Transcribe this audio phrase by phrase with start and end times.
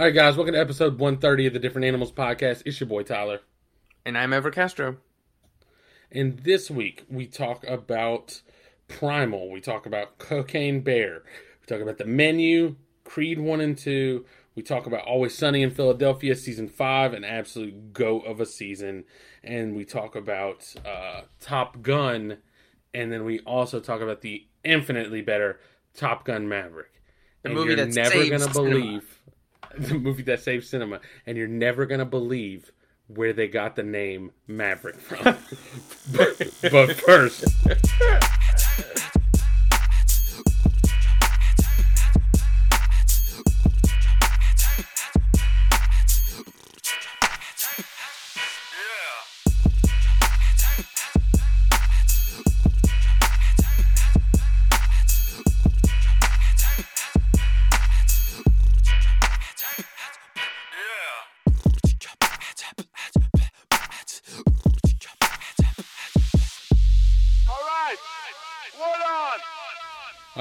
[0.00, 2.62] All right, guys, welcome to episode 130 of the Different Animals Podcast.
[2.64, 3.40] It's your boy Tyler.
[4.06, 4.96] And I'm Ever Castro.
[6.10, 8.40] And this week we talk about
[8.88, 9.50] Primal.
[9.50, 11.22] We talk about Cocaine Bear.
[11.60, 14.24] We talk about the menu, Creed 1 and 2.
[14.54, 19.04] We talk about Always Sunny in Philadelphia, season 5, an absolute goat of a season.
[19.44, 22.38] And we talk about uh, Top Gun.
[22.94, 25.60] And then we also talk about the infinitely better
[25.92, 27.02] Top Gun Maverick.
[27.42, 28.70] The and movie you're that never gonna cinema.
[28.70, 29.19] believe
[29.78, 32.72] the movie that saved cinema, and you're never gonna believe
[33.06, 35.18] where they got the name Maverick from.
[36.12, 37.44] but, but first,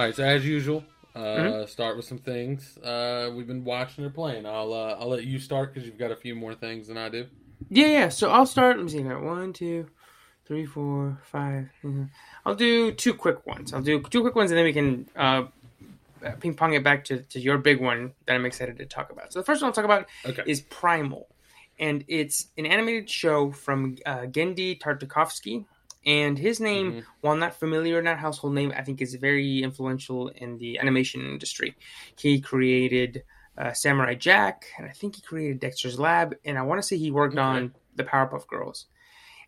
[0.10, 0.16] right.
[0.16, 0.84] So as usual,
[1.16, 1.66] uh, Mm-hmm.
[1.66, 4.46] start with some things uh, we've been watching or playing.
[4.46, 7.10] I'll uh, I'll let you start because you've got a few more things than I
[7.10, 7.28] do.
[7.70, 8.10] Yeah, yeah.
[8.10, 8.78] So I'll start.
[8.78, 9.04] Let me see.
[9.04, 9.88] One, two,
[10.46, 11.70] three, four, five.
[11.84, 12.10] mhm.
[12.46, 13.74] I'll do two quick ones.
[13.74, 15.44] I'll do two quick ones, and then we can uh,
[16.40, 19.34] ping pong it back to, to your big one that I'm excited to talk about.
[19.34, 20.44] So the first one I'll talk about Okay.
[20.46, 21.28] is Primal,
[21.80, 25.66] and it's an animated show from uh, Genndy Tartakovsky.
[26.06, 27.04] And his name, Mhm.
[27.22, 31.76] while not familiar, not household name, I think is very influential in the animation industry.
[32.18, 33.24] He created
[33.58, 36.96] uh, Samurai Jack, and I think he created Dexter's Lab, and I want to say
[36.96, 37.42] he worked Okay.
[37.42, 38.86] on the Powerpuff Girls.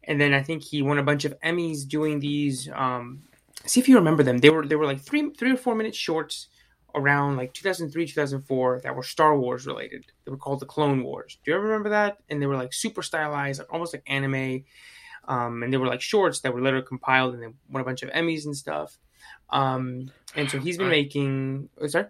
[0.04, 2.68] And then I think he won a bunch of Emmys doing these.
[2.74, 3.24] Um,
[3.66, 4.40] see if you remember them.
[4.40, 6.48] They were they were like three three or four minute shorts
[6.94, 10.12] around like 2003 2004 that were Star Wars related.
[10.26, 11.38] They were called the Clone Wars.
[11.46, 12.18] Do you ever remember that?
[12.28, 14.66] And they were like super stylized, like almost like anime.
[15.28, 18.02] Um, and they were like shorts that were literally compiled and they won a bunch
[18.04, 18.98] of Emmys and stuff.
[19.50, 21.70] Um, and so he's been I- making.
[21.80, 22.08] Oh, sorry.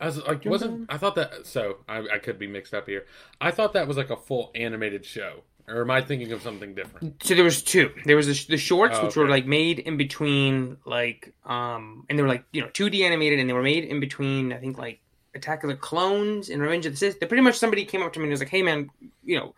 [0.00, 0.86] I was like, wasn't?
[0.88, 1.44] I thought that?
[1.46, 3.06] So I, I could be mixed up here.
[3.40, 6.72] I thought that was like a full animated show, or am I thinking of something
[6.74, 7.20] different?
[7.24, 7.92] So there was two.
[8.04, 12.16] There was the, the shorts, Oh, which were like made in between, like, um, and
[12.16, 14.52] they were like you know 2D animated, and they were made in between.
[14.52, 15.00] I think like
[15.34, 17.18] Attack of the Clones and Revenge of the Sith.
[17.18, 18.90] They pretty much somebody came up to me and was like, "Hey man,
[19.24, 19.54] you know."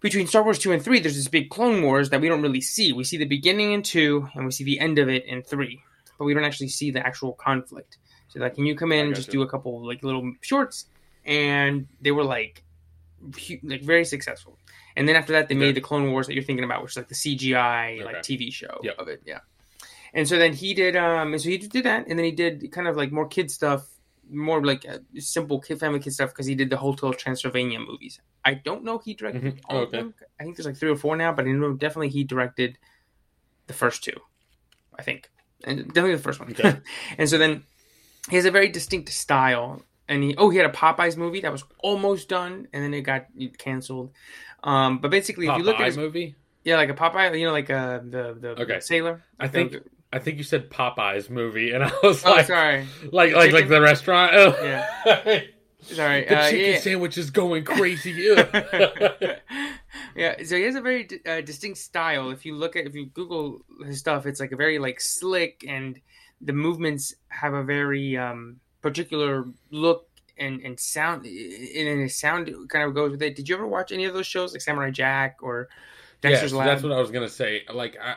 [0.00, 2.60] Between Star Wars two and three, there's this big Clone Wars that we don't really
[2.60, 2.92] see.
[2.92, 5.80] We see the beginning in two, and we see the end of it in three,
[6.18, 7.98] but we don't actually see the actual conflict.
[8.28, 9.38] So, like, can you come in and just gotcha.
[9.38, 10.84] do a couple like little shorts?
[11.24, 12.62] And they were like,
[13.48, 14.56] hu- like very successful.
[14.96, 15.60] And then after that, they Okay.
[15.66, 18.52] made the Clone Wars that you're thinking about, which is like the CGI like TV
[18.52, 18.98] show Yep.
[18.98, 19.22] of it.
[19.26, 19.40] Yeah.
[20.14, 22.70] And so then he did, um, and so he did that, and then he did
[22.72, 23.86] kind of like more kid stuff,
[24.30, 24.84] more like
[25.18, 28.20] simple kid family kid stuff because he did the Hotel Transylvania movies.
[28.44, 29.60] I don't know he directed Mhm.
[29.68, 30.14] all of them.
[30.40, 32.78] I think there's like three or four now, but I know definitely he directed
[33.66, 34.16] the first two.
[34.98, 35.30] I think,
[35.64, 36.50] and definitely the first one.
[36.50, 36.80] Okay.
[37.18, 37.62] and so then
[38.30, 39.82] he has a very distinct style.
[40.10, 43.02] And he oh he had a Popeyes movie that was almost done, and then it
[43.02, 43.26] got
[43.58, 44.10] canceled.
[44.64, 46.34] Um, but basically, if you look at his, movie.
[46.64, 48.80] yeah, like a Popeye, you know, like uh, the the, Okay.
[48.80, 49.22] sailor.
[49.38, 52.86] I think the- I think you said Popeyes movie, and I was oh, like, sorry,
[53.12, 53.68] like like like Chicken?
[53.68, 54.32] the restaurant.
[54.34, 54.56] Oh.
[54.62, 55.40] Yeah.
[55.82, 56.24] sorry.
[56.24, 56.78] the uh, chicken yeah.
[56.80, 58.34] sandwich is going crazy.
[60.14, 62.30] Yeah, so he has a very uh, distinct style.
[62.30, 65.64] If you look at, if you Google his stuff, it's like a very like slick,
[65.66, 66.00] and
[66.40, 72.84] the movements have a very um, particular look and and sound, and his sound kind
[72.84, 73.36] of goes with it.
[73.36, 75.68] Did you ever watch any of those shows like Samurai Jack or
[76.22, 76.66] yes, Dexter's Lab?
[76.66, 77.62] that's what I was gonna say.
[77.72, 78.16] Like, I,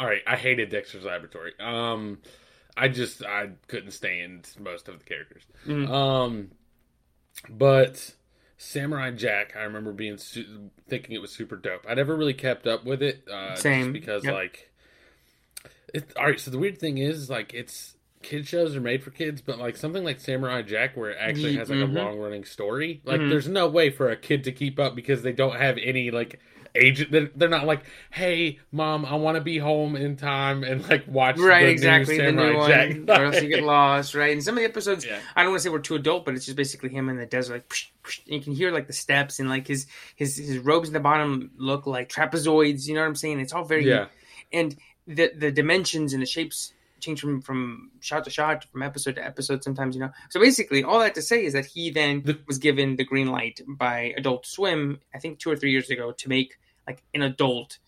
[0.00, 1.52] all right, I hated Dexter's Laboratory.
[1.60, 2.18] Um,
[2.74, 5.42] I just I couldn't stand most of the characters.
[5.66, 5.90] Mhm.
[5.90, 6.50] Um,
[7.50, 8.14] but
[8.56, 11.84] Samurai Jack, I remember being su- thinking it was super dope.
[11.86, 14.32] I never really kept up with it, uh, Same, just because yep.
[14.32, 14.70] like,
[15.92, 16.10] it.
[16.16, 19.42] All right, so the weird thing is like it's kid shows are made for kids,
[19.42, 21.90] but like something like Samurai Jack, where it actually has like mhm.
[21.90, 23.28] a long running story, like Mhm.
[23.28, 26.40] there's no way for a kid to keep up because they don't have any like
[26.74, 27.10] agent.
[27.10, 31.06] They're, they're not like, hey, mom, I want to be home in time and like
[31.06, 32.18] watch right, the exactly.
[32.18, 32.96] New The new one, Jack.
[33.08, 34.14] or else you get lost.
[34.14, 35.18] Right, and some of the episodes, Yeah.
[35.34, 37.26] I don't want to say we're too adult, but it's just basically him in the
[37.26, 39.86] desert, like, psh, psh, and you can hear like the steps and like his
[40.16, 42.86] his his robes in the bottom look like trapezoids.
[42.86, 43.40] You know what I'm saying?
[43.40, 44.06] It's all very yeah,
[44.52, 44.76] and
[45.06, 49.24] the the dimensions and the shapes change from from shot to shot, from episode to
[49.24, 49.64] episode.
[49.64, 50.10] Sometimes you know.
[50.30, 53.60] So basically, all that to say is that he then was given the green light
[53.66, 57.78] by Adult Swim, I think two or three years ago, to make like an adult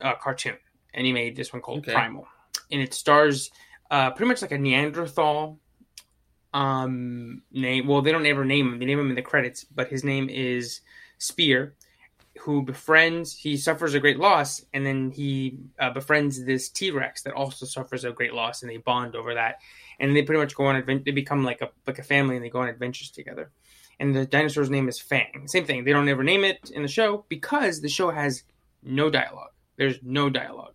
[0.00, 0.56] uh, cartoon,
[0.92, 1.92] and he made this one called Okay.
[1.92, 2.26] Primal,
[2.70, 3.50] and it stars
[3.90, 5.58] uh, pretty much like a Neanderthal
[6.52, 7.86] um name.
[7.86, 8.78] Well, they don't ever name him.
[8.78, 10.80] They name him in the credits, but his name is
[11.18, 11.74] Spear,
[12.40, 13.32] who befriends.
[13.32, 17.66] He suffers a great loss, and then he uh, befriends this T Rex that also
[17.66, 19.58] suffers a great loss, and they bond over that.
[20.00, 21.04] And they pretty much go on advent.
[21.04, 23.50] They become like a like a family, and they go on adventures together.
[24.00, 25.46] And the dinosaur's name is Fang.
[25.46, 25.84] Same thing.
[25.84, 28.42] They don't ever name it in the show because the show has
[28.82, 29.52] no dialogue.
[29.76, 30.74] There's no dialogue.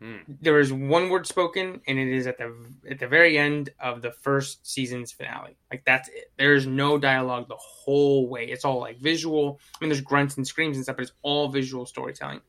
[0.00, 0.16] Hmm.
[0.42, 2.54] There is one word spoken, and it is at the
[2.90, 5.56] at the very end of the first season's finale.
[5.70, 6.30] Like that's it.
[6.36, 8.46] There is no dialogue the whole way.
[8.46, 9.58] It's all like visual.
[9.74, 12.40] I mean, there's grunts and screams and stuff, but it's all visual storytelling.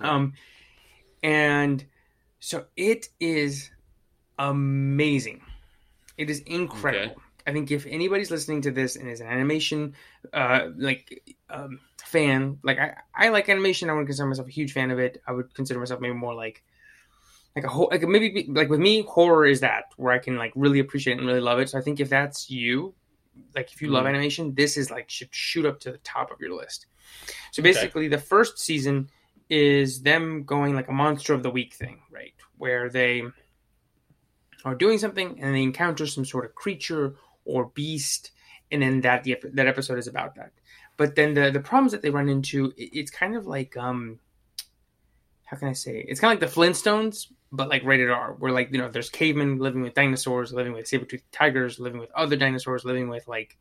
[0.00, 0.32] Um,
[1.22, 1.84] and
[2.40, 3.70] so it is
[4.38, 5.42] amazing.
[6.18, 7.12] It is incredible.
[7.12, 7.20] Okay.
[7.46, 9.94] I think if anybody's listening to this and is an animation
[10.32, 14.72] uh, like um, fan, like I, I like animation, I wouldn't consider myself a huge
[14.72, 15.22] fan of it.
[15.26, 16.62] I would consider myself maybe more like
[17.54, 20.52] like a whole like maybe like with me, horror is that where I can like
[20.54, 21.70] really appreciate it and really love it.
[21.70, 22.94] So I think if that's you,
[23.54, 24.10] like if you love Mhm.
[24.10, 26.86] animation, this is like should shoot up to the top of your list.
[27.52, 27.70] So Okay.
[27.70, 29.10] basically, the first season
[29.48, 32.34] is them going like a monster of the week thing, right?
[32.56, 33.22] Where they
[34.64, 37.14] are doing something and they encounter some sort of creature
[37.44, 38.32] or beast,
[38.70, 40.52] and then that the, that episode is about that.
[40.96, 44.18] But then the the problems that they run into, it, it's kind of like um,
[45.44, 46.04] how can I say?
[46.08, 49.10] It's kind of like the Flintstones, but like rated R, where like you know there's
[49.10, 53.26] cavemen living with dinosaurs, living with saber toothed tigers, living with other dinosaurs, living with
[53.28, 53.56] like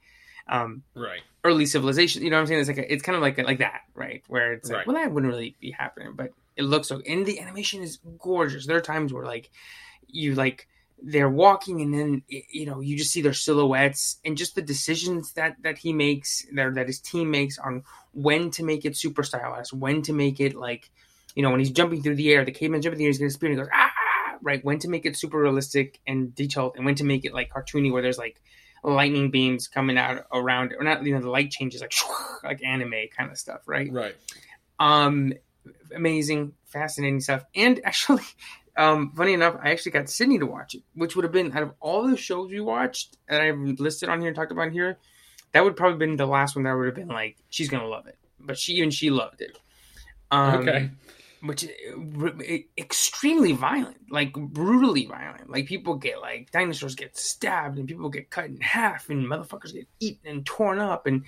[0.48, 1.22] um Right.
[1.44, 2.24] early civilization.
[2.24, 2.60] You know what I'm saying?
[2.62, 4.24] It's like a, it's kind of like like that, right?
[4.28, 4.88] Where it's like, Right.
[4.88, 7.02] well, that wouldn't really be happening, but it looks so.
[7.08, 8.66] And the animation is gorgeous.
[8.66, 9.52] There are times where like
[10.08, 10.68] you like
[11.02, 15.34] they're walking, and then you know you just see their silhouettes, and just the decisions
[15.34, 17.84] that that he makes, there that his team makes on
[18.14, 20.90] when to make it super stylized, when to make it like,
[21.36, 23.20] you know, when he's jumping through the air, the caveman jumping through the air, he's
[23.20, 23.92] gonna spear, and he goes ah,
[24.42, 24.64] right?
[24.64, 27.92] When to make it super realistic and detailed, and when to make it like cartoony,
[27.92, 28.42] where there's like
[28.84, 31.92] lightning beams coming out around or not you know the light changes like
[32.44, 34.16] like anime kind of stuff right Right.
[34.80, 35.34] um
[35.96, 38.22] amazing fascinating stuff and actually
[38.78, 41.64] um funny enough i actually got sydney to watch it which would have been out
[41.64, 44.98] of all the shows we watched that i've listed on here and talked about here
[45.54, 48.08] that would probably been the last one that would have been like she's gonna love
[48.08, 49.58] it but she even she loved it
[50.32, 50.90] um okay.
[51.42, 51.68] which
[52.78, 55.50] extremely violent, like brutally violent.
[55.50, 59.74] Like people get like dinosaurs get stabbed and people get cut in half and motherfuckers
[59.74, 61.26] get eaten and torn up and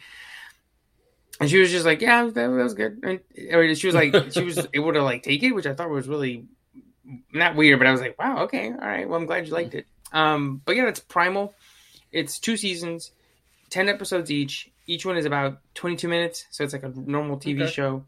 [1.40, 3.00] and she was just like, yeah, that, that was good.
[3.04, 6.08] And she was like, she was able to like take it, which I thought was
[6.08, 6.46] really
[7.34, 9.08] not weird, but I was like, wow, okay, all right.
[9.08, 9.86] Well, I'm glad you liked it.
[10.12, 11.54] Um, but yeah, it's Primal.
[12.12, 13.12] It's two seasons,
[13.70, 14.70] ten episodes each.
[14.86, 17.72] Each one is about 22 minutes, so it's like a normal TV Okay.
[17.72, 18.06] show.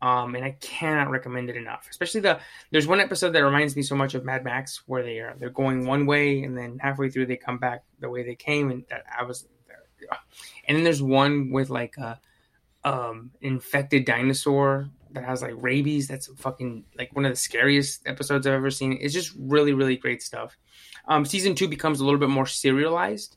[0.00, 1.86] Um, and I cannot recommend it enough.
[1.88, 2.40] Especially the
[2.72, 5.50] there's one episode that reminds me so much of Mad Max, where they are they're
[5.50, 8.84] going one way and then halfway through they come back the way they came, and
[8.90, 9.46] that I was.
[10.66, 12.18] And then there's one with like a
[12.84, 16.08] um infected dinosaur that has like rabies.
[16.08, 18.98] That's fucking like one of the scariest episodes I've ever seen.
[19.00, 20.56] It's just really really great stuff.
[21.08, 23.36] Um, season two becomes a little bit more serialized,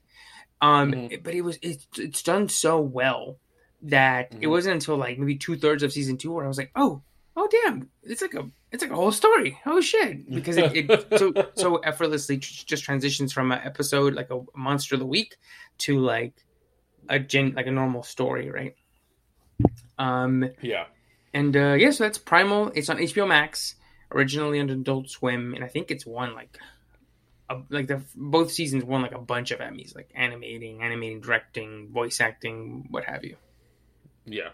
[0.62, 1.12] um, Mhm.
[1.12, 3.40] it- but it was it's it's done so well
[3.82, 4.50] that it Mhm.
[4.50, 7.02] wasn't until like maybe two thirds of season two where I was like, oh,
[7.38, 9.58] oh damn, it's like a it's like a whole story.
[9.66, 14.30] Oh shit, because it, it so so effortlessly tr- just transitions from an episode like
[14.32, 15.36] a monster of the week
[15.80, 16.34] to like
[17.10, 18.76] a gen like a normal story, right?
[19.98, 20.86] Um, Yeah.
[21.36, 22.72] And uh, yeah, so that's Primal.
[22.74, 23.76] It's on HBO Max,
[24.12, 26.58] originally on Adult Swim, and I think it's won like,
[27.50, 31.90] a, like the both seasons won like a bunch of Emmys, like animating, animating, directing,
[31.92, 33.36] voice acting, what have you.
[34.26, 34.50] Yeah.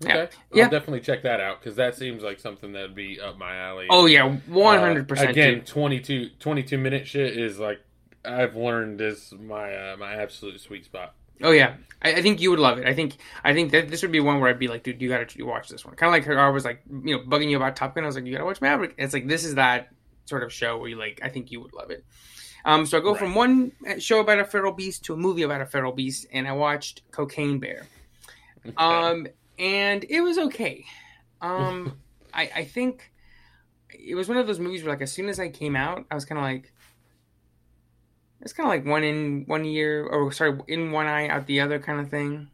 [0.00, 0.16] Yeah.
[0.16, 0.36] Okay.
[0.54, 0.64] Yeah.
[0.64, 3.86] I'll definitely check that out because that seems like something that'd be up my alley.
[3.90, 5.30] Oh yeah, one hundred Uh, percent.
[5.30, 7.80] Again, 22, 22 minute shit is like
[8.24, 11.14] I've learned is my uh, my absolute sweet spot.
[11.42, 12.86] Oh yeah, I, I think you would love it.
[12.86, 15.08] I think I think that this would be one where I'd be like, dude, you
[15.08, 15.94] got to you watch this one.
[15.96, 18.04] Kind of like how I was like, you know, bugging you about Top Gun.
[18.04, 18.94] I was like, you got to watch Maverick.
[18.98, 19.88] It's like this is that
[20.24, 22.04] sort of show where you like, I think you would love it.
[22.64, 23.18] Um, so I go Right.
[23.20, 26.48] from one show about a feral beast to a movie about a feral beast, and
[26.48, 27.86] I watched Cocaine Bear.
[28.76, 29.28] Um,
[29.58, 30.84] and it was okay.
[31.42, 31.98] Um,
[32.32, 33.12] I I think
[33.90, 36.14] it was one of those movies where like as soon as I came out, I
[36.14, 36.72] was kind of like.
[38.40, 41.60] It's kind of like one in one year, or sorry, in one eye, out the
[41.60, 42.48] other, kind of thing.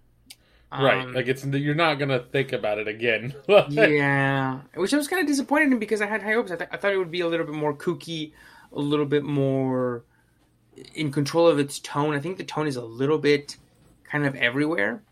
[0.72, 1.04] right.
[1.04, 3.34] Um, Like it's you're not gonna think about it again.
[3.68, 6.50] yeah, which I was kind of disappointed in because I had high hopes.
[6.50, 8.32] I, th- I thought it would be a little bit more kooky,
[8.72, 10.04] a little bit more
[10.94, 12.14] in control of its tone.
[12.14, 13.56] I think the tone is a little bit
[14.04, 15.02] kind of everywhere.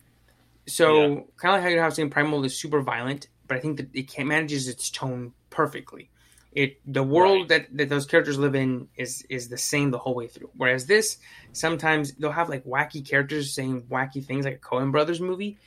[0.66, 1.08] So Yeah.
[1.36, 3.88] kind of like how you have saying Primal is super violent, but I think that
[3.92, 6.10] it can manages its tone perfectly.
[6.52, 7.68] It the world Right.
[7.68, 10.50] that, that those characters live in is is the same the whole way through.
[10.56, 11.18] Whereas this,
[11.52, 15.58] sometimes they'll have like wacky characters saying wacky things, like a Coen Brothers movie,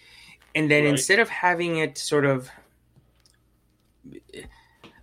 [0.54, 0.90] and then Right.
[0.92, 2.50] instead of having it sort of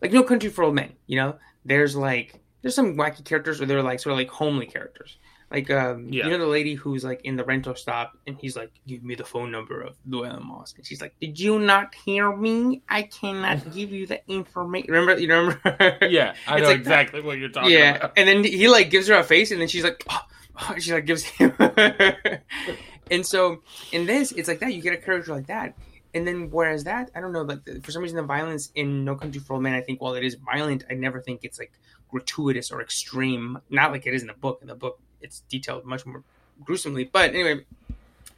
[0.02, 3.66] like No Country for Old Men, you know, there's like there's some wacky characters, or
[3.66, 5.16] they're like sort of like homely characters.
[5.50, 6.24] Like um, Yeah.
[6.26, 9.16] you know the lady who's like in the rental stop, and he's like, "Give me
[9.16, 12.82] the phone number of Llewellyn Moss," and she's like, "Did you not hear me?
[12.88, 15.20] I cannot give you the information." Remember?
[15.20, 15.60] You remember?
[16.06, 18.12] Yeah, I It's know like exactly what you're talking yeah, about.
[18.16, 20.20] and then he like gives her a face, and then she's like, oh,
[20.68, 21.52] oh, she like gives him.
[23.10, 24.72] and so in this, it's like that.
[24.72, 25.76] You get a character like that,
[26.14, 29.04] and then whereas that, I don't know, like the- for some reason, the violence in
[29.04, 31.58] No Country for Old Men, I think while it is violent, I never think it's
[31.58, 31.72] like
[32.08, 33.58] gratuitous or extreme.
[33.68, 34.58] Not like it is in the book.
[34.62, 36.22] In the book, it's detailed much more
[36.64, 37.04] gruesomely.
[37.04, 37.64] But anyway,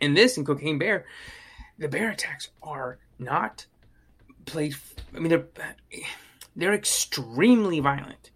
[0.01, 1.07] in this, in Cocaine Bear,
[1.79, 3.67] the bear attacks are not
[4.45, 4.75] played.
[5.15, 5.47] I mean, they're
[6.55, 8.31] they're extremely violent,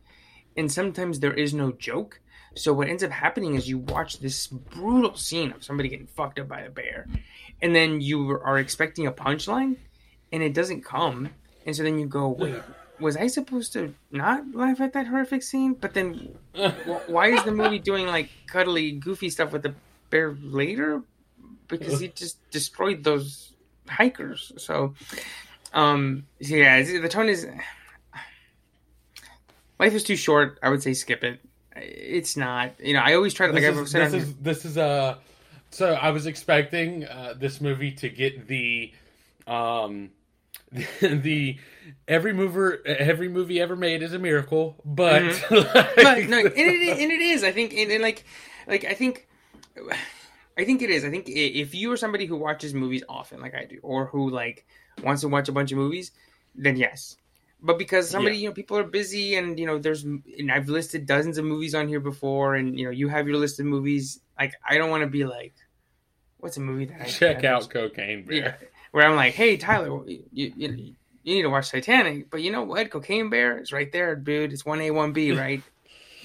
[0.57, 2.21] and sometimes there is no joke.
[2.55, 6.39] So what ends up happening is you watch this brutal scene of somebody getting fucked
[6.39, 7.07] up by a bear,
[7.61, 9.77] and then you are expecting a punchline,
[10.33, 11.29] and it doesn't come,
[11.67, 12.63] and so then you go, wait.
[12.99, 15.75] Was I supposed to not laugh at that horrific scene?
[15.75, 16.37] But then,
[17.07, 19.75] why is the movie doing like cuddly, goofy stuff with the
[20.11, 21.03] bear later?
[21.69, 23.53] Because he just destroyed those
[23.89, 24.53] hikers.
[24.57, 24.95] So,
[25.73, 27.47] um, yeah, the tone is.
[29.79, 30.59] Life is too short.
[30.63, 31.41] I would say skip it.
[31.75, 32.73] It's not.
[32.81, 34.79] You know, I always try to like this I've is, said this is this is
[34.79, 35.17] uh
[35.71, 38.93] so I was expecting uh, this movie to get the
[39.47, 40.11] um
[41.01, 41.59] the
[42.09, 45.95] every mover every movie ever made is a miracle, but Mm-hmm.
[46.03, 47.45] but no, and it, and it is.
[47.45, 48.25] I think, and, and like,
[48.67, 49.29] like I think,
[50.59, 51.05] I think it is.
[51.05, 54.31] I think if you are somebody who watches movies often, like I do, or who
[54.31, 54.67] like
[55.03, 56.11] wants to watch a bunch of movies,
[56.55, 57.17] then yes.
[57.63, 58.43] But because somebody, Yeah.
[58.43, 61.75] you know, people are busy, and you know, there's, and I've listed dozens of movies
[61.75, 64.21] on here before, and you know, you have your list of movies.
[64.39, 65.55] Like, I don't want to be like,
[66.39, 68.37] what's a movie that I check out Cocaine Bear.
[68.37, 68.55] yeah,
[68.97, 72.63] where I'm like, hey Tyler, you, you, you need to watch Titanic, but you know
[72.63, 72.91] what?
[72.91, 74.55] Cocaine Bear is right there, dude.
[74.55, 75.63] It's one A, one B, right?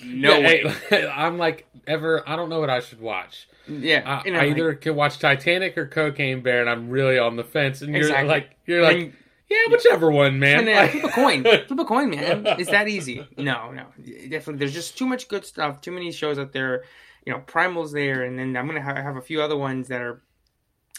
[0.05, 0.73] No Yeah, way.
[0.89, 2.23] hey, I'm like ever.
[2.25, 3.49] I don't know what I should watch.
[3.67, 7.35] Yeah, I, I like- either can watch Titanic or Cocaine Bear, and I'm really on
[7.35, 7.81] the fence.
[7.81, 8.29] And you're Exactly.
[8.29, 9.13] like, you're like, and-
[9.49, 10.65] yeah, whichever one, man.
[10.65, 12.45] Like- flip a coin, flip a coin, man.
[12.57, 13.27] It's that easy.
[13.37, 13.87] No, no,
[14.29, 14.55] definitely.
[14.59, 15.81] There's just too much good stuff.
[15.81, 16.85] Too many shows out there.
[17.25, 20.01] You know, Primal's there, and then I'm gonna have, have a few other ones that
[20.01, 20.21] are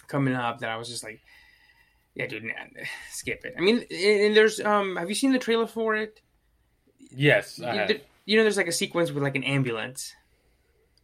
[0.07, 1.21] coming up that I was just like,
[2.15, 2.53] yeah, dude, nah,
[3.11, 3.55] skip it.
[3.57, 6.21] I mean, and there's um, have you seen the trailer for it?
[7.15, 10.15] yes, I you, you know, there's like a sequence with like an ambulance,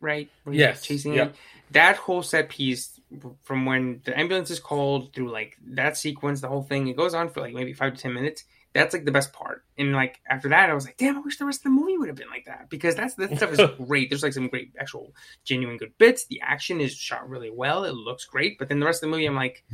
[0.00, 0.28] right?
[0.44, 1.30] Where Yes, chasing yep.
[1.30, 1.36] it.
[1.72, 2.98] That whole set piece
[3.42, 7.14] from when the ambulance is called through like that sequence, the whole thing, it goes
[7.14, 8.44] on for like maybe five to ten minutes.
[8.74, 9.64] That's like the best part.
[9.78, 11.96] And like after that, I was like, damn, I wish the rest of the movie
[11.96, 14.10] would have been like that because that's that stuff is great.
[14.10, 16.26] There's like some great actual genuine good bits.
[16.26, 17.84] The action is shot really well.
[17.84, 18.58] It looks great.
[18.58, 19.64] But then the rest of the movie, I'm like,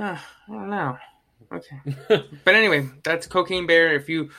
[0.00, 0.98] ah, I don't know.
[1.52, 2.24] Okay.
[2.44, 3.94] But anyway, that's Cocaine Bear.
[3.94, 4.30] If you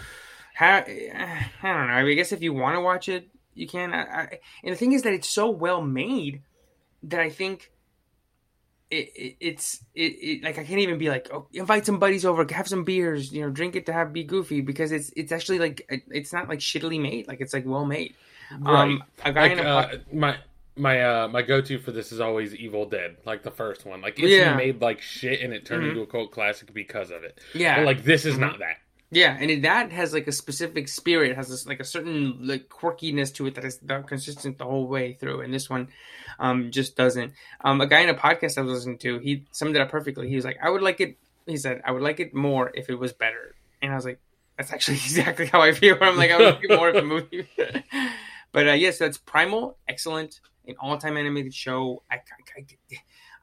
[0.56, 1.94] have, I don't know.
[1.94, 3.94] I guess if you want to watch it, you can.
[3.94, 6.41] I, I, and the thing is that it's so well made
[7.03, 7.72] that I think
[8.89, 12.25] it, it it's it, it like I can't even be like oh invite some buddies
[12.25, 15.32] over, have some beers, you know, drink it to have be goofy because it's it's
[15.32, 17.27] actually like it- it's not like shittily made.
[17.27, 18.15] Like it's like well made.
[18.60, 18.82] Right.
[18.84, 20.38] Um, a guy like in a uh, my
[20.77, 24.01] my uh my go-to for this is always Evil Dead, like the first one.
[24.01, 24.55] Like it's Yeah.
[24.55, 25.89] made like shit and it turned Mhm.
[25.89, 27.39] into a cult classic because of it.
[27.53, 28.39] yeah, But like this is Mhm.
[28.39, 28.77] not that.
[29.13, 33.33] Yeah, and that has like a specific spirit, has this like a certain like quirkiness
[33.35, 35.41] to it that is consistent the whole way through.
[35.41, 35.89] And this one,
[36.39, 37.33] um, just doesn't.
[37.59, 40.29] Um, a guy in a podcast I was listening to, he summed it up perfectly.
[40.29, 42.89] He was like, "I would like it." He said, "I would like it more if
[42.89, 44.19] it was better." And I was like,
[44.57, 47.01] "That's actually exactly how I feel." I'm like, "I would like it more if the
[47.01, 47.49] movie."
[48.53, 52.03] but uh, yes, that's Primal, excellent, an all-time animated show.
[52.12, 52.20] I, I,
[52.58, 52.65] I,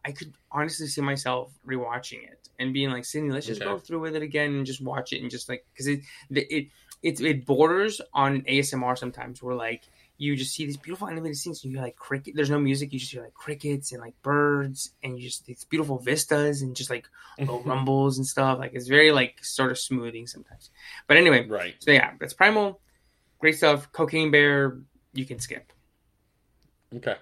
[0.04, 3.70] I could honestly see myself rewatching it and being like, Sydney, let's just Okay.
[3.70, 6.46] go through with it again and just watch it and just like because it, the-
[6.54, 6.68] it
[7.02, 9.82] it it borders on ASMR sometimes where like
[10.20, 12.34] you just see these beautiful animated scenes and you hear like cricket.
[12.34, 15.62] There's no music, you just hear like crickets and like birds and you just these
[15.64, 17.06] beautiful vistas and just like
[17.38, 18.58] low rumbles and stuff.
[18.58, 20.70] Like it's very like sort of smoothing sometimes.
[21.06, 21.74] But anyway, right.
[21.78, 22.80] so yeah, that's Primal,
[23.38, 23.92] great stuff.
[23.92, 24.78] Cocaine Bear,
[25.12, 25.72] you can skip.
[26.96, 27.16] Okay.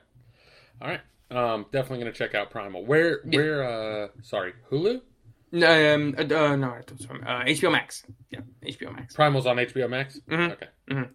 [0.81, 1.01] All right.
[1.31, 2.85] Um, definitely gonna check out Primal.
[2.85, 5.01] Where where uh sorry Hulu.
[5.53, 6.83] No, um, uh, uh, no, uh,
[7.45, 8.05] HBO Max.
[8.31, 9.15] Yeah, HBO Max.
[9.15, 10.21] Primal's on HBO Max.
[10.29, 10.53] Mhm.
[10.53, 10.67] Okay.
[10.91, 11.09] Mhm.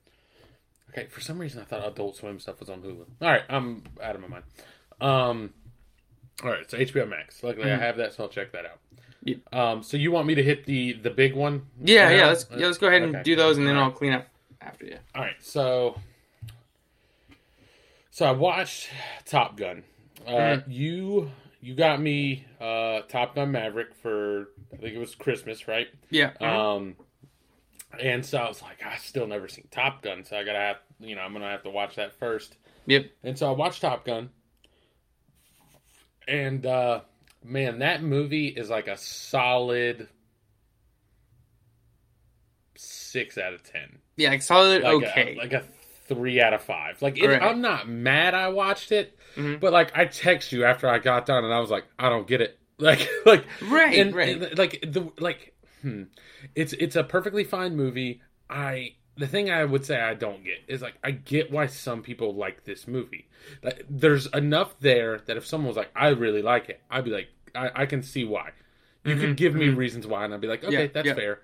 [0.90, 1.08] Okay.
[1.08, 3.06] For some reason, I thought Adult Swim stuff was on Hulu.
[3.22, 4.44] All right, I'm out of my mind.
[5.00, 5.54] Um.
[6.44, 7.44] All right, so HBO Max.
[7.44, 7.76] Luckily, Mhm.
[7.80, 8.80] I have that, so I'll check that out.
[9.24, 9.36] Yeah.
[9.54, 11.68] Um, so you want me to hit the the big one?
[11.80, 12.16] Yeah, now?
[12.16, 12.28] yeah.
[12.28, 13.24] Let's yeah, let's go ahead and Okay.
[13.24, 14.28] do those, and then I'll clean up
[14.60, 14.98] after you.
[15.14, 16.00] All right, so
[18.12, 18.90] so I watched
[19.26, 19.84] Top Gun.
[20.28, 20.64] Uh, Mhm.
[20.68, 25.88] You you got me uh, Top Gun Maverick for I think it was Christmas, right?
[26.10, 26.32] Yeah.
[26.40, 26.96] Um,
[28.00, 30.78] and so I was like, I still never seen Top Gun, so I gotta have
[31.00, 32.56] you know I'm gonna have to watch that first.
[32.86, 33.06] Yep.
[33.24, 34.30] And so I watched Top Gun,
[36.28, 37.02] and uh,
[37.44, 40.08] man, that movie is like a solid
[42.76, 44.84] six out of ten Yeah, like solid.
[44.84, 45.36] like okay.
[45.36, 45.64] a, like a
[46.14, 47.02] three out of five.
[47.02, 47.42] Like it, Right.
[47.42, 49.60] I'm not mad I watched it, Mhm.
[49.60, 52.28] but like I text you after I got done and I was like, I don't
[52.28, 52.58] get it.
[52.82, 53.96] Like like right.
[54.00, 54.42] and, right.
[54.42, 55.54] and, like the like
[55.84, 56.04] hmm,
[56.56, 58.22] it's it's a perfectly fine movie.
[58.50, 62.02] I the thing I would say I don't get is like I get why some
[62.02, 63.28] people like this movie.
[63.62, 67.12] Like, there's enough there that if someone was like, I really like it, I'd be
[67.12, 68.50] like, I, I can see why.
[69.06, 69.78] You could Mhm, give me mhm.
[69.78, 71.14] reasons why, and I'd be like, okay, Yeah, that's yeah.
[71.14, 71.40] fair.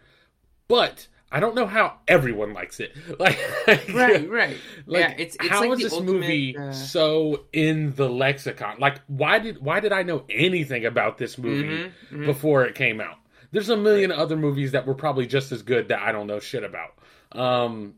[0.68, 2.96] But I don't know how everyone likes it.
[3.20, 4.30] Like, right.
[4.30, 4.58] Right.
[4.86, 5.16] like, yeah.
[5.18, 8.78] It's it's how like is this ultimate, movie uh, so in the lexicon?
[8.80, 12.26] Like, why did why did I know anything about this movie mhm, mhm.
[12.26, 13.18] before it came out?
[13.52, 16.40] There's a million other movies that were probably just as good that I don't know
[16.40, 16.94] shit about.
[17.32, 17.96] Um,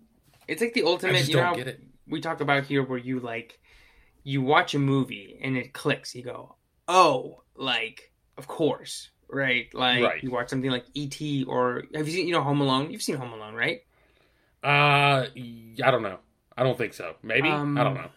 [0.48, 1.28] It's like the ultimate.
[1.28, 1.84] You know, don't how get it.
[2.08, 3.60] we talk about here where you like
[4.24, 6.16] you watch a movie and it clicks.
[6.16, 6.56] You go,
[6.88, 9.74] oh, like of course, right?
[9.74, 10.24] Like Right.
[10.24, 11.44] you watch something like E.T.
[11.46, 12.92] or have you seen you know Home Alone?
[12.92, 13.82] You've seen Home Alone, right?
[14.64, 15.28] Uh,
[15.84, 16.20] I don't know.
[16.58, 17.16] I don't think so.
[17.24, 18.10] Maybe Um, I don't know.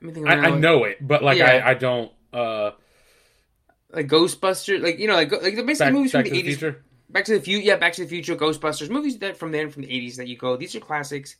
[0.00, 1.46] Let me think I, I know it, but like Yeah.
[1.64, 2.12] I, I don't.
[2.32, 2.70] Uh,
[3.90, 6.64] like Ghostbusters, like you know, like like the basically back, movies back from the eighties.
[7.10, 9.82] Back to the Future, yeah, Back to the Future, Ghostbusters, movies that from then from
[9.82, 11.36] the eighties that you go, these are classics.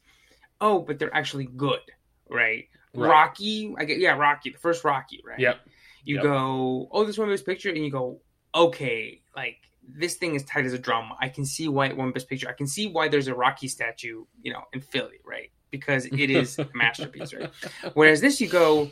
[0.60, 1.80] Oh, but they're actually good,
[2.30, 2.68] right?
[2.94, 3.08] Right.
[3.08, 5.38] Rocky, I get yeah, Rocky, the first Rocky, right?
[5.38, 5.60] Yep.
[6.04, 6.24] You Yep.
[6.24, 8.22] go, oh, this one best picture, and you go,
[8.58, 11.12] okay, like this thing is tight as a drum.
[11.20, 12.48] I can see why it won best picture.
[12.48, 15.50] I can see why there's a Rocky statue, you know, in Philly, right?
[15.70, 17.50] Because it is a masterpiece, right?
[17.94, 18.88] Whereas this, you go,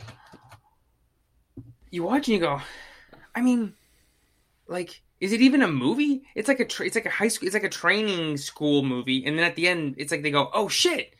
[1.91, 2.61] you watch and you go,
[3.35, 3.73] I mean,
[4.67, 6.23] like, is it even a movie?
[6.35, 9.25] It's like a tra- it's like a high school, it's like a training school movie,
[9.25, 11.13] and then at the end, it's like they go, oh shit.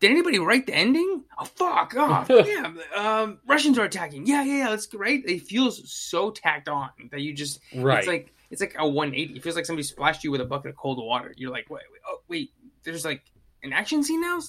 [0.00, 1.24] Did anybody write the ending?
[1.38, 1.92] Oh fuck!
[1.96, 4.26] Oh yeah, um, Russians are attacking.
[4.26, 4.68] Yeah, yeah, yeah.
[4.70, 5.22] Let's right.
[5.26, 7.98] It feels so tacked on that you just Right.
[7.98, 9.36] it's like it's like a 180.
[9.36, 11.34] It feels like somebody splashed you with a bucket of cold water.
[11.36, 12.50] You're like, wait, wait oh wait,
[12.82, 13.22] there's like
[13.62, 14.40] an action scene now,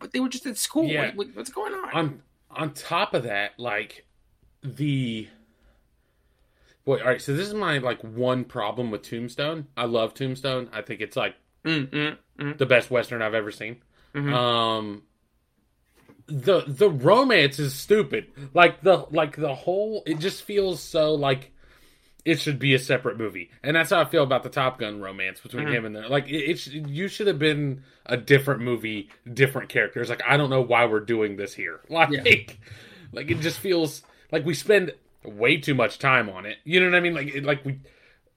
[0.00, 0.84] but they were just at school.
[0.86, 1.06] Yeah.
[1.08, 1.90] What- what- what's going on?
[1.92, 4.04] on on top of that, like
[4.64, 5.28] the
[6.84, 6.98] boy.
[6.98, 9.68] All right, so this is my like one problem with Tombstone.
[9.76, 10.68] I love Tombstone.
[10.72, 12.58] I think it's like Mm, mm, mm.
[12.58, 13.82] the best western I've ever seen.
[14.14, 14.32] Mhm.
[14.32, 15.02] Um,
[16.26, 18.26] the the romance is stupid.
[18.54, 20.02] Like the like the whole.
[20.06, 21.50] It just feels so like
[22.24, 25.00] it should be a separate movie, and that's how I feel about the Top Gun
[25.00, 25.74] romance between Mhm.
[25.74, 26.28] him and the like.
[26.28, 30.08] It, it sh- you should have been a different movie, different characters.
[30.08, 31.80] Like I don't know why we're doing this here.
[31.90, 32.22] Like Yeah.
[33.12, 34.92] like it just feels like we spend
[35.24, 36.58] way too much time on it.
[36.64, 37.14] You know what I mean?
[37.14, 37.80] Like it, like we.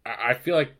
[0.05, 0.73] I feel like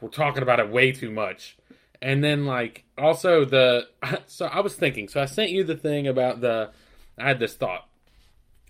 [0.00, 1.56] we're talking about it way too much.
[2.00, 3.88] And then like also the
[4.26, 6.70] so I was thinking, so I sent you the thing about the
[7.18, 7.86] I had this thought.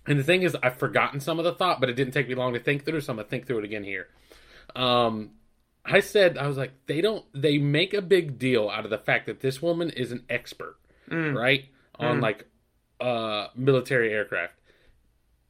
[0.07, 2.35] And the thing is I've forgotten some of the thought, but it didn't take me
[2.35, 4.07] long to think through, so I'm gonna think through it again here.
[4.75, 5.31] Um
[5.85, 8.97] I said I was like, they don't they make a big deal out of the
[8.97, 10.77] fact that this woman is an expert,
[11.09, 11.35] Mm.
[11.37, 11.65] right?
[11.99, 12.21] On Mm.
[12.21, 12.45] like
[12.99, 14.53] uh military aircraft.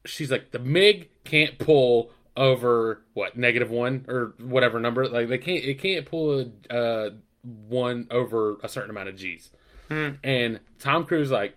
[0.06, 5.38] She's like, the MiG can't pull over what negative one or whatever number like they
[5.38, 7.10] can't it can't pull a uh
[7.44, 9.52] one over a certain amount of g's.
[9.90, 10.10] Hmm.
[10.24, 11.56] and tom cruise like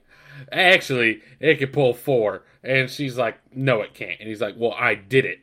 [0.50, 2.42] actually it could pull four.
[2.62, 4.18] And she's like no it can't.
[4.20, 5.38] And he's like well i did it.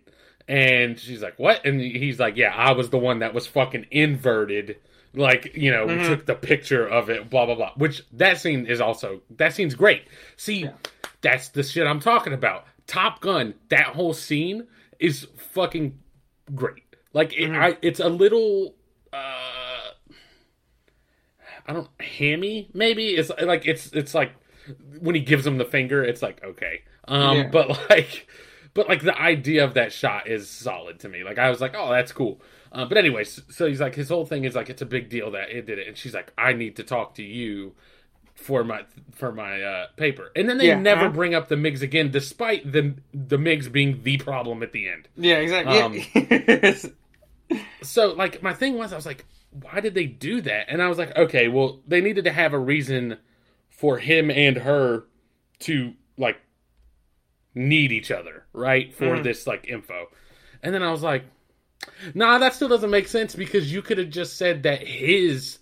[0.48, 1.66] And she's like what?
[1.66, 4.78] And he's like yeah i was the one that was fucking inverted.
[5.14, 6.08] Like you know we Mhm.
[6.08, 7.72] took the picture of it blah blah blah.
[7.76, 10.04] Which that scene is also that scene's great.
[10.38, 10.72] See Yeah.
[11.22, 12.66] that's the shit i'm talking about.
[12.88, 14.68] Top gun that whole scene
[15.00, 15.98] is fucking
[16.54, 16.84] great.
[17.14, 17.58] Like it, Mhm.
[17.62, 18.76] I, it's a little
[19.14, 19.61] uh
[21.68, 23.10] i don't hammy maybe?
[23.10, 24.34] It's like it's it's like
[25.00, 26.82] when he gives him the finger it's like okay.
[27.08, 27.48] Um Yeah.
[27.52, 28.28] but like
[28.74, 31.24] but like the idea of that shot is solid to me.
[31.24, 32.42] Like i was like oh that's cool.
[32.72, 35.32] Uh, but anyways so he's like his whole thing is like it's a big deal
[35.32, 35.88] that it did it.
[35.88, 37.74] And she's like i need to talk to you
[38.34, 40.32] for my for my uh, paper.
[40.36, 41.14] And then they Yeah, never uh-huh.
[41.14, 45.08] bring up the migs again despite the the migs being the problem at the end.
[45.16, 45.80] Yeah, exactly.
[45.80, 46.92] Um,
[47.84, 50.88] so like my thing was i was like why did they do that and i
[50.88, 53.18] was like okay well they needed to have a reason
[53.70, 55.04] for him and her
[55.60, 56.40] to like
[57.54, 59.24] need each other right for Mhm.
[59.24, 60.08] this like info
[60.64, 61.24] and then i was like
[62.14, 65.58] Nah, that still doesn't make sense because you could have just said that his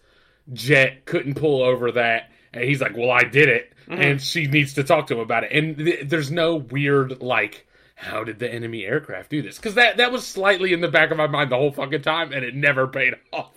[0.52, 4.74] jet couldn't pull over that, and he's like, "Well, I did it," and she needs
[4.74, 5.54] to talk to him about it.
[5.54, 9.56] And th- there's no weird like, how did the enemy aircraft do this?
[9.56, 12.34] Because that that was slightly in the back of my mind the whole fucking time,
[12.34, 13.56] and it never paid off.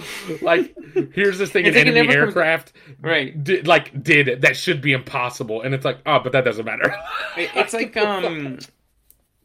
[0.42, 0.74] like,
[1.14, 3.42] here's this thing: an It's like it enemy never comes- aircraft Right.
[3.42, 4.40] did like did it.
[4.42, 6.94] That should be impossible, and it's like, oh, but that doesn't matter.
[7.36, 8.58] It's like um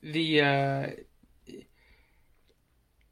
[0.03, 0.87] the uh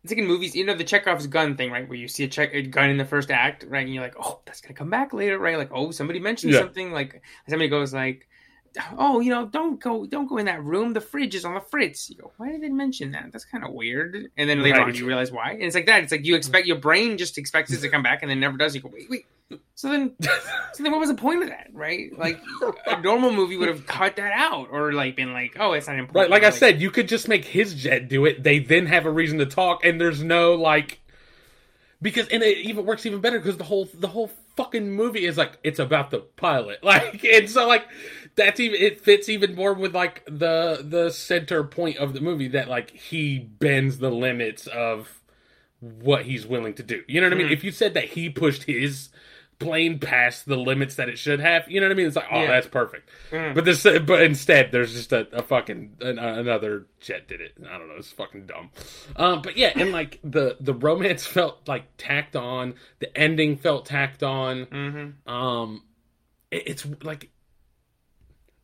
[0.04, 1.90] it's like in movies, you know, the Chekhov's gun thing, right?
[1.90, 3.84] Where you see a check a gun in the first act, right?
[3.84, 5.58] And you're like, oh, that's gonna come back later, right?
[5.58, 6.60] Like, oh, somebody mentioned Yeah.
[6.60, 6.92] something.
[6.92, 8.28] Like somebody goes like,
[8.98, 10.94] oh, you know, don't go, don't go in that room.
[10.94, 12.10] The fridge is on the fritz.
[12.10, 13.32] You go, why did they mention that?
[13.32, 14.32] That's kind of weird.
[14.38, 15.52] And then later on, you realize why.
[15.52, 16.04] And it's like that.
[16.04, 18.58] It's like you expect your brain just expects it to come back, and then never
[18.58, 18.76] does.
[18.76, 19.26] You go, wait, wait.
[19.76, 20.16] So then,
[20.74, 22.18] so then, what was the point of that, right?
[22.18, 22.40] Like
[22.88, 26.00] a normal movie would have cut that out, or like been like, oh, it's not
[26.00, 26.32] important.
[26.32, 28.42] Right, like I said, you could just make his jet do it.
[28.42, 31.00] They then have a reason to talk, and there's no like
[32.02, 35.38] because and it even works even better because the whole the whole fucking movie is
[35.38, 37.86] like it's about the pilot, like and so like
[38.36, 42.50] that's even it fits even more with like the the center point of the movie
[42.50, 45.22] that like he bends the limits of
[45.80, 47.04] what he's willing to do.
[47.08, 47.48] You know what I mean?
[47.48, 47.54] Mhm.
[47.54, 49.10] If you said that he pushed his
[49.58, 52.08] plane past the limits that it should have, you know what I mean?
[52.08, 52.48] It's like oh, Yeah.
[52.48, 53.10] that's perfect.
[53.32, 53.56] Mm.
[53.56, 57.54] But this, but instead, there's just a, a fucking an, another jet did it.
[57.70, 57.96] I don't know.
[57.98, 58.72] It's fucking dumb.
[59.16, 62.74] Um, but yeah, and like the the romance felt like tacked on.
[63.00, 64.66] The ending felt tacked on.
[64.66, 65.30] Mhm.
[65.32, 65.84] Um,
[66.52, 67.30] it- it's like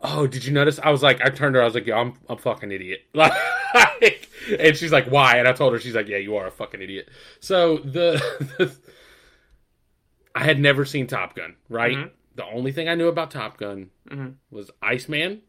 [0.00, 0.78] Oh, did you notice?
[0.82, 1.62] I was like, I turned to her.
[1.62, 4.28] I was like, "Yo, I'm I'm a fucking idiot." Like,
[4.60, 6.80] and she's like, "Why?" And I told her, she's like, "Yeah, you are a fucking
[6.80, 7.08] idiot."
[7.40, 8.22] So the,
[10.34, 11.96] I had never seen Top Gun, right?
[11.96, 12.10] Mhm.
[12.36, 14.34] The only thing I knew about Top Gun Mhm.
[14.50, 15.42] was Iceman,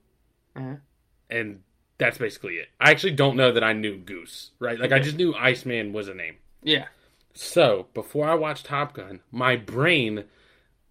[0.55, 0.75] Uh-huh.
[1.29, 1.61] And
[1.97, 2.67] that's basically it.
[2.79, 4.79] I actually don't know that I knew Goose, right?
[4.79, 6.35] Like I just knew Iceman was a name.
[6.63, 6.85] yeah,
[7.33, 10.25] So before I watched Top Gun, my brain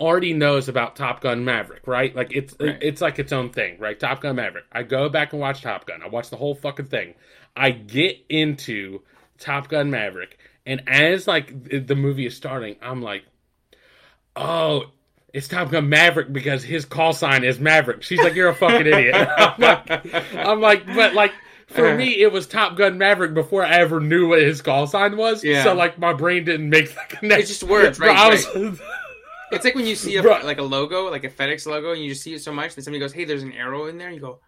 [0.00, 2.14] already knows about Top Gun Maverick, right?
[2.16, 2.78] Like it's Right.
[2.80, 3.98] it's like its own thing, right?
[3.98, 4.64] Top Gun Maverick.
[4.72, 6.02] I go back and watch Top Gun.
[6.02, 7.14] I watch the whole fucking thing.
[7.54, 9.02] I get into
[9.38, 13.24] Top Gun Maverick, and as like the movie is starting, I'm like,
[14.36, 14.84] oh.
[15.34, 18.02] It's Top Gun Maverick because his call sign is Maverick.
[18.02, 21.32] She's like, "You're a fucking idiot." I'm like, I'm like, but like
[21.66, 25.16] for me, it was Top Gun Maverick before I ever knew what his call sign
[25.16, 25.42] was.
[25.42, 25.64] Yeah.
[25.64, 27.40] So like my brain didn't make that connection.
[27.40, 28.46] It's just words, right, I was-
[29.52, 32.10] it's like when you see a, like a logo, like a FedEx logo, and you
[32.10, 34.14] just see it so much, and somebody goes, "Hey, there's an arrow in there," and
[34.16, 34.38] you go.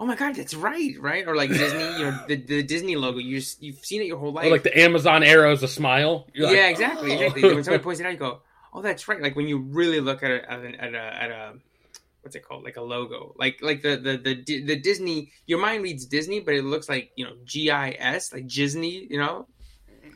[0.00, 1.26] Oh my god, that's right, right?
[1.26, 3.18] Or like Disney, you know, the, the Disney logo.
[3.18, 4.46] You just you've seen it your whole life.
[4.46, 6.28] or like the Amazon arrow is a smile.
[6.32, 7.42] You're like, yeah, exactly, "Oh." exactly.
[7.54, 8.40] When somebody points it out, you go,
[8.78, 11.30] "Oh, that's right." Like when you really look at a, at a, at a, at
[11.30, 11.52] a
[12.22, 15.32] what's it called, like a logo, like like the the the, the Disney.
[15.46, 19.06] Your mind reads Disney, but it looks like you know G I S, like Disney.
[19.10, 19.46] You know.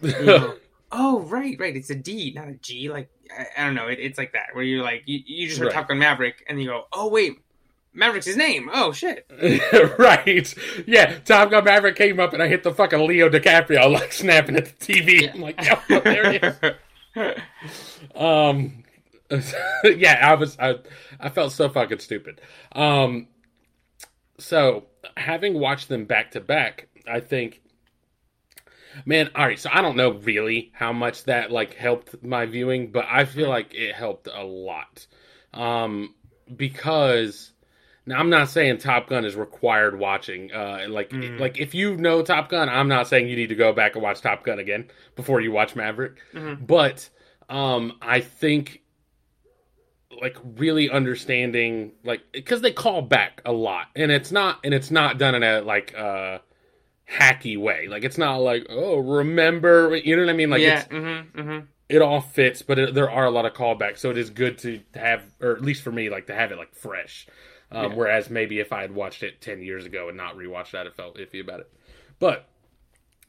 [0.03, 0.59] You
[0.93, 1.75] oh right, right.
[1.75, 2.91] It's a D, not a G.
[2.91, 3.89] Like I, I don't know.
[3.89, 5.75] It, it's like that where you're like you, you just heard Right.
[5.75, 7.41] Top Gun Maverick, and you go, "Oh wait,
[7.93, 9.27] Maverick's his name." Oh shit.
[9.99, 10.55] right.
[10.87, 14.57] Yeah, Top Gun Maverick came up and I hit the fucking Leo DiCaprio like snapping
[14.57, 15.33] at the TV.
[15.33, 16.73] I'm like, yo, there it is.
[18.15, 18.85] Um,
[19.85, 20.77] yeah, I was I
[21.21, 22.41] I felt so fucking stupid.
[22.73, 23.29] Um,
[24.39, 27.63] so having watched them back to back, I think,
[29.05, 29.59] man, all right.
[29.59, 33.49] So I don't know really how much that like helped my viewing, but I feel
[33.49, 35.07] like it helped a lot.
[35.55, 36.15] Um,
[36.57, 37.52] because
[38.07, 40.53] now I'm not saying Top Gun is required watching.
[40.53, 41.39] Uh, like Mhm.
[41.39, 44.03] like if you know Top Gun, I'm not saying you need to go back and
[44.03, 46.17] watch Top Gun again before you watch Maverick.
[46.35, 46.67] Mhm.
[46.67, 47.09] But
[47.49, 48.81] Um, I think
[50.21, 54.91] like really understanding like because they call back a lot, and it's not and it's
[54.91, 56.39] not done in a like uh
[57.11, 57.89] hacky way.
[57.89, 60.51] Like it's not like oh remember you know what I mean?
[60.51, 60.81] Like yeah.
[60.81, 61.59] it's Mm-hmm, mm-hmm.
[61.89, 64.59] it all fits, but it, there are a lot of callbacks, so it is good
[64.59, 67.27] to have, or at least for me, like to have it like fresh.
[67.73, 67.97] Um, Yeah.
[67.97, 70.95] Whereas maybe if I had watched it ten years ago and not rewatched that, it
[70.95, 71.73] felt iffy about it.
[72.19, 72.47] But,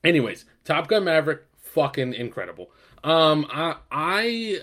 [0.04, 2.70] anyways, Top Gun Maverick, fucking incredible.
[3.04, 4.60] Um, I, I,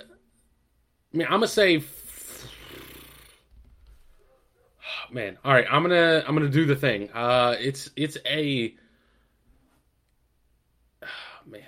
[1.13, 1.79] I mean, I'm gonna say,
[5.11, 5.37] man.
[5.45, 7.11] All right, I'm gonna, I'm gonna do the thing.
[7.13, 8.75] Uh, it's, it's a,
[11.47, 11.63] man.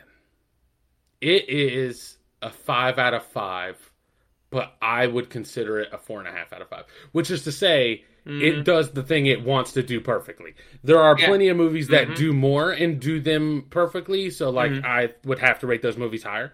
[1.21, 3.77] It is a five out of five,
[4.53, 6.85] but I would consider it a four and a half out of five.
[7.11, 10.55] Which is to say, it does the thing it wants to do perfectly.
[10.85, 11.27] There are Yeah.
[11.27, 12.17] plenty of movies that Mhm.
[12.17, 14.85] do more and do them perfectly, so like Mhm.
[14.85, 16.53] I would have to rate those movies higher.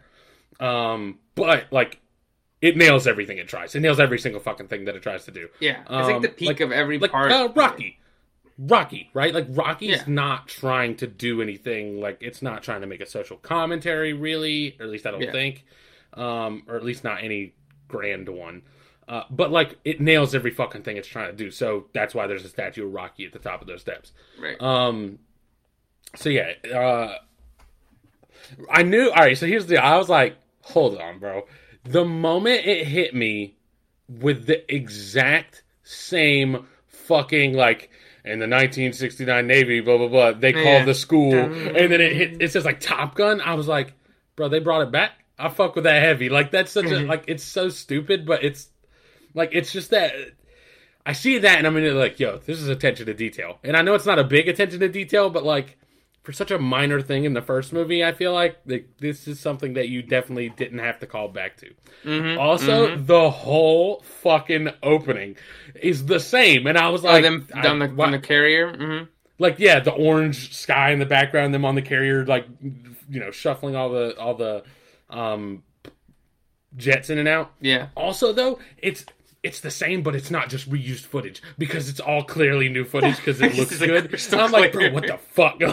[0.60, 1.98] Um, but like
[2.62, 3.74] it nails everything it tries.
[3.74, 5.48] It nails every single fucking thing that it tries to do.
[5.60, 7.30] Yeah, it's like Um, the peak like- of every Like part.
[7.30, 8.00] uh, Rocky.
[8.58, 9.32] Rocky, right?
[9.32, 10.04] Like Rocky's Yeah.
[10.08, 12.00] not trying to do anything.
[12.00, 14.74] Like it's not trying to make a social commentary, really.
[14.80, 15.30] Or at least I don't Yeah.
[15.32, 15.64] think,
[16.14, 17.52] um, or at least not any
[17.88, 18.62] grand one.
[19.08, 21.50] Uh, but like it nails every fucking thing it's trying to do.
[21.50, 24.12] So that's why there's a statue of Rocky at the top of those steps.
[24.40, 24.60] Right.
[24.60, 25.18] Um.
[26.14, 27.14] So yeah, uh,
[28.70, 29.08] I knew.
[29.10, 29.36] All right.
[29.36, 29.82] So here's the.
[29.82, 31.46] I was like, hold on, bro.
[31.84, 33.56] The moment it hit me
[34.08, 37.90] with the exact same fucking like
[38.24, 40.32] in the 1969 Navy, blah blah blah.
[40.32, 40.84] They called Yeah.
[40.84, 42.42] the school, and then it hit.
[42.42, 43.40] It says like Top Gun.
[43.40, 43.94] I was like,
[44.36, 45.12] bro, they brought it back.
[45.38, 46.28] I fuck with that heavy.
[46.28, 47.08] Like that's such a Mhm.
[47.08, 48.68] like it's so stupid, but it's
[49.34, 50.12] like it's just that
[51.06, 53.58] I see that and I'm in like, yo, this is attention to detail.
[53.64, 55.76] And I know it's not a big attention to detail, but like
[56.22, 59.40] for such a minor thing in the first movie, I feel like like, this is
[59.40, 61.70] something that you definitely didn't have to call back to.
[62.04, 62.38] Mm-hmm.
[62.38, 65.36] Also, the whole fucking opening
[65.80, 68.72] is the same, and I was oh, like, them I- down the, on the carrier.
[68.72, 69.04] Mm-hmm.
[69.38, 72.44] like yeah, the orange sky in the background, them on the carrier, like
[73.08, 74.64] you know, shuffling all the all the
[75.10, 75.62] um
[76.76, 77.52] jets in and out.
[77.60, 77.88] Yeah.
[77.96, 79.04] Also, though, it's
[79.42, 83.16] it's the same, but it's not just reused footage because it's all clearly new footage
[83.16, 84.08] because it looks like good.
[84.10, 85.58] crystal I'm like, bro, what the fuck?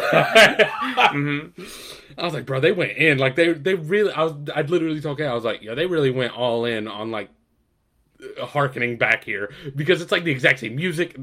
[1.05, 1.61] Mm-hmm.
[2.17, 4.11] I was like, bro, they went in like they they really.
[4.11, 6.87] I was I literally told Kay, I was like, yeah, they really went all in
[6.87, 7.29] on like
[8.41, 11.17] harkening back here because it's like the exact same music.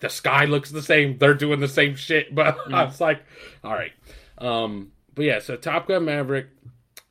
[0.00, 1.18] The sky looks the same.
[1.18, 3.22] They're doing the same shit, but I was like,
[3.62, 3.92] all right.
[4.38, 6.48] Um, but yeah, so Top Gun Maverick,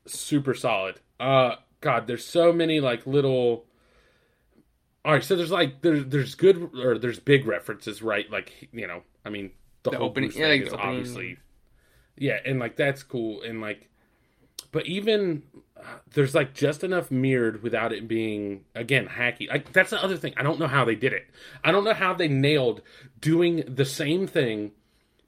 [0.05, 0.99] super solid.
[1.19, 3.65] Uh, God, there's so many like little.
[5.03, 8.29] All right, so there's like there's there's good or there's big references, right?
[8.29, 9.51] Like you know, I mean,
[9.83, 11.37] the, The whole opening- Bruce yeah, thing is opening- obviously,
[12.17, 13.89] yeah, and like that's cool, and like,
[14.71, 15.41] but even
[15.75, 15.81] uh,
[16.13, 19.49] there's like just enough mirrored without it being again hacky.
[19.49, 20.35] Like that's the other thing.
[20.37, 21.27] I don't know how they did it.
[21.63, 22.83] I don't know how they nailed
[23.19, 24.71] doing the same thing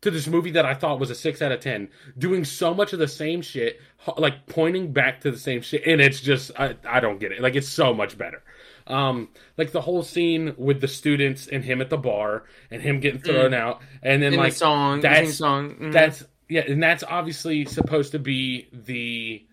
[0.03, 2.93] to this movie that I thought was a six out of ten, doing so much
[2.93, 3.81] of the same shit,
[4.17, 7.41] like pointing back to the same shit, and it's just I, I don't get it.
[7.41, 8.43] Like it's so much better.
[8.85, 12.99] Um, like the whole scene with the students and him at the bar and him
[12.99, 15.75] getting thrown out, and then In like the song, the that's song.
[15.75, 15.91] Mhm.
[15.93, 19.45] that's yeah, and that's obviously supposed to be the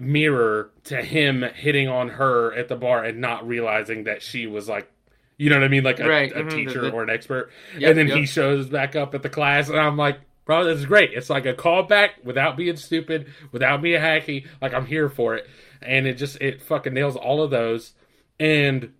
[0.00, 4.68] mirror to him hitting on her at the bar and not realizing that she was
[4.68, 4.90] like
[5.38, 7.10] you know what I mean, like a, Right, a mhm, teacher the- the- or an
[7.10, 7.50] expert.
[7.78, 8.16] Yep, and then yep.
[8.18, 11.12] he shows back up at the class, and I'm like, bro, this is great.
[11.14, 14.46] It's like a callback without being stupid, without being hacky.
[14.60, 15.48] Like I'm here for it,
[15.80, 17.94] and it just it fucking nails all of those.
[18.40, 18.92] And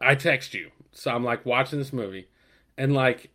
[0.00, 2.28] I text you, so I'm like watching this movie,
[2.76, 3.30] and like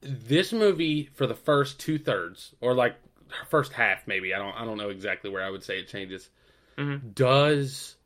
[0.00, 2.94] this movie for the first two thirds, or like
[3.48, 6.28] first half, maybe I don't I don't know exactly where I would say it changes.
[6.76, 7.14] Mhm.
[7.14, 7.96] Does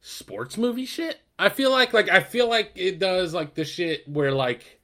[0.00, 1.20] sports movie shit?
[1.38, 4.80] I feel like like I feel like it does like the shit where like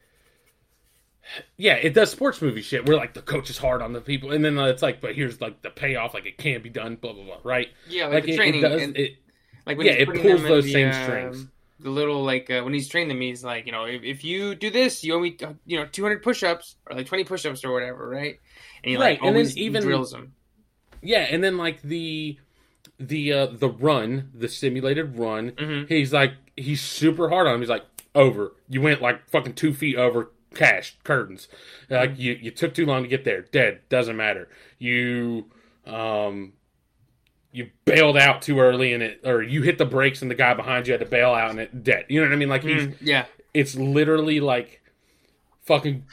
[1.56, 4.32] yeah, it does sports movie shit where like the coach is hard on the people,
[4.32, 6.96] and then uh, it's like, but here's like the payoff, like it can't be done,
[6.96, 7.68] blah blah blah, right?
[7.88, 8.64] yeah, like, Like the it, training.
[8.64, 9.12] it does and, it.
[9.66, 11.46] like when yeah, it pulls those the, same um, strings.
[11.78, 14.54] The little like uh, when he's training them, he's like, you know, if, if you
[14.56, 17.72] do this, you owe me, uh, you know, 200 push-ups or like 20 push-ups or
[17.72, 18.38] whatever, right?
[18.82, 20.34] And he Right, like and then always even- drills them.
[21.00, 22.38] Yeah, and then like the
[23.00, 25.88] the uh the run, the simulated run, Mhm.
[25.88, 27.60] he's like he's super hard on him.
[27.60, 27.84] He's like,
[28.14, 28.52] over.
[28.68, 31.48] You went like fucking two feet over cash curtains.
[31.88, 33.42] Like you you took too long to get there.
[33.42, 33.80] Dead.
[33.88, 34.48] Doesn't matter.
[34.78, 35.46] You
[35.86, 36.52] um
[37.52, 40.54] you bailed out too early and it or you hit the brakes and the guy
[40.54, 42.04] behind you had to bail out and it dead.
[42.08, 42.48] You know what I mean?
[42.48, 44.80] Like he's Mm, yeah, it's literally like
[45.62, 46.04] fucking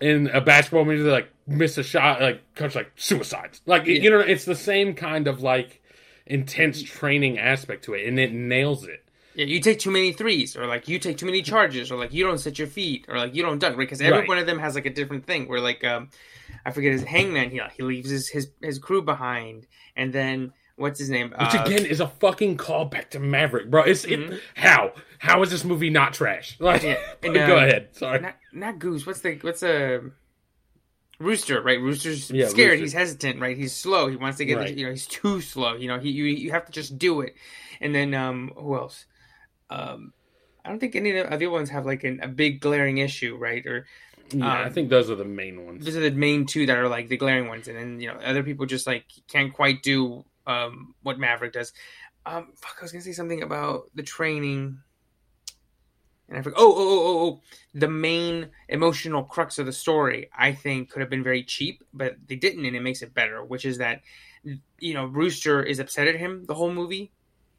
[0.00, 1.02] in a basketball movie.
[1.02, 3.60] Like miss a shot, like coach like suicides.
[3.66, 3.94] Like Yeah.
[4.00, 5.81] you know, it's the same kind of like
[6.26, 9.04] intense training aspect to it, and it nails it.
[9.34, 12.12] Yeah, you take too many threes, or like you take too many charges, or like
[12.12, 13.84] you don't set your feet, or like you don't dunk, right?
[13.88, 14.28] Because every Right.
[14.28, 15.48] one of them has like a different thing.
[15.48, 16.10] Where like um,
[16.66, 20.98] I forget his hangman, he he leaves his his, his crew behind, and then what's
[20.98, 21.30] his name?
[21.30, 23.82] Which Uh, again is a fucking callback to Maverick, bro.
[23.84, 24.34] It's Mhm.
[24.34, 26.56] it, how how is this movie not trash?
[26.60, 27.88] Like, Yeah, and, go um, ahead.
[27.96, 28.20] Sorry.
[28.20, 29.06] not not Goose.
[29.06, 30.02] What's the what's a
[31.22, 31.62] Rooster?
[31.62, 32.72] Right, Rooster's Yeah, scared.
[32.72, 32.84] Rooster.
[32.84, 33.40] He's hesitant.
[33.40, 34.08] Right, he's slow.
[34.08, 34.58] He wants to get.
[34.58, 34.76] Right.
[34.76, 35.74] You know, he's too slow.
[35.74, 37.34] You know, he you you have to just do it.
[37.80, 39.06] And then um, who else?
[39.70, 40.12] Um,
[40.64, 43.36] I don't think any of the other ones have like an, a big glaring issue,
[43.36, 43.64] right?
[43.66, 43.86] Or
[44.30, 45.84] yeah, I um, think those are the main ones.
[45.84, 48.18] Those are the main two that are like the glaring ones, and then you know
[48.24, 51.72] other people just like can't quite do um what Maverick does.
[52.24, 54.78] Um, fuck, I was gonna say something about the training,
[56.32, 56.58] and I forgot.
[56.58, 57.40] Oh, oh, oh, oh, oh,
[57.74, 62.16] the main emotional crux of the story, I think, could have been very cheap, but
[62.26, 63.44] they didn't, and it makes it better.
[63.44, 64.00] Which is that
[64.80, 67.12] you know Rooster is upset at him the whole movie,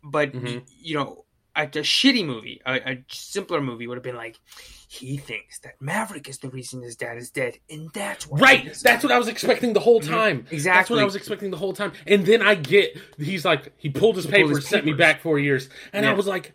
[0.04, 0.64] but Mhm.
[0.82, 4.40] you know a, a shitty movie, a, a simpler movie would have been like.
[4.88, 8.40] He thinks that Maverick is the reason his dad is dead, and that's why.
[8.40, 10.08] Right, that's what I was expecting the whole Mhm.
[10.08, 10.38] time.
[10.44, 10.96] That's Exactly.
[10.96, 11.94] what I was expecting the whole time.
[12.06, 14.94] And then I get he's like he pulled his He pulled papers, his sent me
[14.94, 16.54] back four years, and I was like,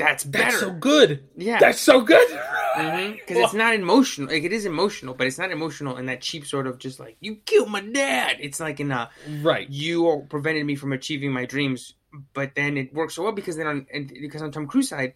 [0.00, 0.44] That's better.
[0.44, 1.28] "That's so good.
[1.36, 1.58] yeah.
[1.58, 3.12] That's so good." Mm-hmm.
[3.12, 4.28] because it's not emotional.
[4.28, 7.16] Like it is emotional, but it's not emotional in that cheap sort of just like
[7.20, 8.36] you killed my dad.
[8.40, 9.10] It's like in a
[9.42, 9.68] right.
[9.68, 11.94] you prevented me from achieving my dreams.
[12.32, 15.14] But then it works so well because then on and because on Tom Cruise side,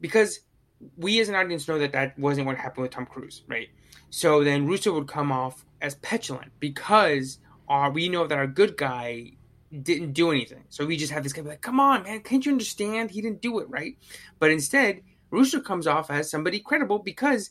[0.00, 0.40] because
[0.96, 3.68] we as an audience know that that wasn't what happened with Tom Cruise, right?
[4.10, 7.38] So then Rooster would come off as petulant because
[7.68, 9.32] our we know that our good guy
[9.82, 10.64] didn't do anything.
[10.68, 13.10] So we just have this guy be like, "Come on, man, can't you understand?
[13.10, 13.96] He didn't do it, right?"
[14.38, 17.50] But instead, Rooster comes off as somebody credible because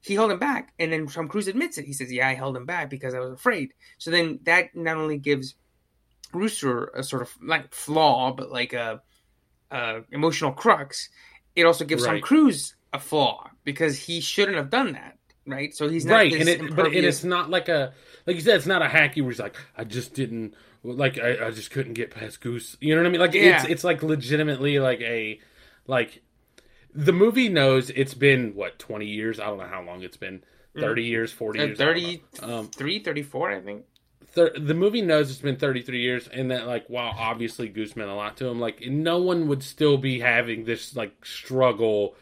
[0.00, 1.84] he held him back, and then Tom Cruise admits it.
[1.84, 4.96] He says, "Yeah, I held him back because I was afraid." So then that not
[4.96, 5.54] only gives
[6.32, 9.02] Rooster a sort of like flaw, but like a,
[9.70, 11.08] a emotional crux.
[11.56, 12.22] It also gives Tom Right.
[12.22, 15.74] Cruise a flaw because he shouldn't have done that, right?
[15.74, 17.92] So he's not right, this and it but and it's not like a
[18.26, 21.46] like you said, it's not a hacky where he's like, I just didn't like I,
[21.46, 22.76] I just couldn't get past Goose.
[22.80, 23.20] You know what I mean?
[23.20, 23.70] Like it's Yeah.
[23.70, 25.40] it's like legitimately like a
[25.86, 26.22] like
[26.94, 29.38] the movie knows it's been what twenty years.
[29.40, 30.42] I don't know how long it's been.
[30.78, 31.80] Thirty years, forty uh, years.
[31.80, 32.58] I don't 30, know.
[32.60, 33.84] Um, 34, I think.
[34.26, 38.10] thir- the movie knows it's been 33 years and that like while obviously goose meant
[38.10, 42.14] a lot to him like no one would still be having this like struggle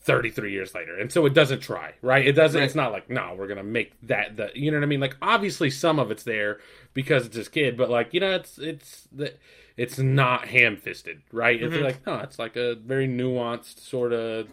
[0.00, 2.64] 33 years later and so it doesn't try right it doesn't Right.
[2.66, 5.16] it's not like no we're gonna make that the you know what i mean like
[5.22, 6.58] obviously some of it's there
[6.94, 9.34] because it's his kid but like you know it's it's the
[9.76, 11.82] it's not ham-fisted right it's Mhm.
[11.82, 14.48] like no it's like a very nuanced sort of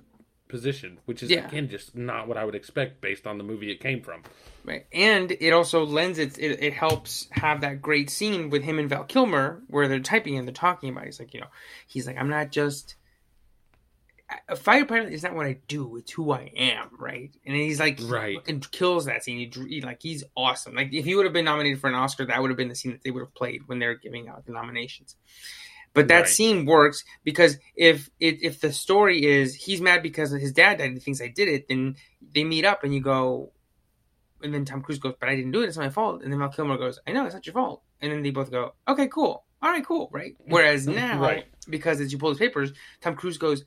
[0.47, 1.47] position which is Yeah.
[1.47, 4.23] again just not what i would expect based on the movie it came from
[4.63, 6.61] Right, and it also lends it, it.
[6.61, 10.45] It helps have that great scene with him and Val Kilmer where they're typing and
[10.45, 11.03] they're talking about.
[11.03, 11.07] It.
[11.07, 11.47] He's like, you know,
[11.87, 12.95] he's like, I'm not just
[14.49, 15.13] a fighter pilot.
[15.13, 15.95] Is not what I do.
[15.97, 17.31] It's who I am, right?
[17.45, 18.37] And he's like, Right.
[18.47, 19.51] and kills that scene.
[19.51, 20.75] He, like, he's awesome.
[20.75, 22.75] Like, if he would have been nominated for an Oscar, that would have been the
[22.75, 25.15] scene that they would have played when they're giving out the nominations.
[25.93, 26.29] But that Right.
[26.29, 30.91] scene works because if it, if the story is he's mad because his dad died
[30.91, 31.95] and thinks I did it, then
[32.33, 33.51] they meet up and you go,
[34.43, 35.67] and then Tom Cruise goes, "But I didn't do it.
[35.67, 37.81] It's not my fault." And then Val Kilmer goes, "I know it's not your fault."
[38.01, 39.45] And then they both go, "Okay, cool.
[39.61, 41.45] All right, cool, right?" Whereas now, Right.
[41.67, 43.63] because as you pull his papers, Tom Cruise goes,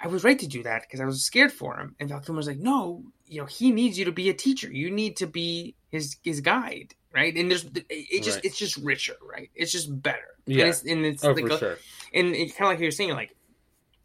[0.00, 2.46] "I was right to do that because I was scared for him." And Val Kilmer's
[2.46, 4.70] like, "No, you know, he needs you to be a teacher.
[4.70, 8.44] You need to be his his guide." Right, and there's it just Right.
[8.44, 9.50] it's just richer, right?
[9.54, 10.64] It's just better, Yeah.
[10.64, 11.78] And it's, and it's oh like a- sure
[12.12, 13.34] and it's kind of like you're saying, like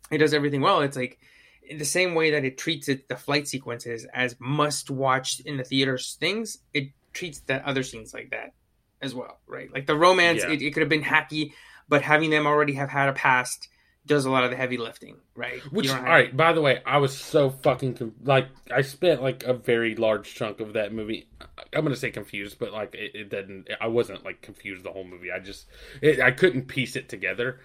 [0.09, 0.79] it does everything well.
[0.81, 1.19] It's like
[1.63, 5.57] in the same way that it treats it the flight sequences as must watch in
[5.57, 6.59] the theaters things.
[6.73, 8.53] It treats the other scenes like that
[9.01, 9.71] as well, right?
[9.71, 10.51] Like the romance, Yeah.
[10.51, 11.51] it, it could have been hacky,
[11.89, 13.67] but having them already have had a past
[14.05, 15.59] does a lot of the heavy lifting, right?
[15.71, 16.35] Which, all right.
[16.35, 20.33] By the way, I was so fucking com- like I spent like a very large
[20.35, 21.27] chunk of that movie.
[21.73, 23.69] I'm gonna say confused, but like it, it didn't.
[23.79, 25.31] I wasn't like confused the whole movie.
[25.31, 25.67] I just
[26.01, 27.59] it, I couldn't piece it together.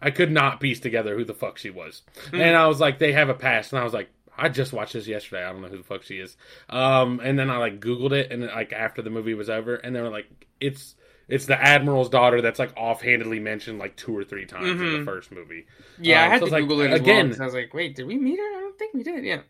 [0.00, 2.36] I could not piece together who the fuck she was, Hmm.
[2.40, 4.10] and I was like, they have a past, and I was like.
[4.40, 5.42] I just watched this yesterday.
[5.42, 6.36] I don't know who the fuck she is.
[6.70, 9.96] Um, and then I like Googled it, and like after the movie was over, and
[9.96, 10.26] they were like,
[10.60, 10.94] "It's
[11.28, 14.98] it's the admiral's daughter." That's like offhandedly mentioned like two or three times in Mhm.
[15.00, 15.66] the first movie.
[16.00, 17.42] Yeah, I Um, had so to it's like, Google it again- well.
[17.42, 18.44] I was like, wait, did we meet her?
[18.56, 19.24] I don't think we did.
[19.24, 19.42] Yeah.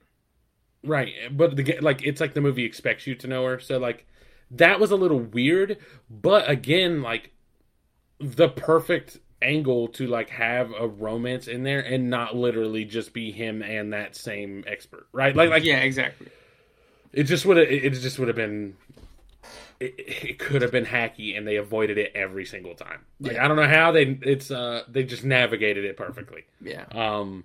[0.84, 4.06] Right, but the like it's like the movie expects you to know her, so like
[4.50, 5.76] that was a little weird,
[6.08, 7.32] but again, like
[8.20, 13.30] the perfect angle to like have a romance in there and not literally just be
[13.32, 15.34] him and that same expert, right?
[15.36, 16.28] Like like yeah, exactly.
[17.12, 17.68] It just would have.
[17.68, 18.76] It just would have been.
[19.80, 23.04] It, it could have been hacky, and they avoided it every single time.
[23.20, 23.44] Like Yeah.
[23.44, 24.18] I don't know how they.
[24.22, 26.44] It's uh they just navigated it perfectly.
[26.60, 26.84] Yeah.
[26.90, 27.44] Um.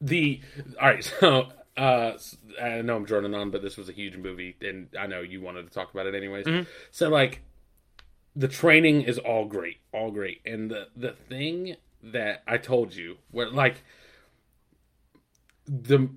[0.00, 0.40] The
[0.80, 2.12] all right, so uh,
[2.62, 5.40] I know I'm droning on, but this was a huge movie, and I know you
[5.40, 6.46] wanted to talk about it anyways.
[6.46, 6.66] Mhm.
[6.90, 7.42] So like,
[8.34, 13.16] the training is all great, all great, and the the thing that I told you,
[13.30, 13.82] where like
[15.66, 16.08] the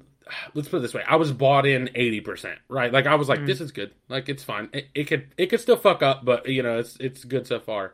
[0.54, 1.04] let's put it this way.
[1.08, 2.92] I was bought in 80% right?
[2.92, 3.94] Like i was like this is good.
[4.08, 4.70] Like it's fine.
[4.74, 7.60] It, it could it could still fuck up but you know it's it's good so
[7.60, 7.94] far.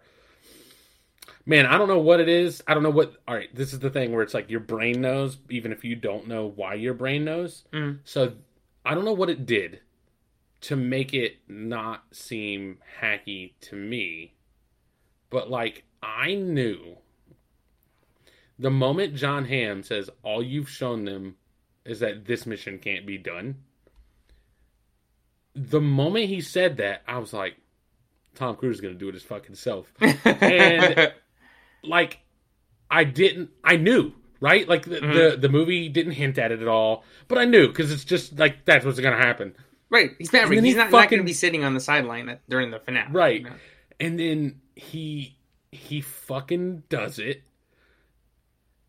[1.46, 2.64] Man i don't know what it is.
[2.68, 5.02] I don't know what all right this is the thing where it's like your brain
[5.02, 7.64] knows even if you don't know why your brain knows.
[7.72, 8.00] Mm.
[8.04, 8.34] so
[8.86, 9.80] i don't know what it did
[10.62, 14.34] to make it not seem hacky to me
[15.30, 16.98] but like i knew
[18.60, 21.36] the moment john hamm says all you've shown them
[21.86, 23.56] is that this mission can't be done
[25.54, 27.56] the moment he said that i was like
[28.34, 31.14] tom cruise is gonna do it his fucking self And-
[31.84, 32.20] like
[32.90, 35.42] I didn't I knew right like the, the mm-hmm.
[35.42, 38.66] the movie didn't hint at it at all but I knew because it's just like
[38.66, 39.56] that's what's gonna happen
[39.90, 40.12] right.
[40.18, 40.52] He's not.
[40.52, 43.12] He's he not, not gonna be sitting on the sideline during the finale.
[43.12, 43.42] Right.
[43.42, 43.56] you know?
[44.00, 45.38] and then he
[45.72, 47.44] he fucking does it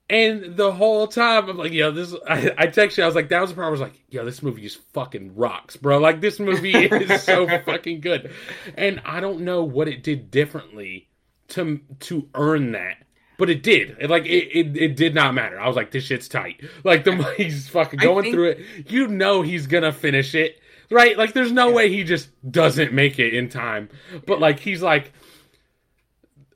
[0.08, 3.28] and the whole time I'm like yo this I, I text you I was like
[3.30, 6.20] that was the part I was like yo this movie just fucking rocks bro like
[6.20, 8.32] this movie is so fucking good
[8.76, 11.08] and I don't know what it did differently
[11.48, 12.98] to to earn that
[13.38, 13.96] but it did.
[14.00, 15.60] It, like it, it, it did not matter.
[15.60, 16.62] I was like, this shit's tight.
[16.84, 18.60] Like the he's fucking going think- through it.
[18.88, 21.16] You know he's gonna finish it, right?
[21.16, 23.88] Like there's no way he just doesn't make it in time.
[24.26, 25.12] But like he's like,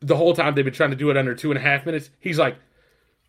[0.01, 2.11] the whole time they've been trying to do it under two and a half minutes.
[2.21, 2.57] He's like,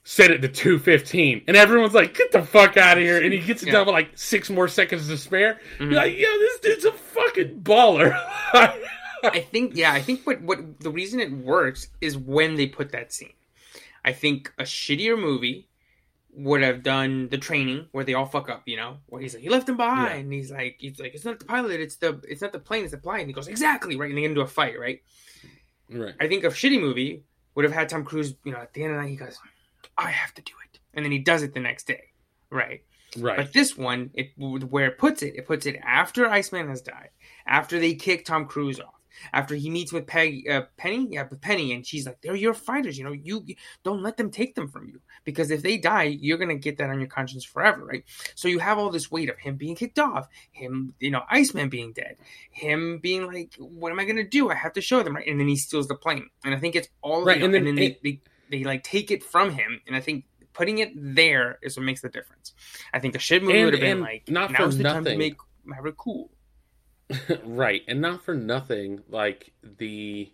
[0.04, 3.22] set it to two fifteen, and everyone's like, get the fuck out of here.
[3.22, 3.74] And he gets it Yeah.
[3.74, 5.60] done with like six more seconds to spare.
[5.78, 5.92] Mhm.
[5.92, 8.14] You're like, yo, this dude's a fucking baller.
[8.54, 12.92] I think yeah, I think what what the reason it works is when they put
[12.94, 13.34] that scene.
[14.04, 15.68] I think a shittier movie
[16.34, 19.44] would have done the training where they all fuck up, you know, where he's like,
[19.44, 20.16] he left him behind," Yeah.
[20.22, 22.84] and he's like, "He's like, it's not the pilot, it's the it's not the plane,
[22.84, 25.02] it's the plane." And he goes, "Exactly right," and they get into a fight, right?
[25.90, 26.16] right.
[26.20, 27.24] I think a shitty movie
[27.54, 29.38] would have had Tom Cruise, you know, at the end of the night, he goes,
[30.02, 32.06] "I have to do it," and then he does it the next day,
[32.50, 32.84] right?
[33.18, 33.38] Right.
[33.38, 37.10] But this one, it where it puts it, it puts it after Iceman has died,
[37.46, 38.94] after they kick Tom Cruise off,
[39.34, 42.54] after he meets with Peggy, uh, Penny, yeah, with Penny, and she's like, "They're your
[42.54, 43.12] fighters, you know.
[43.12, 43.44] You
[43.84, 46.90] don't let them take them from you because if they die, you're gonna get that
[46.90, 48.06] on your conscience forever, right?
[48.36, 51.68] So you have all this weight of him being kicked off, him, you know, Iceman
[51.68, 52.16] being dead,
[52.50, 54.50] him being like, "What am I gonna do?
[54.50, 55.28] I have to show them," right?
[55.28, 57.54] And then he steals the plane, and I think it's all Right, you know, and
[57.54, 58.22] then and then it- they, they
[58.52, 60.26] they like take it from him, and I think.
[60.54, 62.52] Putting it there is what makes the difference.
[62.94, 65.16] I think a shit movie would have been like, not for now's the time to
[65.16, 66.30] make Maverick cool.
[67.46, 70.30] right, and not for nothing, like the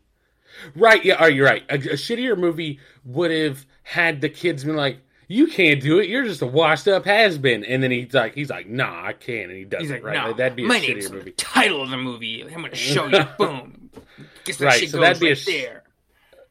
[0.76, 1.06] right.
[1.06, 1.64] Yeah, are you right?
[1.70, 4.98] A, a shittier movie would have had the kids been like,
[5.28, 6.10] "You can't do it.
[6.10, 9.14] You're just a washed up has been," and then he's like, "He's like, nah, I
[9.14, 9.94] can't," and he does He's it.
[9.96, 11.24] like, right, no, Like, that'd be a my shittier on movie.
[11.26, 12.42] the title of the movie.
[12.42, 13.24] I'm going to show you.
[13.38, 13.92] Boom.
[14.46, 15.84] Guess that Right, shit so goes that'd be a right sh- there.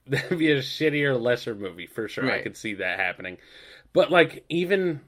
[0.09, 2.30] That'd be a shittier, lesser movie for sure.
[2.30, 3.38] I could see that happening,
[3.92, 5.00] but like even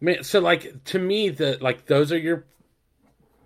[0.00, 2.44] man, so like to me, the like those are your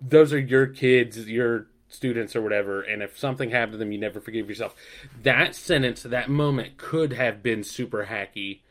[0.01, 3.99] those are your kids, your students or whatever, and if something happened to them, you
[3.99, 4.75] never forgive yourself.
[5.21, 8.61] That sentence, that moment could have been super hacky,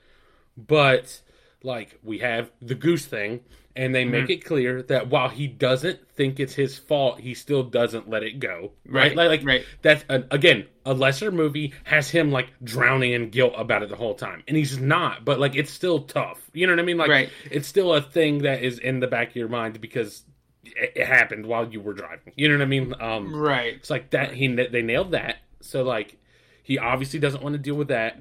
[0.57, 1.21] but
[1.63, 3.41] like we have the goose thing,
[3.77, 7.63] and they make it clear that while he doesn't think it's his fault, he still
[7.63, 8.73] doesn't let it go.
[8.85, 9.15] Right?
[9.15, 9.65] Right, Like, like right.
[9.83, 13.97] that's uh, again a lesser movie has him like drowning in guilt about it the
[13.97, 15.25] whole time, and he's not.
[15.25, 16.41] But like it's still tough.
[16.53, 16.99] You know what I mean?
[16.99, 17.31] Like Right.
[17.51, 20.25] it's still a thing that is in the back of your mind because
[20.65, 22.33] it, it happened while you were driving.
[22.37, 22.95] You know what I mean?
[23.01, 23.75] Um, Right.
[23.75, 24.35] it's like that.
[24.35, 25.37] He they nailed that.
[25.61, 26.17] So like
[26.63, 28.19] he obviously doesn't want to deal with that,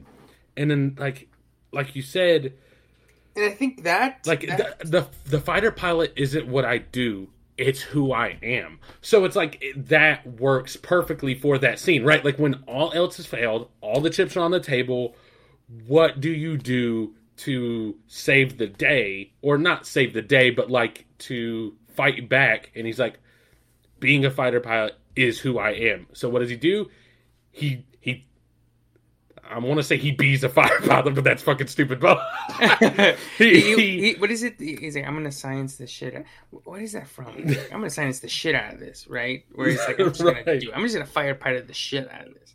[0.55, 1.27] and then like
[1.71, 2.53] like you said,
[3.35, 4.25] And I think that.
[4.25, 7.29] like that- the, the the fighter pilot isn't what I do.
[7.57, 8.79] It's who I am.
[9.01, 12.23] So it's like that works perfectly for that scene, right?
[12.23, 15.15] Like when all else has failed, all the chips are on the table.
[15.85, 21.05] What do you do to save the day, or not save the day, but like
[21.19, 22.71] to fight back?
[22.75, 23.19] And he's like,
[23.99, 26.07] being a fighter pilot is who I am.
[26.13, 26.89] So what does he do?
[27.51, 27.85] He he.
[29.49, 31.99] I want to say he bees a fighter pilot, but that's fucking stupid.
[31.99, 32.19] But
[33.37, 34.55] he, he- he- what is it?
[34.59, 36.15] He's like, I'm gonna science the shit.
[36.15, 36.23] Out.
[36.65, 37.25] What is that from?
[37.47, 39.43] Like, I'm gonna science the shit out of this, right?
[39.53, 40.59] Where he's like, I'm just gonna Right.
[40.61, 40.71] do.
[40.73, 42.53] I'm just gonna fire pilot the shit out of this.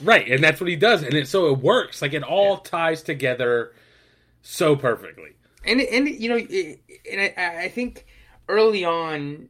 [0.00, 2.02] Right, and that's what he does, and it, so it works.
[2.02, 3.72] Like it all ties together
[4.42, 5.30] so perfectly.
[5.64, 6.80] and and you know, it,
[7.10, 8.06] and I, I think
[8.48, 9.48] early on,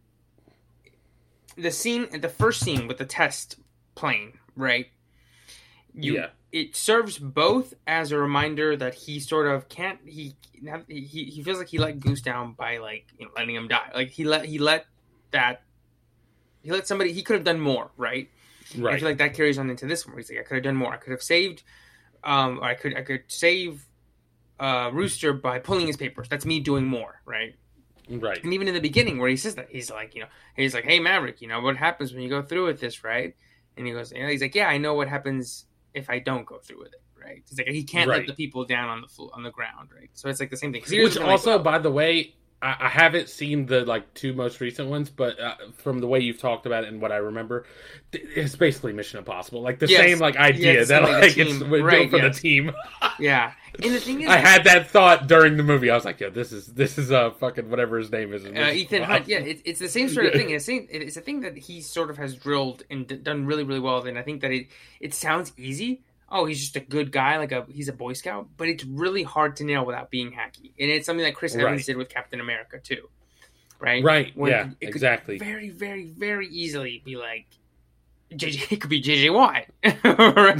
[1.57, 3.57] the scene, the first scene with the test
[3.95, 4.87] plane, right?
[5.95, 6.27] You, Yeah.
[6.57, 9.99] It serves both as a reminder that he sort of can't.
[10.07, 10.37] He
[10.89, 13.91] he he feels like he let Goose down by like you know, letting him die.
[13.95, 14.87] Like he let he let
[15.33, 15.61] that
[16.63, 17.13] he let somebody.
[17.13, 18.31] He could have done more, right?
[18.73, 20.15] I feel like that carries on into this one.
[20.15, 20.95] Where he's like, I could have done more.
[20.95, 21.63] I could have saved,
[22.25, 23.85] um, or I could I could save
[24.59, 26.27] uh, Rooster by pulling his papers.
[26.31, 27.55] That's me doing more, right?
[28.09, 28.43] right.
[28.43, 30.85] And even in the beginning, where he says that, he's like, you know, he's like,
[30.85, 33.37] hey Maverick, you know what happens when you go through with this, right?
[33.77, 36.59] And he goes, and he's like, yeah, I know what happens if I don't go
[36.59, 37.43] through with it, right?
[37.49, 40.11] He's like, he can't let the people down on the flo- on the ground, right?
[40.15, 40.83] So it's like the same thing.
[40.83, 42.35] Which doesn't, like, also, by the way,
[42.67, 46.21] I, I haven't seen the like two most recent ones, but uh, from the way
[46.21, 47.65] you've talked about it and what I remember,
[48.13, 49.63] th- it's basically Mission Impossible.
[49.63, 50.01] Like the Yes.
[50.01, 51.61] same like idea Yeah, that like it's.
[51.63, 52.37] Right, for yes.
[52.37, 52.73] the team.
[53.21, 53.53] yeah.
[53.83, 55.91] And the thing is, I had that thought during the movie.
[55.91, 58.45] I was like, yeah, this is this is uh fucking whatever his name is.
[58.45, 59.29] uh, Ethan Hunt.
[59.29, 60.51] Yeah, it, it's the same sort of thing.
[60.57, 63.65] It's, same, it's a thing that he sort of has drilled and d- done really,
[63.65, 64.05] really well.
[64.07, 64.69] And I think that it
[65.01, 66.01] it sounds easy.
[66.29, 69.23] Oh, he's just a good guy, like a he's a Boy Scout, but it's really
[69.23, 70.73] hard to nail without being hacky.
[70.79, 73.09] And it's something that Chris Evans did with Captain America too,
[73.79, 74.03] right?
[74.03, 74.33] Right.
[74.37, 74.71] Yeah.
[74.81, 75.39] it could- exactly.
[75.39, 77.47] Very, very, very easily be like
[78.33, 78.67] JJ.
[78.73, 80.59] It could be JJ Watt, right?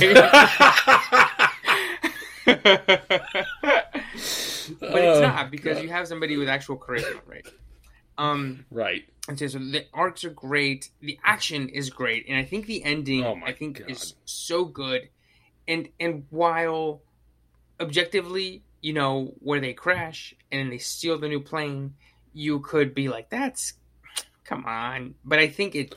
[4.81, 7.47] but it's Oh, not because you have somebody with actual charisma, right?
[8.19, 9.05] Um, right.
[9.29, 12.83] and so, so the arcs are great, the action is great, and I think the
[12.83, 13.91] ending Oh I think God.
[13.91, 15.09] is so good.
[15.69, 17.03] And and while
[17.81, 21.95] objectively, you know, where they crash and they steal the new plane,
[22.33, 23.75] you could be like, "That's
[24.45, 25.95] come on," but I think it.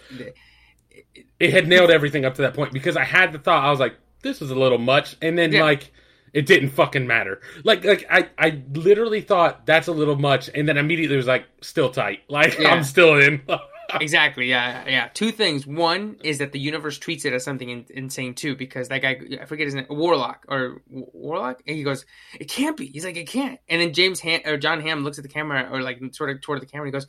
[1.39, 3.79] It had nailed everything up to that point because I had the thought I was
[3.79, 5.63] like, this is a little much, and then Yeah.
[5.63, 5.91] like.
[6.31, 7.41] It didn't fucking matter.
[7.63, 11.45] Like, like I, I literally thought that's a little much, and then immediately was like,
[11.61, 12.19] still tight.
[12.29, 12.69] Like Yeah.
[12.75, 13.41] I'm still in.
[13.95, 15.09] exactly yeah yeah.
[15.13, 15.65] Two things.
[15.65, 19.19] One is that the universe treats it as something in, insane too because that guy
[19.41, 21.61] i forget his name warlock or warlock?
[21.67, 22.05] And he goes
[22.39, 22.87] it can't be.
[22.87, 23.59] He's like it can't.
[23.67, 26.41] And then james Hamm, or john Hamm looks at the camera or like sort of
[26.41, 27.07] toward the camera and he goes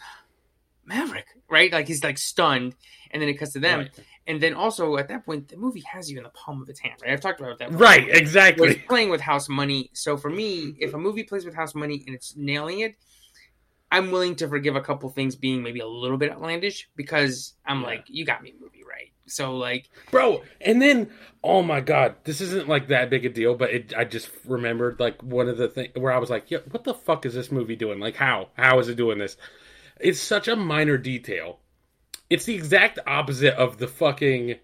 [0.84, 1.72] maverick right?
[1.72, 2.74] Like he's like stunned
[3.10, 3.80] and then it cuts to them.
[3.80, 3.90] Right.
[4.26, 6.80] and then also at that point the movie has you in the palm of its
[6.80, 7.12] hand right?
[7.12, 8.68] I've talked about that right, exactly.
[8.68, 9.90] it's playing with house money.
[9.92, 12.96] So for me, if a movie plays with house money and it's nailing it,
[13.93, 17.80] I'm willing to forgive a couple things being maybe a little bit outlandish because I'm
[17.80, 17.86] Yeah.
[17.88, 19.11] like, you got me, movie, right?
[19.26, 21.09] So like, bro and then
[21.45, 24.99] oh my god this isn't like that big a deal but it, i just remembered
[24.99, 27.51] like one of the things where i was like yeah what the fuck is this
[27.53, 27.99] movie doing?
[28.01, 28.49] Like how?
[28.59, 29.36] How is it doing this?
[30.01, 31.61] It's such a minor detail.
[32.28, 34.57] It's the exact opposite of the fucking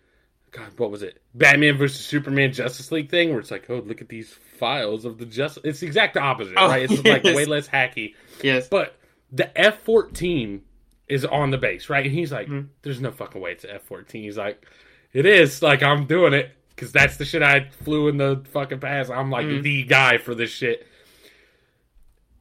[0.51, 1.22] god what was it?
[1.35, 5.18] Batman versus superman justice league thing where it's like oh look at these files of
[5.18, 6.91] the just it's the exact opposite Oh, right?
[6.91, 8.14] It's like way less hacky.
[8.43, 8.97] Yes, but
[9.33, 10.62] the F fourteen
[11.09, 12.05] is on the base, right?
[12.05, 12.68] And he's like, Mhm.
[12.83, 14.64] "There's no fucking way it's an F 14 He's like,
[15.12, 15.62] "It is.
[15.62, 19.11] Like I'm doing it because that's the shit I flew in the fucking past.
[19.11, 19.62] I'm like Mhm.
[19.62, 20.87] the guy for this shit."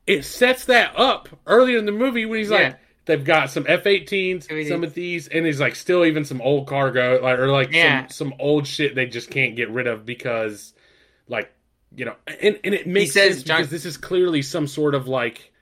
[0.07, 2.57] It sets that up earlier in the movie when he's Yeah.
[2.57, 2.75] like,
[3.05, 4.71] "They've got some F 18s, Everything.
[4.71, 8.07] some of these, and he's like still even some old cargo, like or like Yeah.
[8.07, 10.73] some some old shit they just can't get rid of because,
[11.27, 11.51] like."
[11.97, 14.95] You know, and, and it makes says sense John- because this is clearly some sort
[14.95, 15.53] of like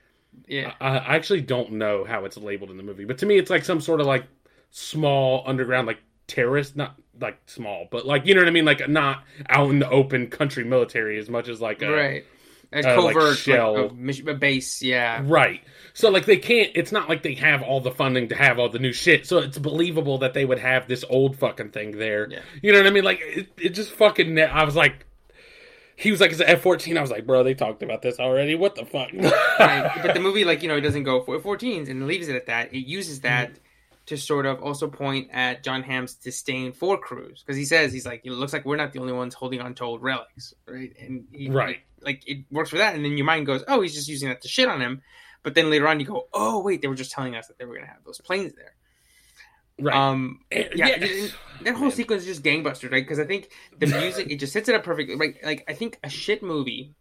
[0.48, 3.38] yeah, I, I actually don't know how it's labeled in the movie, but to me,
[3.38, 4.26] it's like some sort of like
[4.72, 8.88] small underground like terrorist, not like small, but like you know what I mean, like
[8.90, 12.26] not out in the open country military as much as like a right.
[12.74, 13.92] A uh, like covert shell.
[13.96, 15.62] like, a base, yeah, right.
[15.94, 16.72] So like they can't.
[16.74, 19.28] It's not like they have all the funding to have all the new shit.
[19.28, 22.28] So it's believable that they would have this old fucking thing there.
[22.32, 22.40] Yeah.
[22.64, 23.04] You know what I mean?
[23.04, 24.40] Like it, it just fucking.
[24.40, 25.06] I was like.
[26.04, 28.20] He was like, "It's an F 14 I was like, "Bro, they talked about this
[28.20, 28.56] already.
[28.56, 29.91] What the fuck?" right.
[30.04, 32.45] But the movie, like you know, it doesn't go for 14s and leaves it at
[32.47, 32.74] that.
[32.74, 33.60] It uses that Mm-hmm.
[34.08, 38.06] to sort of also point at John Hamm's disdain for Cruise because he says he's
[38.06, 40.91] like, it looks like we're not the only ones holding on to old relics, right?
[40.99, 41.80] And he, Right.
[42.01, 44.41] like it works for that, and then your mind goes, oh, he's just using that
[44.41, 45.01] to shit on him.
[45.41, 47.66] But then later on, you go, oh wait, they were just telling us that they
[47.66, 48.74] were going to have those planes there.
[49.80, 49.96] Right.
[49.96, 50.98] Um, And- yeah,
[51.64, 51.92] that whole Man.
[51.92, 53.04] sequence is just gangbusters, right?
[53.04, 55.16] Because I think the music it just sets it up perfectly.
[55.16, 56.94] Right, like I think a shit movie.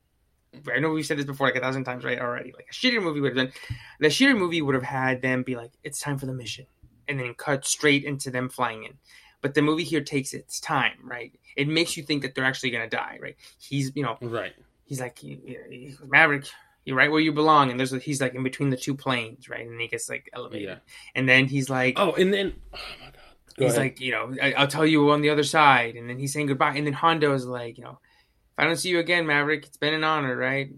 [0.74, 2.18] I know we've said this before like a thousand times, right?
[2.18, 3.52] Already, like a shittier movie would have done.
[4.00, 6.66] The shittier movie would have had them be like, "It's time for the mission,"
[7.08, 8.98] and then cut straight into them flying in.
[9.40, 11.32] But the movie here takes its time, right?
[11.56, 13.34] It makes you think that they're actually gonna die, right?
[13.58, 14.52] He's, you know, right.
[14.84, 16.44] he's like he, he- Maverick,
[16.84, 19.48] you're right where you belong, and there's a, he's like in between the two planes,
[19.48, 19.66] right?
[19.66, 20.76] And he gets like elevated, Yeah.
[21.14, 23.14] and then he's like, Oh, and then oh my god,
[23.56, 23.82] Go he's ahead.
[23.82, 26.46] like, you know, I, I'll tell you on the other side, and then he's saying
[26.46, 29.64] goodbye, and then Hondo is like, you know, if I don't see you again, Maverick,
[29.66, 30.70] it's been an honor, right?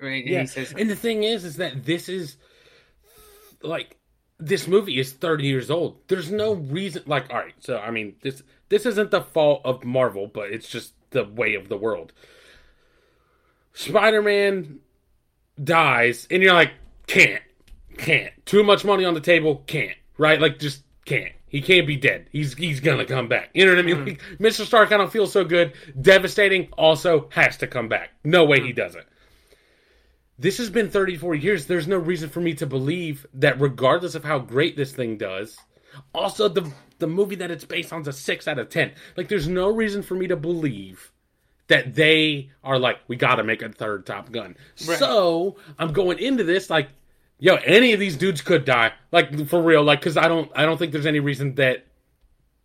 [0.00, 0.24] Right?
[0.24, 0.40] And Yeah.
[0.42, 2.36] he says, and the thing is, is that this is
[3.62, 3.96] like
[4.38, 5.98] this movie is 30 years old.
[6.08, 9.84] There's no reason like all right, so I mean this this isn't the fault of
[9.84, 12.12] Marvel, but it's just the way of the world.
[13.74, 14.80] Spider-Man
[15.62, 16.72] dies and you're like
[17.06, 17.42] can't
[17.98, 18.32] can't.
[18.46, 19.96] Too much money on the table, can't.
[20.18, 20.40] Right?
[20.40, 21.32] Like just can't.
[21.46, 22.28] He can't be dead.
[22.32, 23.50] He's he's gonna come back.
[23.54, 23.96] You know what I mean?
[23.96, 24.04] Hmm.
[24.04, 24.64] Like, Mr.
[24.64, 25.74] Stark, I don't feel so good.
[26.00, 28.10] Devastating also has to come back.
[28.24, 28.76] No way he hmm.
[28.76, 29.06] doesn't.
[30.38, 31.66] This has been 34 years.
[31.66, 35.56] There's no reason for me to believe that, regardless of how great this thing does,
[36.14, 38.92] also the the movie that it's based on is a six out of ten.
[39.16, 41.11] Like, there's no reason for me to believe
[41.68, 44.56] that they are like, we got to make a third Top Gun.
[44.86, 44.98] Right.
[44.98, 46.88] So I'm going into this like,
[47.38, 50.64] yo, any of these dudes could die, like for real, like because I don't, I
[50.64, 51.86] don't think there's any reason that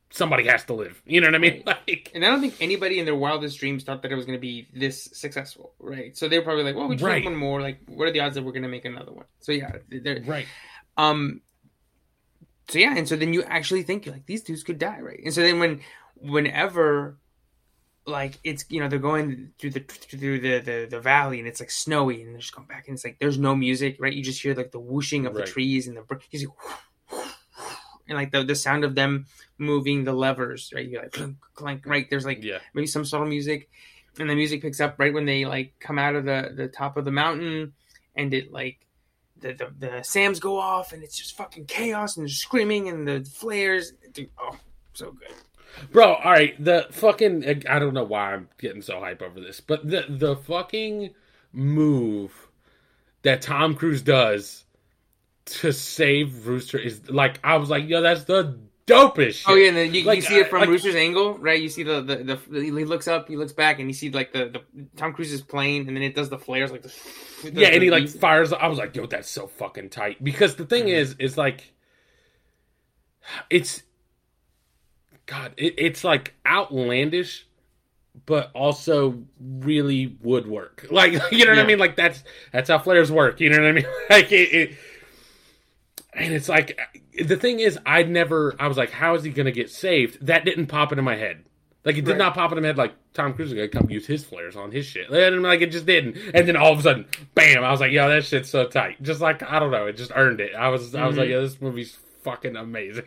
[0.09, 1.01] somebody has to live.
[1.05, 1.63] You know what I mean?
[1.87, 4.37] Like, And I don't think anybody in their wildest dreams thought that it was going
[4.37, 6.17] to be this successful, right?
[6.17, 7.15] So they were probably like, "Well, we just Right.
[7.15, 7.61] make one more.
[7.61, 10.21] Like, what are the odds that we're going to make another one?" So yeah, they're,
[10.25, 10.45] right,
[10.97, 11.41] um.
[12.69, 15.19] So yeah, and so then you actually think you're like these dudes could die, right?
[15.23, 15.79] And so then when,
[16.15, 17.17] whenever,
[18.07, 21.59] like it's you know they're going through the through the the, the valley and it's
[21.59, 24.13] like snowy and they're just going back and it's like there's no music, right?
[24.13, 25.45] You just hear like the whooshing of Right.
[25.45, 26.47] the trees and the you see,
[28.07, 29.25] and like the the sound of them
[29.57, 30.87] moving the levers, right?
[30.87, 32.09] You're like clunk, clank, right?
[32.09, 33.69] There's like yeah, maybe some subtle music
[34.19, 36.97] and the music picks up right when they like come out of the the top
[36.97, 37.73] of the mountain
[38.15, 38.79] and it like
[39.39, 43.23] the the, the sams go off and it's just fucking chaos and screaming and the
[43.23, 44.57] flares Dude, oh
[44.93, 45.35] so good
[45.91, 46.13] bro.
[46.15, 49.87] All right, the fucking, I don't know why I'm getting so hype over this, but
[49.87, 51.13] the the fucking
[51.53, 52.31] move
[53.23, 54.63] that Tom Cruise does
[55.45, 59.33] to save Rooster is like, I was like, yo, that's the dopest.
[59.35, 59.49] Shit.
[59.49, 61.61] oh yeah and then you, Like, you see it from I- like- rooster's angle right
[61.61, 64.31] you see the, the the he looks up he looks back and you see like
[64.31, 66.93] the, the tom cruise's plane and then it does the flares like the,
[67.53, 68.53] yeah, and he like fires.
[68.53, 70.23] I was like, yo, that's so fucking tight.
[70.23, 70.93] Because the thing Mhm.
[70.93, 71.71] is, is like,
[73.49, 73.83] it's,
[75.27, 77.45] God, it, it's like outlandish,
[78.25, 80.87] but also really would work.
[80.91, 81.63] Like, you know what Yeah.
[81.63, 81.77] I mean?
[81.79, 83.39] Like that's that's how flares work.
[83.39, 83.85] You know what I mean?
[84.09, 84.53] Like it.
[84.53, 84.77] it
[86.13, 86.79] and it's like
[87.23, 88.55] the thing is, I never.
[88.59, 90.25] I was like, how is he gonna get saved?
[90.25, 91.43] That didn't pop into my head.
[91.85, 92.17] Like it did Right.
[92.17, 92.77] not pop into my head.
[92.77, 95.09] Like Tom Cruise is gonna come use his flares on his shit.
[95.09, 96.17] And like it just didn't.
[96.33, 97.05] And then all of a sudden,
[97.35, 97.63] bam!
[97.63, 99.01] I was like, yo, that shit's so tight.
[99.03, 100.55] Just like I don't know, it just earned it.
[100.55, 101.33] I was I was like, mm-hmm.
[101.33, 103.05] yeah, this movie's fucking amazing.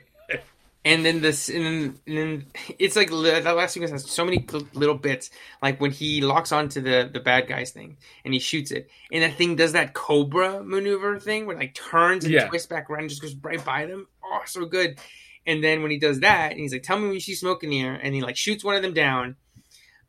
[0.83, 2.47] And then this, and then, and then
[2.79, 5.29] it's like that last sequence has so many little bits.
[5.61, 9.23] Like when he locks onto the the bad guys thing and he shoots it, and
[9.23, 12.49] that thing does that cobra maneuver thing where it like turns and Yeah.
[12.49, 14.09] twists back around and just goes right by them.
[14.25, 14.99] Oh, so good.
[15.47, 17.63] And then when he does that, and he's like, "Tell me when you see smoke
[17.63, 19.37] in the air," and he like shoots one of them down,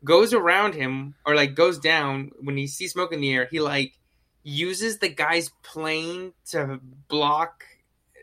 [0.06, 3.48] goes around him or like goes down when he sees smoke in the air.
[3.52, 3.98] He like
[4.44, 7.66] uses the guy's plane to block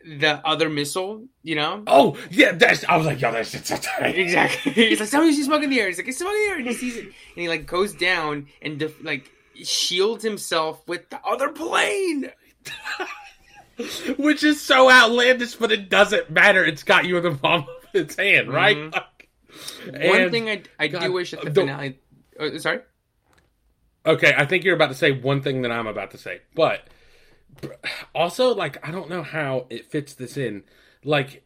[0.05, 1.25] the other missile.
[1.43, 1.83] You know.
[1.87, 2.83] Oh yeah, that's.
[2.85, 3.75] I was like, yo, that shit's so.
[4.03, 4.71] Exactly.
[4.73, 5.87] He's like, tell me you see smoke in the air.
[5.87, 6.57] He's like, it's smoke in the air.
[6.57, 7.03] And he sees it.
[7.05, 12.31] And he like goes down and def- like shields himself with the other plane.
[14.17, 16.65] Which is so outlandish, but it doesn't matter.
[16.65, 18.75] It's got you in the palm of its hand, right?
[18.75, 18.91] Mhm.
[18.93, 21.99] Like, One thing I, I God, do wish at the don't- finale.
[22.37, 22.79] Oh, sorry.
[24.05, 26.81] Okay, I think you're about to say one thing that I'm about to say, but
[28.15, 30.63] also like I don't know how it fits this in.
[31.03, 31.43] Like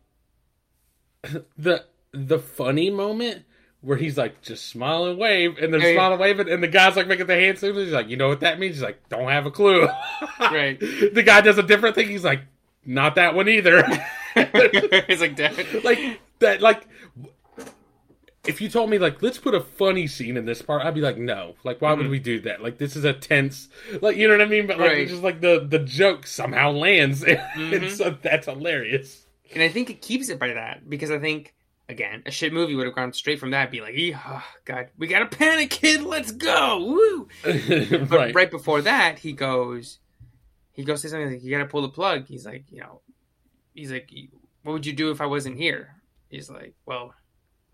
[1.58, 3.44] the the funny moment
[3.82, 5.94] where he's like just smile and wave, and they're Yeah, yeah.
[5.96, 7.86] smiling and waving, and the guy's like making the hand signals.
[7.86, 8.76] He's like, you know what that means?
[8.76, 9.88] He's like, don't have a clue.
[10.40, 10.80] Right.
[10.80, 12.08] the guy does a different thing.
[12.08, 12.42] He's like,
[12.86, 13.84] not that one either.
[14.36, 16.88] it's like damn like that like
[18.46, 21.02] if you told me like let's put a funny scene in this part i'd be
[21.02, 22.10] like no like why would Mhm.
[22.12, 23.70] we do that like this is a tense
[24.02, 24.98] like you know what i mean but like Right.
[25.00, 27.90] it's just like the the joke somehow lands and Mhm.
[27.90, 31.54] so that's hilarious And I think it keeps it by that because I think
[31.88, 33.70] again a shit movie would have gone straight from that.
[33.70, 36.02] Be like, "Eh, oh, God, we got a panic, kid.
[36.02, 37.28] Let's go, woo!
[37.44, 38.50] But right right.
[38.50, 40.00] before that, he goes,
[40.72, 43.02] he goes to something like, "You got to pull the plug." He's like, you know,
[43.76, 44.10] he's like,
[44.64, 47.14] "What would you do if I wasn't here?" He's like, "Well,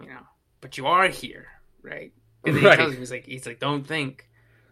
[0.02, 0.26] you know,
[0.62, 1.48] but you are here,
[1.82, 2.12] right?"
[2.46, 2.72] And then Right.
[2.72, 4.28] he tells him, he's like, he's like, "Don't think,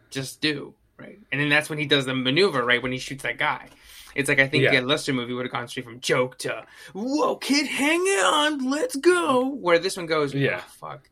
[0.10, 2.82] just do." Right, and then that's when he does the maneuver, right?
[2.82, 3.70] When he shoots that guy,
[4.16, 4.80] it's like I think Yeah.
[4.80, 8.96] a Lester movie would have gone straight from joke to "Whoa, kid, hang on, let's
[8.96, 10.64] go." Where this one goes, Yeah.
[10.66, 11.10] "Oh, fuck.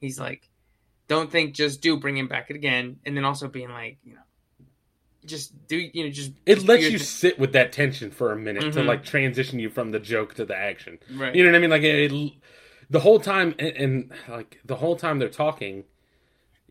[0.00, 0.48] He's like,
[1.06, 4.20] "Don't think, just do." Bring him back again, and then also being like, you know,
[5.26, 8.36] just do, you know, just it just lets you sit with that tension for a
[8.36, 8.86] minute to Mhm.
[8.86, 11.34] like transition you from the joke to the action right.
[11.34, 11.68] You know what I mean?
[11.70, 12.32] Like it, it-
[12.90, 15.84] the whole time, and, and like the whole time they're talking,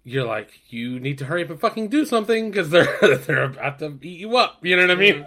[0.03, 3.79] you're like, you need to hurry up and fucking do something because they're they're about
[3.79, 4.59] to eat you up.
[4.61, 5.25] You know what I mean?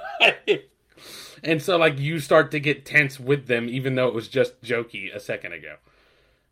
[1.43, 4.61] and so like you start to get tense with them, even though it was just
[4.63, 5.77] jokey a second ago.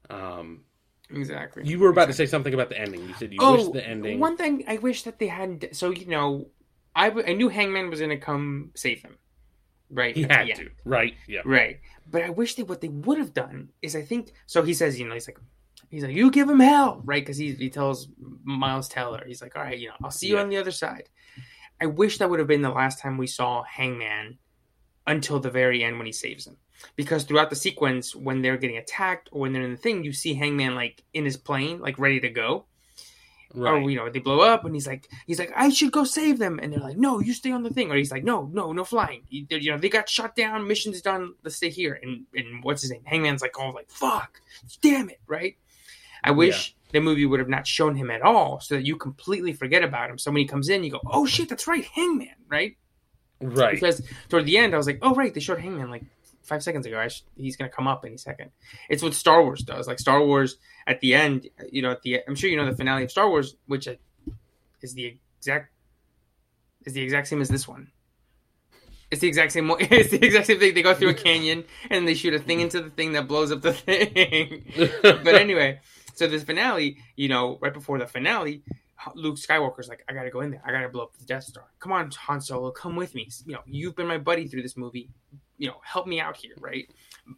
[0.08, 0.62] Um,
[1.10, 1.64] exactly.
[1.66, 3.06] you were about to say something about the ending.
[3.06, 4.18] You said you oh, wish the ending.
[4.18, 5.76] one thing I wish that they hadn't.
[5.76, 6.48] So you know,
[6.96, 9.16] I, w- I knew Hangman was going to come save him,
[9.90, 10.16] right?
[10.16, 11.14] he had to, right?
[11.28, 11.80] Yeah, Right.
[12.10, 14.98] But I wish that what they would have done is I think so he says,
[14.98, 15.38] you know, he's like
[15.90, 17.22] he's like, You give him hell, right?
[17.22, 18.08] Because he he tells
[18.44, 20.42] Miles Teller, he's like, All right, you know, I'll see you Yeah.
[20.42, 21.08] on the other side.
[21.80, 24.38] I wish that would have been the last time we saw Hangman
[25.06, 26.56] until the very end when he saves him.
[26.96, 30.12] Because throughout the sequence, when they're getting attacked or when they're in the thing, you
[30.12, 32.66] see Hangman like in his plane, like ready to go
[33.54, 33.82] right.
[33.82, 36.38] or you know they blow up and he's like he's like i should go save
[36.38, 36.58] them.
[36.62, 37.90] And they're like no you stay on the thing.
[37.90, 39.22] Or he's like no no no flying.
[39.28, 40.66] You, you know they got shot down.
[40.66, 41.34] Mission's done.
[41.42, 41.98] Let's stay here.
[42.02, 43.02] And and what's his name?
[43.04, 44.40] Hangman's like oh like fuck.
[44.80, 45.20] Damn it.
[45.26, 45.56] Right?
[46.22, 49.52] I wish the movie would have not shown him at all so that you completely
[49.52, 50.18] forget about him.
[50.18, 51.84] So when he comes in you go oh shit that's right.
[51.84, 52.34] Hangman.
[52.48, 52.76] Right?
[53.42, 53.72] Right.
[53.72, 56.04] because toward the end i was like oh right they showed hangman like
[56.50, 58.50] five seconds ago I sh- he's gonna come up any second
[58.90, 62.20] it's what star wars does like star wars at the end you know at the
[62.28, 63.94] i'm sure you know the finale of star wars which uh,
[64.82, 65.72] is the exact
[66.84, 67.90] is the exact same as this one
[69.10, 72.06] it's the exact same it's the exact same thing they go through a canyon and
[72.06, 74.64] they shoot a thing into the thing that blows up the thing
[75.02, 75.80] but anyway,
[76.20, 78.62] so this finale, you know, right before the finale,
[79.14, 80.60] Luke Skywalker's like, I gotta go in there.
[80.64, 81.64] I gotta blow up the Death Star.
[81.78, 83.26] Come on, Han Solo, come with me.
[83.46, 85.08] You know, you've been my buddy through this movie.
[85.60, 86.88] You know, help me out here, right?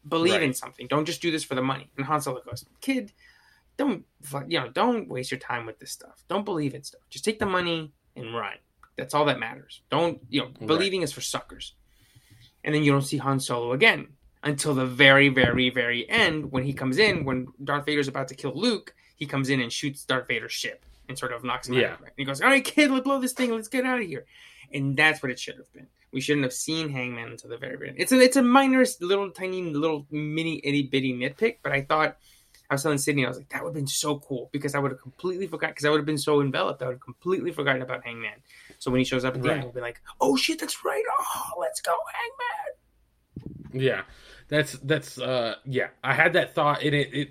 [0.09, 0.87] Believe in something.
[0.87, 1.91] Don't just do this for the money.
[1.97, 3.13] And Han Solo goes, kid,
[3.77, 4.05] don't
[4.47, 6.25] you know, don't waste your time with this stuff.
[6.29, 7.01] Don't believe in stuff.
[7.11, 8.55] Just take the money and run.
[8.97, 9.83] That's all that matters.
[9.91, 10.47] Don't you know?
[10.47, 10.67] Right.
[10.69, 11.75] Believing is for suckers.
[12.63, 14.09] And then you don't see Han Solo again
[14.45, 17.25] until the very, very, very end when he comes in.
[17.25, 20.85] When Darth Vader's about to kill Luke, he comes in and shoots Darth Vader's ship
[21.09, 21.95] and sort of knocks him Yeah.
[21.95, 22.01] out.
[22.03, 23.51] And he goes, "All right, kid, let's blow this thing.
[23.51, 24.27] Let's get out of here."
[24.73, 25.89] And that's what it should have been.
[26.13, 27.97] We shouldn't have seen Hangman until the very, end.
[27.99, 32.17] It's a, it's a minor, little, tiny, little, mini, itty bitty nitpick, but I thought.
[32.71, 34.79] I was telling Sydney, I was like, that would have been so cool because I
[34.79, 36.81] would have completely forgot because I would have been so enveloped.
[36.81, 38.41] I would have completely forgotten about Hangman.
[38.79, 39.57] So when he shows up at the Right.
[39.59, 41.03] end, I'll be like, oh shit, that's right.
[41.19, 41.93] Oh, let's go,
[43.43, 43.83] Hangman.
[43.83, 44.03] Yeah,
[44.49, 45.89] that's that's uh yeah.
[46.03, 47.31] I had that thought, and it it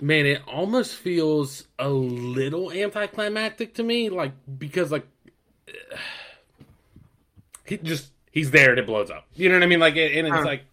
[0.00, 5.06] man, it almost feels a little anticlimactic to me, like because like
[7.66, 9.26] he just he's there and it blows up.
[9.34, 9.80] You know what I mean?
[9.80, 10.44] Like, and it's Huh.
[10.44, 10.64] like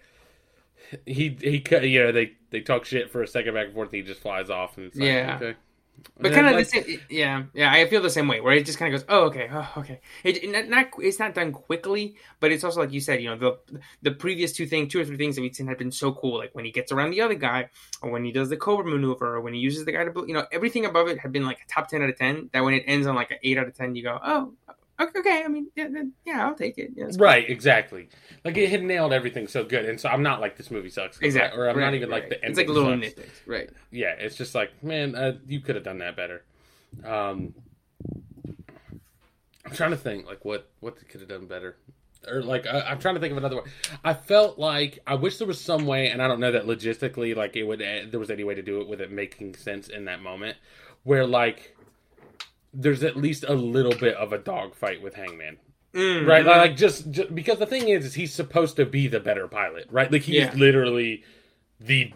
[1.06, 1.88] he he cut.
[1.88, 3.90] You know, they they talk shit for a second back and forth.
[3.90, 5.36] And he just flies off, and it's like, Yeah.
[5.42, 5.56] okay.
[6.20, 7.72] But kind of like, the same, yeah, yeah.
[7.72, 10.00] I feel the same way, where it just kind of goes, "Oh, okay, oh, okay."
[10.24, 13.38] It, not, not it's not done quickly, but it's also like you said, you know,
[13.38, 16.12] the the previous two things, two or three things that we've seen have been so
[16.14, 16.40] cool.
[16.40, 17.70] Like when he gets around the other guy,
[18.02, 20.34] or when he does the Cobra maneuver, or when he uses the guy to, you
[20.34, 22.50] know, everything above it had been like a top ten out of ten.
[22.52, 24.54] That when it ends on like an eight out of ten, you go, "Oh,
[25.02, 25.88] okay, okay." I mean, yeah,
[26.26, 26.92] yeah, I'll take it.
[26.96, 27.26] Yeah, it's cool.
[27.26, 28.10] Right, exactly.
[28.44, 31.20] Like it had nailed everything so good, and so I'm not like this movie sucks,
[31.20, 31.60] exactly.
[31.60, 32.52] or I'm not Right, even like the end.
[32.52, 33.14] It's like little sucks.
[33.16, 33.70] nitpicks, right?
[33.92, 36.44] yeah, it's just like, man, uh, you could have done that better.
[37.06, 37.54] Um,
[39.66, 41.78] I'm trying to think, like, what what could have done better,
[42.28, 43.64] or like, I, I'm trying to think of another way.
[44.04, 47.36] I felt like I wish there was some way, and I don't know that logistically,
[47.36, 49.88] like, it would uh, there was any way to do it with it making sense
[49.88, 50.58] in that moment,
[51.04, 51.76] where like
[52.74, 55.58] there's at least a little bit of a dogfight with Hangman.
[55.94, 59.20] Mm, Right, like just, just because the thing is, is he's supposed to be the
[59.20, 60.10] better pilot, right?
[60.12, 60.54] Like he's Yeah.
[60.56, 61.24] literally
[61.80, 62.14] the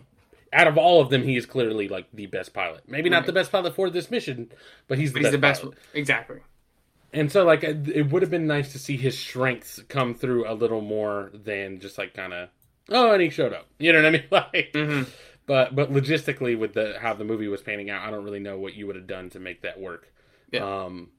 [0.54, 2.84] out of all of them, he is clearly like the best pilot.
[2.88, 4.50] Maybe not the best pilot for this mission,
[4.88, 5.62] but he's the But best.
[5.62, 6.40] he's the best, exactly.
[7.12, 10.54] And so, like, it would have been nice to see his strengths come through a
[10.54, 12.50] little more than just like kind of,
[12.90, 13.68] oh, and he showed up.
[13.80, 14.24] You know what I mean?
[14.32, 15.04] Like, hmm
[15.48, 18.58] but but logistically, with the how the movie was panning out, I don't really know
[18.58, 20.12] what you would have done to make that work.
[20.52, 20.84] Yeah.
[20.84, 21.10] Um.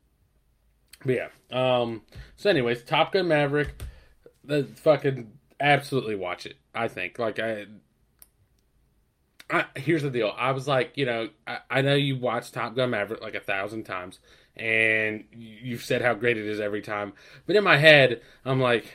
[1.04, 1.28] But yeah.
[1.80, 2.02] Um.
[2.36, 3.82] So, anyways, Top Gun Maverick,
[4.44, 6.56] the fucking absolutely watch it.
[6.74, 7.66] I think like I.
[9.48, 10.32] I, here's the deal.
[10.36, 13.40] I was like, you know, I, I know you watched Top Gun Maverick like a
[13.40, 14.18] thousand times,
[14.56, 17.12] and you- you've said how great it is every time.
[17.46, 18.86] But in my head, I'm like,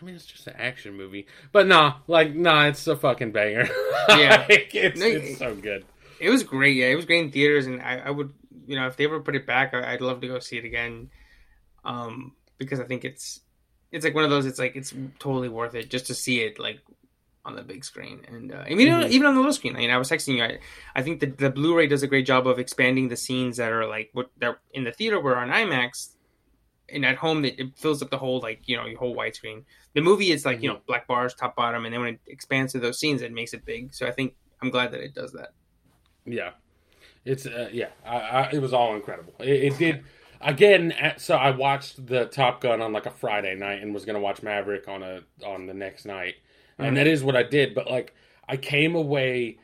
[0.00, 1.26] I mean, it's just an action movie.
[1.50, 3.68] But nah, like, nah, it's a fucking banger.
[4.10, 4.46] Yeah.
[4.48, 5.84] Like, it's, No, it's so good.
[6.18, 6.76] It was great.
[6.76, 8.32] Yeah, it was great in theaters, and I, I would,
[8.68, 10.64] you know, if they ever put it back, I, I'd love to go see it
[10.64, 11.10] again,
[11.84, 13.40] um, because I think it's,
[13.90, 14.46] it's like one of those.
[14.46, 16.80] It's like it's totally worth it just to see it like
[17.44, 19.08] on the big screen, and uh, I mean, Mhm.
[19.10, 19.74] even on the little screen.
[19.74, 20.44] I mean, I was texting you.
[20.44, 20.58] I,
[20.94, 23.86] I think the the Blu-ray does a great job of expanding the scenes that are
[23.86, 26.10] like what that in the theater were on IMAX.
[26.90, 29.64] And at home, it, it fills up the whole like you know your whole widescreen.
[29.94, 32.72] The movie is like you know black bars, top bottom, and then when it expands
[32.72, 33.92] to those scenes, it makes it big.
[33.94, 35.50] So I think I'm glad that it does that.
[36.26, 36.52] Yeah,
[37.24, 37.88] it's uh, yeah.
[38.06, 39.34] I, I, it was all incredible.
[39.40, 40.04] It, it did.
[40.40, 44.04] again, at- so I watched the Top Gun on like a Friday night and was
[44.04, 46.36] gonna watch Maverick on a on the next night,
[46.78, 47.74] and that is what I did.
[47.74, 48.14] But like,
[48.48, 49.58] I came away,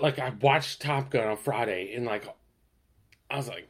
[0.00, 2.26] like I watched Top Gun on Friday, and like,
[3.30, 3.68] I was like,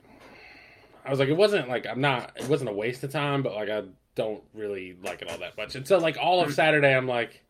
[1.05, 3.55] I was like, it wasn't like I'm not, it wasn't a waste of time, but
[3.55, 3.83] like I
[4.15, 5.75] don't really like it all that much.
[5.77, 7.43] And so like all of Saturday, I'm like.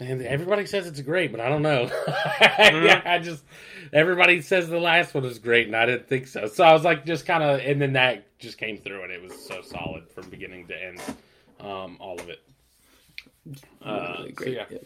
[0.00, 1.90] Man, everybody says it's great, but I don't know.
[2.08, 3.44] yeah, I just
[3.92, 6.46] everybody says the last one was great, and I didn't think so.
[6.46, 9.22] So I was like, just kind of, and then that just came through, and it
[9.22, 11.00] was so solid from beginning to end,
[11.60, 12.40] um, all of it.
[13.84, 14.54] Uh, Really so great.
[14.54, 14.78] yeah.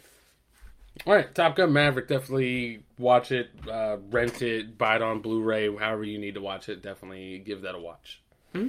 [1.06, 2.08] All right, Top Gun Maverick.
[2.08, 6.68] Definitely watch it, uh, rent it, buy it on Blu-ray, however you need to watch
[6.68, 6.82] it.
[6.82, 8.20] Definitely give that a watch.
[8.52, 8.68] Hmm?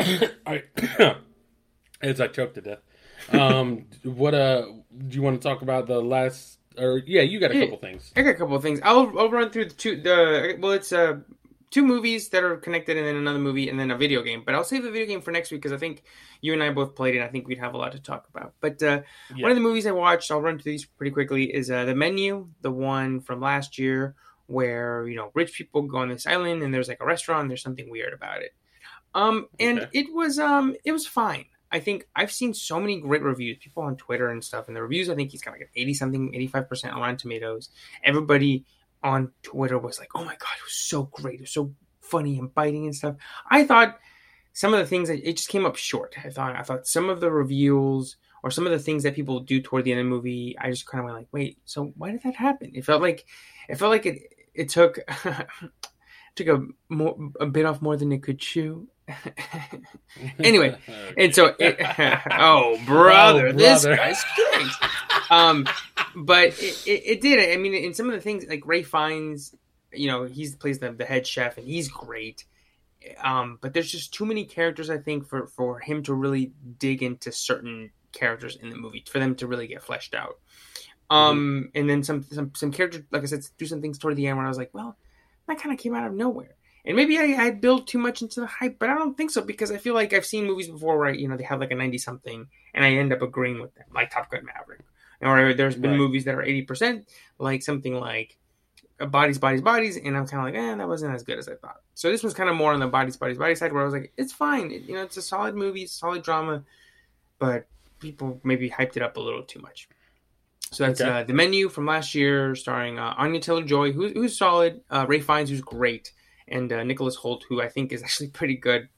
[0.00, 0.06] All
[0.46, 0.64] right,
[2.00, 2.78] as I choke to death.
[3.30, 4.66] Um, what uh,
[5.08, 6.58] do you want to talk about the last?
[6.78, 8.12] Or yeah, you got a couple things.
[8.14, 8.80] I got a couple of things.
[8.82, 11.18] I'll I'll run through the two the well it's uh
[11.70, 14.42] two movies that are connected and then another movie and then a video game.
[14.44, 16.02] But I'll save the video game for next week because I think
[16.40, 17.22] you and I both played it.
[17.22, 18.54] I think we'd have a lot to talk about.
[18.60, 19.02] But uh,
[19.34, 19.42] Yeah.
[19.42, 21.94] one of the movies I watched, I'll run through these pretty quickly, is uh, the
[21.94, 24.14] menu, the one from last year
[24.46, 27.42] where you know rich people go on this island and there's like a restaurant.
[27.42, 28.54] And there's something weird about it.
[29.14, 29.88] Um, and Okay.
[29.92, 31.46] it was um it was fine.
[31.72, 34.82] I think I've seen so many great reviews, people on Twitter and stuff, and the
[34.82, 35.10] reviews.
[35.10, 37.70] I think he's got like an eighty something, eighty five percent on Rotten Tomatoes.
[38.04, 38.64] Everybody
[39.02, 41.40] on Twitter was like, "Oh my god, it was so great!
[41.40, 43.16] It was so funny and biting and stuff."
[43.50, 43.98] I thought
[44.52, 46.14] some of the things that it just came up short.
[46.24, 49.40] I thought I thought some of the reviews or some of the things that people
[49.40, 51.92] do toward the end of the movie, I just kind of went like, "Wait, so
[51.96, 53.26] why did that happen?" It felt like
[53.68, 54.22] it felt like it
[54.54, 54.98] it took
[56.36, 58.88] took a more a bit off more than it could chew.
[60.38, 60.76] Anyway,
[61.16, 61.76] and so it,
[62.32, 63.96] oh brother, Oh, this brother.
[63.96, 64.76] guy stinks.
[65.30, 65.66] um,
[66.14, 67.50] but it, it, it did.
[67.52, 69.54] I mean, in some of the things like Ralph Fiennes,
[69.92, 72.44] you know, he's plays the, the head chef and he's great.
[73.22, 77.02] Um, but there's just too many characters, I think, for for him to really dig
[77.02, 80.38] into certain characters in the movie for them to really get fleshed out.
[81.10, 84.26] Um, and then some some some characters, like I said, do some things toward the
[84.26, 84.96] end where I was like, well,
[85.46, 86.56] that kind of came out of nowhere.
[86.86, 89.42] And maybe I, I built too much into the hype, but I don't think so
[89.42, 91.74] because I feel like I've seen movies before where you know they have like a
[91.74, 94.80] ninety something, and I end up agreeing with them, like Top Gun Maverick.
[95.20, 95.96] Or there's been Right.
[95.98, 97.08] movies that are eighty percent,
[97.38, 98.36] like something like
[99.00, 101.48] uh, Bodies, Bodies, Bodies, and I'm kind of like, eh, that wasn't as good as
[101.48, 101.80] I thought.
[101.94, 103.92] So this was kind of more on the Bodies, Bodies, Bodies side, where I was
[103.94, 106.64] like, it's fine, It- you know, it's a solid movie, a solid drama,
[107.38, 107.66] but
[107.98, 109.88] people maybe hyped it up a little too much.
[110.72, 111.10] So that's Okay.
[111.10, 115.06] uh, the menu from last year, starring uh, Anya Taylor Joy, who, who's solid, uh,
[115.08, 116.12] Ralph Fiennes, who's great,
[116.48, 118.88] and uh, Nicholas Hoult, who I think is actually pretty good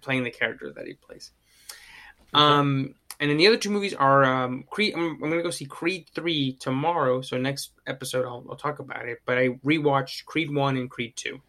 [0.00, 1.32] playing the character that he plays.
[2.34, 4.94] Um, and then the other two movies are um, Creed.
[4.94, 7.20] I'm, I'm going to go see Creed three tomorrow.
[7.22, 9.18] So next episode I'll, I'll talk about it.
[9.24, 11.40] But I rewatched Creed one and Creed two.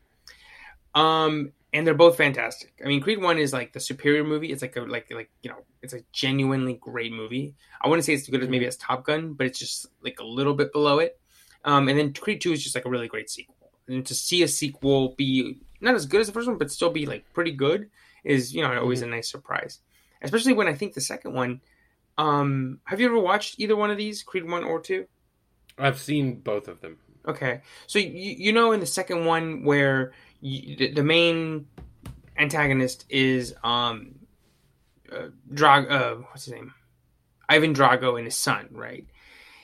[0.95, 2.73] Um, and they're both fantastic.
[2.83, 4.51] I mean, Creed one is like the superior movie.
[4.51, 7.53] It's like a like like you know, it's a genuinely great movie.
[7.81, 10.19] I wouldn't say it's as good as maybe as Top Gun, but it's just like
[10.19, 11.19] a little bit below it.
[11.63, 13.55] Um, and then Creed two is just like a really great sequel.
[13.89, 16.91] And to see a sequel be not as good as the first one, but still
[16.91, 17.89] be like pretty good
[18.23, 19.79] is you know always a nice surprise.
[20.21, 21.61] Especially when I think the second one.
[22.17, 25.05] Um, have you ever watched either one of these, Creed one or two?
[25.77, 26.97] I've seen both of them.
[27.25, 31.67] Okay, so you you know in the second one where you, the, the main
[32.37, 34.15] antagonist is um,
[35.11, 36.73] uh, Drag uh, what's his name,
[37.47, 39.05] Ivan Drago and his son, right?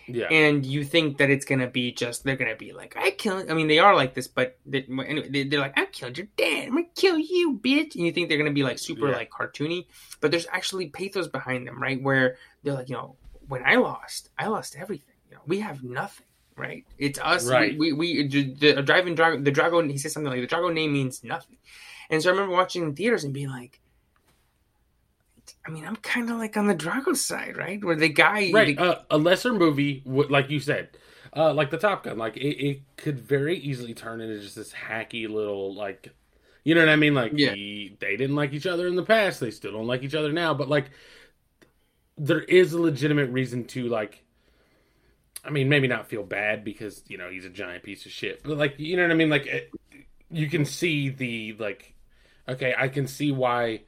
[0.07, 0.27] Yeah.
[0.31, 3.49] And you think that it's gonna be just they're gonna be like I killed.
[3.49, 6.27] I mean they are like this, but they, anyway, they- they're like I killed your
[6.37, 6.65] dad.
[6.67, 7.95] I'm gonna kill you, bitch.
[7.95, 9.15] And you think they're gonna be like super Yeah.
[9.15, 9.87] like cartoony,
[10.21, 12.01] but there's actually pathos behind them, right?
[12.01, 13.15] Where they're like, you know,
[13.47, 15.15] when I lost, I lost everything.
[15.29, 16.25] You know, we have nothing,
[16.55, 16.85] right?
[16.97, 17.47] It's us.
[17.47, 17.77] Right.
[17.77, 19.43] We we, we the driving Drago.
[19.43, 19.89] The Drago.
[19.89, 21.57] He says something like the Drago name means nothing.
[22.09, 23.79] And so I remember watching in theaters and being like.
[25.67, 27.83] I mean, I'm kind of like on the Drago side, right?
[27.83, 30.89] Where the guy, right the- uh, a lesser movie like you said
[31.35, 34.71] uh, like the top gun like it, it could very easily turn into just this
[34.71, 36.09] hacky little like
[36.63, 37.53] you know what i mean like Yeah.
[37.53, 40.31] he- they didn't like each other in the past they still don't like each other
[40.31, 40.91] now but like
[42.17, 44.23] there is a legitimate reason to like
[45.43, 48.41] i mean maybe not feel bad because you know he's a giant piece of shit
[48.43, 49.71] but like you know what i mean like it,
[50.31, 51.93] you can see the like
[52.47, 53.81] okay i can see why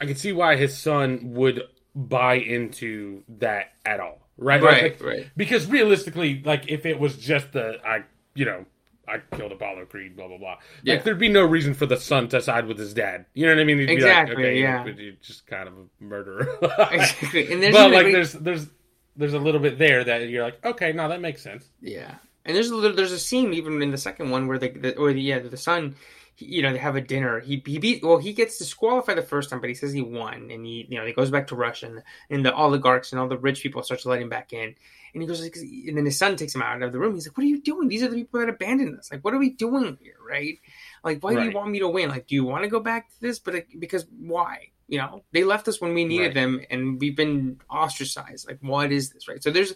[0.00, 1.62] i can see why his son would
[1.94, 5.30] buy into that at all right Like, right, right.
[5.36, 8.02] because realistically, like if it was just the I,
[8.34, 8.64] you know,
[9.06, 10.56] I killed Apollo Creed, blah blah blah.
[10.82, 10.94] Yeah.
[10.94, 13.26] Like there'd be no reason for the son to side with his dad.
[13.34, 13.78] You know what I mean?
[13.78, 14.82] He'd Exactly, Be like, okay, yeah.
[14.82, 16.48] but you're just kind of a murderer.
[16.90, 17.52] Exactly.
[17.52, 18.66] And there's but like there's there's
[19.14, 21.68] there's a little bit there that you're like, okay, now that makes sense.
[21.80, 22.16] Yeah.
[22.44, 24.96] And there's a little, there's a scene even in the second one where the, the
[24.96, 25.94] or the yeah the son,
[26.36, 27.40] he, you know, they have a dinner.
[27.40, 30.50] He he beat well he gets disqualified the first time, but he says he won,
[30.50, 33.28] and he you know he goes back to Russia, and, and the oligarchs and all
[33.28, 34.74] the rich people start to let him back in.
[35.12, 37.14] And he goes, and then his son takes him out of the room.
[37.14, 37.86] He's like, "What are you doing?
[37.88, 39.12] These are the people that abandoned us.
[39.12, 40.58] Like, what are we doing here, right?
[41.04, 42.08] Like, why do you want me to win?
[42.08, 43.38] Like, do you want to go back to this?
[43.38, 44.70] But like, because why?
[44.88, 46.34] You know, they left us when we needed Right.
[46.34, 48.48] them, and we've been ostracized.
[48.48, 49.42] Like, what is this, right?
[49.42, 49.74] So there's,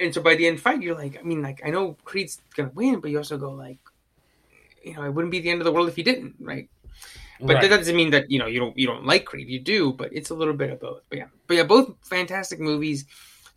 [0.00, 2.70] and so by the end fight, you're like, I mean, like, I know Creed's gonna
[2.74, 3.78] win, but you also go like,
[4.82, 6.68] you know, it wouldn't be the end of the world if he didn't, right?
[7.40, 7.62] But Right.
[7.62, 9.48] that doesn't mean that you know you don't you don't like Creed.
[9.48, 11.02] You do, but it's a little bit of both.
[11.08, 13.06] But yeah, but yeah, both fantastic movies.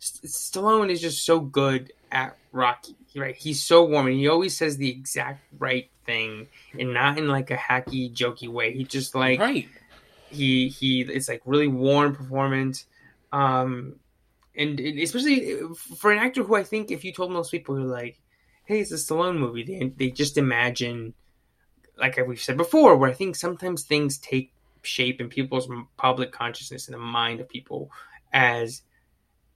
[0.00, 3.36] S- Stallone is just so good at Rocky, right?
[3.36, 6.46] He's so warm, and he always says the exact right thing,
[6.78, 8.72] and not in like a hacky, jokey way.
[8.72, 9.68] He just like right.
[10.30, 11.02] he he.
[11.02, 12.86] It's like really warm performance,
[13.32, 13.96] um,
[14.56, 15.58] and it, especially
[15.98, 18.18] for an actor who I think if you told most people you're like,
[18.64, 21.14] "Hey, it's a Stallone movie," they they just imagine,
[21.96, 24.52] like we've said before, where I think sometimes things take
[24.82, 27.90] shape in people's public consciousness and the mind of people
[28.32, 28.82] as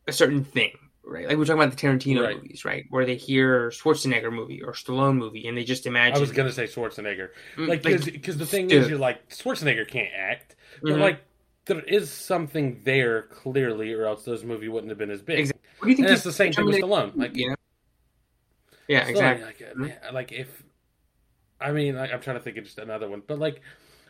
[0.06, 0.72] a certain thing,
[1.04, 1.28] right?
[1.28, 2.36] Like we're talking about the Tarantino Right.
[2.36, 2.86] movies, right?
[2.88, 6.16] Where they hear Schwarzenegger movie or Stallone movie and they just imagine.
[6.16, 8.82] I was gonna say Schwarzenegger, Mm, like because the thing dude.
[8.84, 11.00] is, you're like Schwarzenegger can't act, but Mhm.
[11.00, 11.20] like
[11.66, 15.40] there is something there clearly, or else this movie wouldn't have been as big.
[15.40, 15.68] Exactly.
[15.78, 16.06] what do you think?
[16.08, 17.14] And it's the same thing with Stallone.
[17.16, 17.54] Like, you know?
[18.88, 19.44] Yeah, exactly.
[19.44, 20.62] Like, man, like if,
[21.60, 23.60] I mean, like, I'm trying to think of just another one, but like,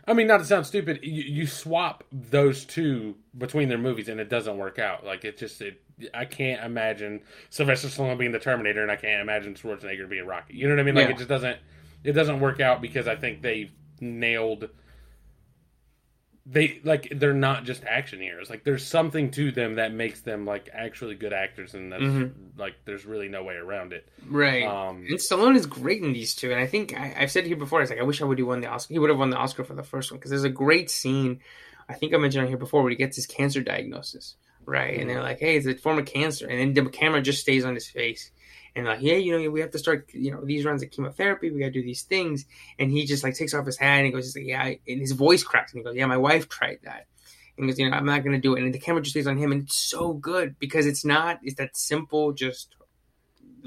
[0.07, 4.21] I mean, not to sound stupid, you, you swap those two between their movies and
[4.21, 5.05] it doesn't work out.
[5.05, 5.83] Like it just, it,
[6.15, 7.21] I can't imagine
[7.51, 10.55] Sylvester Stallone being the Terminator, and I can't imagine Schwarzenegger being Rocky.
[10.55, 10.95] You know what I mean?
[10.95, 11.15] Like Yeah.
[11.15, 11.59] it just doesn't,
[12.05, 13.71] it doesn't work out because I think they
[14.01, 14.69] nailed.
[16.51, 18.49] They like they're not just action heroes.
[18.49, 22.33] Like there's something to them that makes them like actually good actors, and that's Mhm.
[22.57, 24.09] like there's really no way around it.
[24.27, 24.65] Right.
[24.65, 27.57] Um, and Stallone is great in these two, and I think I, I've said here
[27.57, 27.83] before.
[27.83, 28.95] It's like I wish I would have won the Oscar.
[28.95, 31.41] He would have won the Oscar for the first one because there's a great scene.
[31.87, 34.99] I think I mentioned on here before where he gets his cancer diagnosis, right?
[34.99, 37.67] And they're like, "Hey, it's a form of cancer," and then the camera just stays
[37.67, 38.31] on his face,
[38.79, 41.51] and like, "Yeah, you know, we have to start, you know, these runs of chemotherapy.
[41.51, 42.47] We got to do these things."
[42.79, 45.01] And he just like takes off his hat and he goes, he's like, "Yeah," and
[45.01, 47.07] his voice cracks, and he goes, "Yeah, my wife tried that."
[47.57, 49.13] And he goes, "You know, I'm not going to do it." And the camera just
[49.13, 52.77] stays on him, and it's so good because it's not it's that simple, just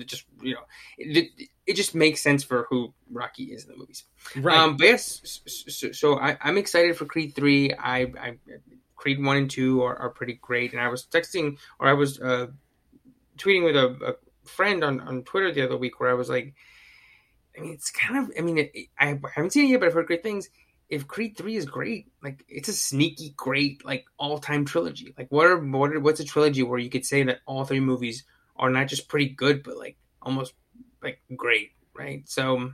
[0.05, 0.61] just you know
[0.97, 1.29] it,
[1.67, 4.05] it just makes sense for who Rocky is in the movies.
[4.37, 4.57] right.
[4.57, 7.73] Um, but yes, so, so I, I'm excited for Creed three.
[7.73, 8.37] I, I
[8.95, 12.19] Creed one and two are, are pretty great, and I was texting or I was
[12.19, 12.47] uh,
[13.37, 16.53] tweeting with a, a friend on, on Twitter the other week where I was like,
[17.57, 19.93] I mean, it's kind of I mean, it, I haven't seen it yet, but I've
[19.93, 20.49] heard great things.
[20.89, 25.13] If Creed three is great, like it's a sneaky great like all time trilogy.
[25.17, 27.79] Like what are what are, what's a trilogy where you could say that all three
[27.79, 28.25] movies
[28.57, 30.53] are not just pretty good, but like almost
[31.01, 32.27] like great, right?
[32.27, 32.71] So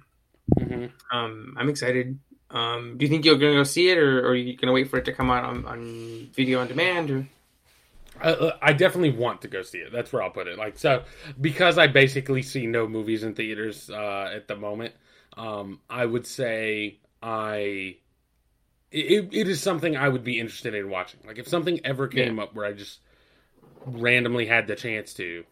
[0.59, 0.91] Mhm.
[1.11, 2.19] um, I'm excited.
[2.49, 4.89] Um, do you think you're gonna go see it, or, or are you gonna wait
[4.89, 7.11] for it to come out on, on video on demand?
[7.11, 7.27] Or
[8.21, 9.91] I, I definitely want to go see it.
[9.91, 10.57] That's where I'll put it.
[10.57, 11.03] Like so,
[11.39, 14.93] because I basically see no movies in theaters uh, at the moment.
[15.35, 17.97] Um, I would say I
[18.91, 21.21] it, it is something I would be interested in watching.
[21.25, 22.99] Like if something ever came up where I just
[23.85, 25.45] randomly had the chance to,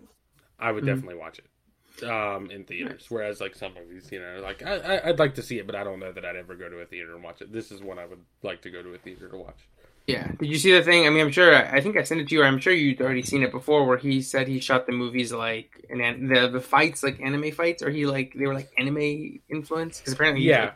[0.60, 0.86] I would Mhm.
[0.86, 3.08] definitely watch it um, in theaters.
[3.10, 5.76] Whereas like some movies, you know, like I, I, I'd like to see it, but
[5.76, 7.54] I don't know that I'd ever go to a theater and watch it.
[7.54, 9.68] This is one I would like to go to a theater to watch.
[10.08, 11.08] Yeah, did you see the thing?
[11.08, 11.56] I mean, I'm sure.
[11.56, 12.42] I think I sent it to you.
[12.42, 15.32] Or I'm sure you'd already seen it before, where he said he shot the movies
[15.34, 19.40] like and the the fights like anime fights, or he like they were like anime
[19.50, 20.62] influence because apparently he's, Yeah.
[20.64, 20.74] like-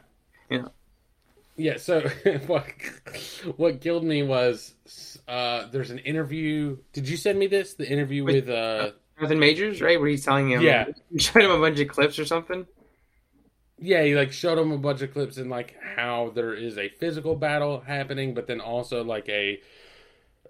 [0.50, 0.66] yeah.
[1.58, 2.02] Yeah, so
[2.48, 2.66] what
[3.58, 4.74] what killed me was
[5.28, 6.78] uh there's an interview.
[6.94, 7.74] Did you send me this?
[7.76, 10.00] The interview With- with uh Jonathan Majors, right?
[10.00, 10.86] Where he's telling him, Yeah.
[11.12, 12.66] he showed him a bunch of clips or something.
[13.82, 16.90] Yeah, he like showed him a bunch of clips and like how there is a
[16.90, 19.62] physical battle happening, but then also like a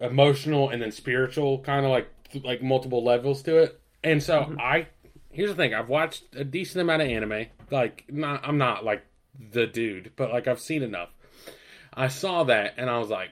[0.02, 2.10] emotional and then spiritual kind of like
[2.44, 3.80] like multiple levels to it.
[4.04, 4.60] And so Mhm.
[4.60, 4.88] I
[5.32, 7.48] here's the thing, I've watched a decent amount of anime.
[7.72, 9.04] Like not I'm not like
[9.52, 11.10] the dude, but like I've seen enough.
[11.94, 13.30] I saw that and I was like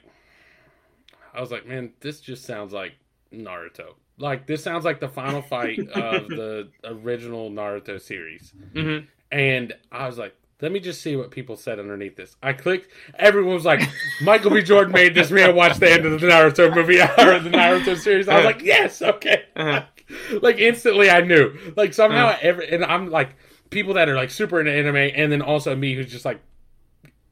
[1.33, 2.93] I was like, man, this just sounds like
[3.31, 3.93] Naruto.
[4.17, 8.53] Like this sounds like the final fight of the original Naruto series.
[8.73, 9.05] Mm-hmm.
[9.31, 12.35] And I was like, let me just see what people said underneath this.
[12.41, 12.91] I clicked.
[13.19, 13.81] Everyone was like,
[14.21, 14.63] Michael B.
[14.63, 15.29] Jordan made this.
[15.29, 18.27] Gotta watch the end of the Naruto movie or the Naruto series.
[18.27, 19.43] I was like, yes, okay.
[19.55, 19.83] Uh-huh.
[20.41, 21.53] Like instantly, I knew.
[21.75, 22.39] Like somehow, Uh-huh.
[22.41, 23.35] every and I'm like
[23.69, 26.39] people that are like super into anime, and then also me who's just like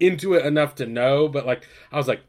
[0.02, 1.30] into it enough to know.
[1.30, 2.20] But like, I was like,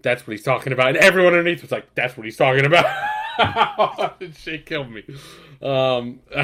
[0.00, 2.86] that's what he's talking about, and everyone underneath was like, that's what he's talking about.
[4.38, 5.04] Shit killed me.
[5.62, 6.20] Um,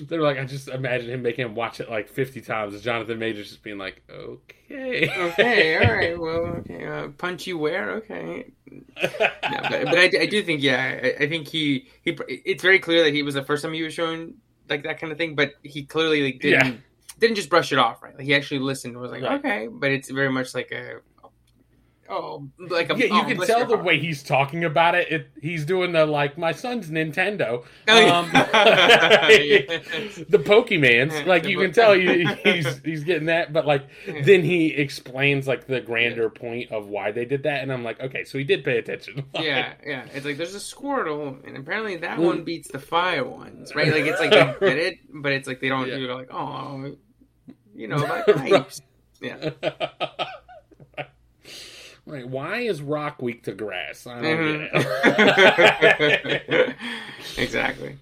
[0.00, 2.80] they're like, I just imagine him making him watch it like fifty times.
[2.80, 7.92] Jonathan Majors just being like, okay, okay, all right, well, okay, uh, punch you where?
[7.92, 12.16] Okay, yeah, but, but I, I, do think, yeah, I, I, think he he.
[12.28, 14.34] It's very clear that he was the first time he was shown
[14.68, 16.66] like that kind of thing, but he clearly like didn't.
[16.66, 16.80] Yeah.
[17.18, 18.16] Didn't just brush it off, right?
[18.16, 19.38] Like he actually listened and was like, right.
[19.38, 21.02] "Okay," but it's very much like a
[22.12, 25.10] oh, like a, yeah, you oh, can tell the way he's talking about it.
[25.10, 25.30] it.
[25.40, 31.26] He's doing the like my son's Nintendo, oh, um, the Pokemans.
[31.26, 35.66] Like you can tell he, he's he's getting that, but like then he explains like
[35.66, 38.64] the grander point of why they did that, and I'm like, okay, so he did
[38.64, 39.24] pay attention.
[39.34, 40.06] yeah, yeah.
[40.12, 43.92] It's like there's a Squirtle, and apparently that one beats the fire ones, right?
[43.92, 45.88] Like it's like they get it, but it's like they don't.
[45.88, 45.96] Yeah.
[45.96, 46.96] You're like, oh,
[47.74, 48.82] you know, pipes.
[49.20, 49.50] Yeah.
[52.04, 52.28] Right.
[52.28, 54.06] Why is rock weak to grass?
[54.06, 55.08] I don't mm-hmm.
[55.88, 56.76] get it.
[57.38, 57.96] exactly.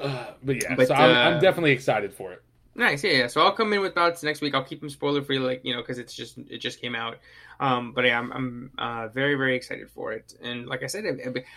[0.00, 2.42] Uh, but yeah, but, so I'm, uh, I'm, definitely excited for it.
[2.76, 3.26] Nice, yeah, yeah.
[3.26, 4.54] So I'll come in with thoughts next week.
[4.54, 7.18] I'll keep them spoiler free, like you know, because it's just it just came out.
[7.60, 10.34] Um, but yeah, I'm I'm uh, very very excited for it.
[10.42, 11.04] And like I said,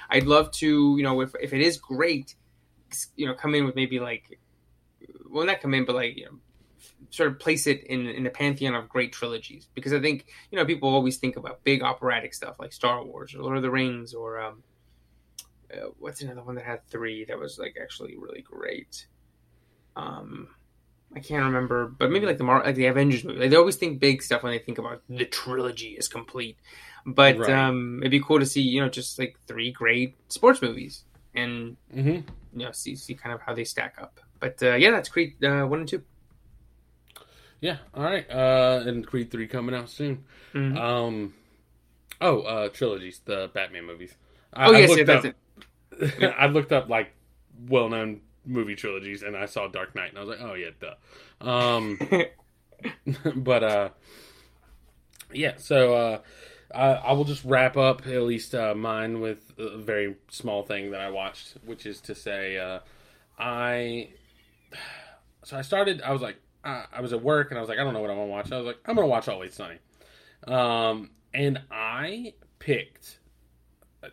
[0.10, 2.36] I'd love to you know if if it is great,
[3.16, 4.40] you know, come in with maybe like,
[5.30, 6.38] well, not come in, but like you know,
[7.10, 10.58] sort of place it in in the pantheon of great trilogies because I think you
[10.58, 13.72] know people always think about big operatic stuff like Star Wars or Lord of the
[13.72, 14.64] Rings or um,
[15.74, 19.08] uh, what's another one that had three that was like actually really great.
[19.96, 20.50] Um,
[21.16, 23.40] I can't remember, but maybe like the Mar- like the Avengers movie.
[23.40, 26.58] Like they always think big stuff when they think about the trilogy is complete.
[27.06, 27.50] But right.
[27.50, 31.78] um, it'd be cool to see you know just like three great sports movies and
[31.94, 32.10] mm-hmm.
[32.60, 34.20] you know see see kind of how they stack up.
[34.40, 36.04] But uh, yeah, that's Creed uh, one and two.
[37.62, 37.78] Yeah.
[37.94, 38.30] All right.
[38.30, 40.26] Uh, and Creed three coming out soon.
[40.54, 40.78] Mm-hmm.
[40.78, 41.34] Um.
[42.20, 44.16] Oh, uh, trilogies, the Batman movies.
[44.54, 46.36] I, oh yes, I yeah, that's it.
[46.38, 47.14] I looked up like
[47.68, 50.70] well known movie trilogies, and I saw Dark Knight, and I was like, oh yeah,
[50.80, 51.48] duh.
[51.48, 52.00] Um.
[53.36, 53.90] but uh,
[55.34, 55.54] yeah.
[55.58, 56.20] So uh.
[56.76, 60.92] I, I will just wrap up at least uh, mine with a very small thing
[60.92, 62.80] that I watched, which is to say, uh,
[63.40, 64.10] I
[65.44, 66.02] so I started.
[66.02, 66.38] I was like,
[66.68, 68.30] I, I was at work and I was like, I don't know what I'm gonna
[68.30, 68.52] watch.
[68.52, 69.78] I was like, I'm gonna watch Always Sunny,
[70.46, 73.20] um, and I picked.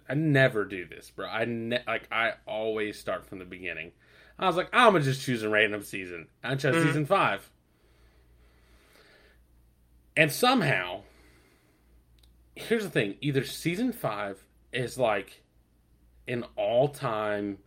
[0.09, 1.27] I never do this, bro.
[1.27, 3.93] I ne- like I always start from the beginning.
[4.39, 6.29] I was like, I'm gonna just choose a random season.
[6.43, 6.87] I chose mm-hmm.
[6.87, 7.51] season five,
[10.17, 11.03] and somehow,
[12.55, 15.43] here's the thing: either season five is like
[16.27, 17.59] an all-time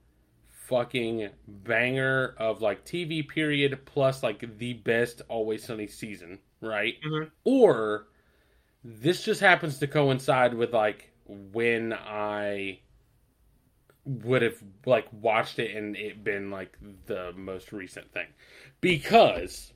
[0.68, 6.95] fucking banger of like TV period plus like the best Always Sunny season, right?
[7.05, 7.30] Mm-hmm.
[7.45, 8.07] Or
[8.84, 12.80] this just happens to coincide with like when I
[14.05, 18.28] would have like watched it and it been like the most recent thing
[18.80, 19.74] because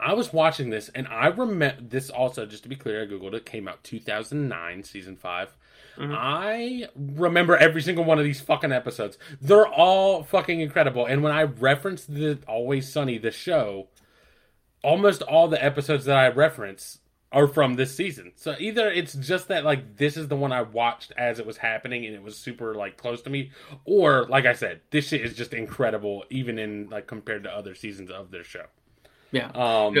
[0.00, 3.34] I was watching this and I remember this also just to be clear I googled
[3.34, 5.56] it came out 2009 season 5
[5.98, 6.14] Mm-hmm.
[6.16, 9.18] I remember every single one of these fucking episodes.
[9.40, 11.06] They're all fucking incredible.
[11.06, 13.88] And when I reference the Always Sunny, the show,
[14.82, 16.98] almost all the episodes that I reference
[17.34, 18.32] are from this season.
[18.36, 21.56] So either it's just that like this is the one I watched as it was
[21.56, 23.50] happening and it was super like close to me,
[23.84, 27.74] or like I said, this shit is just incredible even in like compared to other
[27.74, 28.66] seasons of their show.
[29.32, 29.50] Yeah.
[29.54, 29.96] Um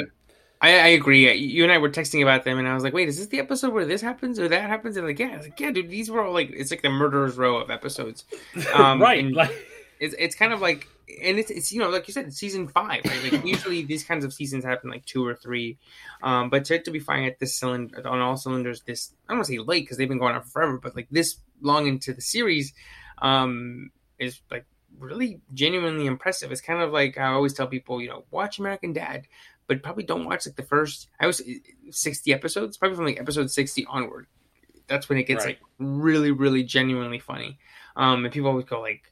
[0.64, 1.30] I, I, agree.
[1.34, 3.38] You and I were texting about them, and I was like, "Wait, is this the
[3.38, 5.90] episode where this happens or that happens?" And like, yeah, I was like, yeah, dude,
[5.90, 8.24] these were all like, it's like the murderer's row of episodes,
[8.74, 9.30] um, right?
[9.30, 9.52] Like,
[10.00, 10.88] it's it's kind of like,
[11.22, 13.32] and it's it's you know, like you said, season five, right?
[13.32, 15.76] Like usually these kinds of seasons happen like two or three,
[16.22, 19.38] um, but to, to be fine at this cylinder on all cylinders, this I don't
[19.40, 22.14] want to say late because they've been going on forever, but like this long into
[22.14, 22.72] the series,
[23.20, 24.64] um, is like
[24.98, 26.52] really genuinely impressive.
[26.52, 29.26] It's kind of like I always tell people, you know, watch American Dad
[29.66, 31.42] but probably don't watch like the first I was
[31.90, 34.26] 60 episodes, probably from like episode 60 onward.
[34.86, 35.58] That's when it gets right.
[35.58, 37.58] like really, really genuinely funny.
[37.96, 39.10] Um, and people always go like,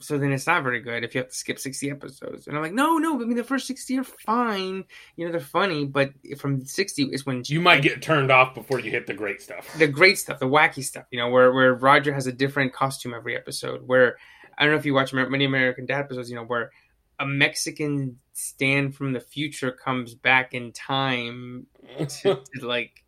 [0.00, 2.46] so then it's not very good if you have to skip 60 episodes.
[2.46, 4.84] And I'm like, no, no, I mean, the first 60 are fine.
[5.16, 8.80] You know, they're funny, but from 60 is when you might get turned off before
[8.80, 9.72] you hit the great stuff.
[9.78, 13.14] The great stuff, the wacky stuff, you know, where, where Roger has a different costume
[13.14, 13.86] every episode.
[13.86, 14.16] Where
[14.58, 16.70] I don't know if you watch many American Dad episodes, you know, where
[17.18, 21.66] a Mexican stand from the future comes back in time
[21.98, 23.04] to, to like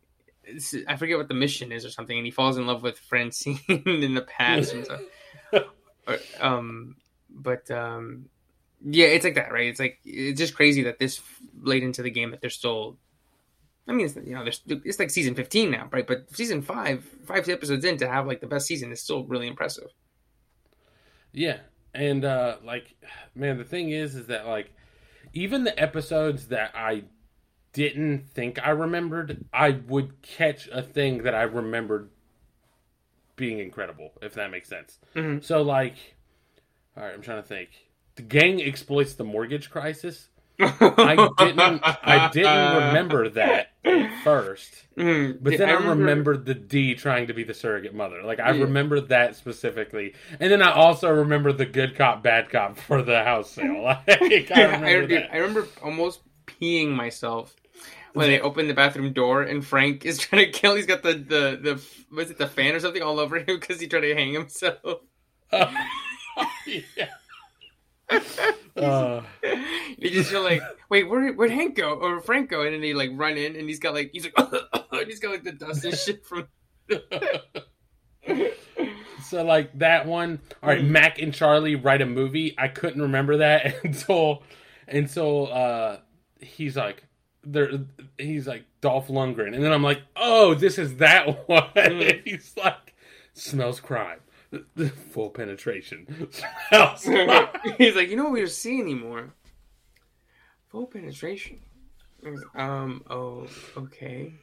[0.87, 3.59] I forget what the mission is or something, and he falls in love with Francine
[3.67, 4.73] in the past.
[4.73, 5.01] And stuff.
[6.07, 6.95] or, um,
[7.29, 8.29] but um,
[8.85, 9.67] yeah, it's like that, right?
[9.67, 11.21] It's like it's just crazy that this
[11.61, 12.97] late into the game that they're still
[13.87, 16.05] I mean, it's, you know, there's, it's like season 15 now, right?
[16.05, 19.47] But season five, five episodes in to have like the best season is still really
[19.47, 19.89] impressive.
[21.31, 21.59] Yeah,
[21.97, 22.95] and uh like,
[23.35, 24.71] man, the thing is, is that like,
[25.33, 27.03] even the episodes that I
[27.73, 32.09] didn't think I remembered, I would catch a thing that I remembered
[33.35, 34.99] being incredible, if that makes sense.
[35.15, 35.43] Mhm.
[35.43, 35.95] So like,
[36.95, 37.69] all right, I'm trying to think.
[38.15, 40.29] The gang exploits the mortgage crisis.
[40.59, 41.81] I didn't.
[41.83, 45.37] I didn't remember that at first, Mhm.
[45.41, 48.23] but Yeah, then I, remember- remembered the D trying to be the surrogate mother.
[48.23, 48.63] Like I Yeah.
[48.63, 53.23] remembered that specifically, and then I also remember the good cop, bad cop for the
[53.23, 53.83] house sale.
[54.07, 55.33] Like, I I, remember dude, that.
[55.33, 57.55] I remember almost peeing myself
[58.13, 60.75] when they open the bathroom door and Frank is trying to kill.
[60.75, 61.81] He's got the the the
[62.15, 65.01] was it the fan or something all over him because he tried to hang himself.
[66.65, 67.07] yeah.
[68.09, 69.21] Uh,
[69.97, 72.63] you just feel like, wait, where where'd Hank go or Franco?
[72.63, 74.33] And then they like run in and he's got like he's like
[74.91, 76.47] and he's got like the dust and shit from.
[79.23, 80.39] so like that one.
[80.61, 82.55] All right, Mac and Charlie write a movie.
[82.57, 84.43] I couldn't remember that until
[84.87, 85.97] until uh
[86.39, 87.03] he's like
[87.43, 87.71] there
[88.17, 91.63] he's like Dolph Lundgren, and then I'm like, oh, this is that one.
[91.75, 92.21] Mm.
[92.25, 92.95] he's like
[93.33, 94.19] smells crime,
[95.11, 96.05] full penetration,
[97.77, 99.33] he's like, you know what we don't see anymore?
[100.69, 101.59] Full penetration.
[102.55, 103.03] Um.
[103.09, 103.47] Oh.
[103.77, 104.33] Okay.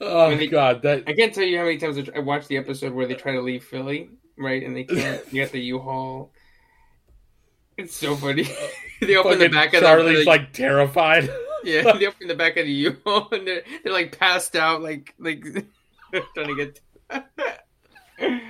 [0.00, 2.92] oh they- god, that I can't tell you how many times I watched the episode
[2.92, 4.62] where they try to leave Philly, right?
[4.62, 5.20] And they can't.
[5.32, 6.32] You got the U-Haul.
[7.76, 8.48] It's so funny.
[9.00, 9.82] they open the back of.
[9.82, 11.28] Charlie's the like terrified.
[11.64, 11.92] yeah.
[11.92, 15.42] They open the back of the U-Haul and they're, they're like passed out, like like
[16.34, 16.80] trying to get.
[17.10, 17.22] Oh,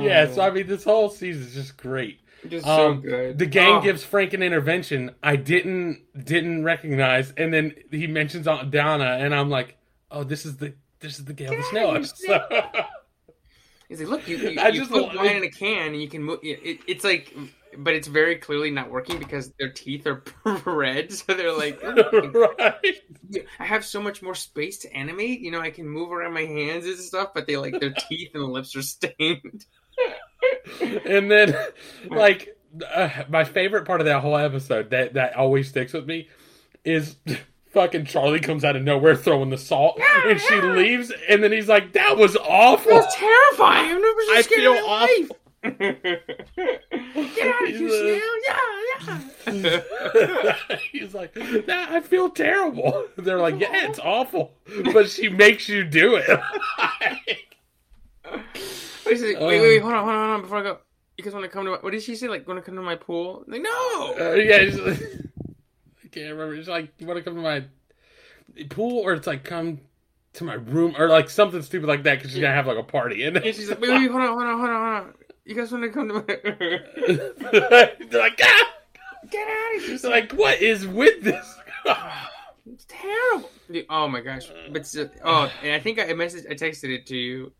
[0.00, 2.20] yeah, so I mean, this whole season is just great.
[2.48, 3.38] just so Um, good.
[3.38, 8.46] The gang Oh, gives Frank an intervention I didn't didn't recognize, and then he mentions
[8.48, 9.76] Aunt Donna, and I'm like,
[10.10, 12.42] oh, this is the this is the Gail the Snail episode.
[13.88, 16.08] He's like, look, you, you, I you just put wine in a can and you
[16.08, 16.38] can move.
[16.44, 17.34] It, it- it's like,
[17.78, 20.22] but it's very clearly not working because their teeth are
[20.64, 21.12] red.
[21.12, 22.96] So they're like, right?
[23.58, 25.40] I have so much more space to animate.
[25.40, 28.30] You know, I can move around my hands and stuff, but they like their teeth
[28.34, 29.66] and lips are stained.
[30.80, 31.54] And then,
[32.06, 32.56] like,
[32.92, 36.28] uh, my favorite part of that whole episode that that always sticks with me
[36.84, 37.16] is.
[37.72, 41.68] Fucking Charlie comes out of nowhere throwing the salt, and she leaves, and then he's
[41.68, 43.90] like, "That was awful." That's terrifying.
[43.90, 46.80] I've never I feel awful." life.
[47.14, 48.32] Get out of here, a- Snail!
[48.46, 49.20] Yeah,
[50.66, 50.76] yeah.
[50.92, 53.06] He's like, "That- I feel terrible.
[53.16, 54.52] They're like, yeah, it's awful,
[54.92, 56.28] but she makes you do it.
[59.06, 60.78] Wait, wait, wait, wait, hold on, hold on, hold on, before I go.
[61.16, 62.28] You guys want to come to my, what did she say?
[62.28, 63.44] Like, want to come to my pool?
[63.46, 64.14] Like, no!
[64.18, 65.00] Uh, yeah, it's like-
[66.04, 66.54] I can't remember.
[66.54, 67.64] It's like, you want to come to my
[68.68, 69.80] pool, or it's like, come
[70.34, 72.82] to my room, or like something stupid like that, because she's gonna have like a
[72.84, 73.24] party.
[73.24, 75.14] And And she's like, wait, wait, hold on, hold on, hold on, hold on.
[75.50, 76.20] You guys want to come to my,
[77.50, 78.72] they're like, ah!
[79.28, 79.90] get out of here.
[79.90, 81.56] She's like, what is with this?
[82.72, 83.50] It's terrible.
[83.68, 84.48] Dude, oh my gosh.
[84.70, 87.52] But, so- oh, and I think I messaged, I texted it to you.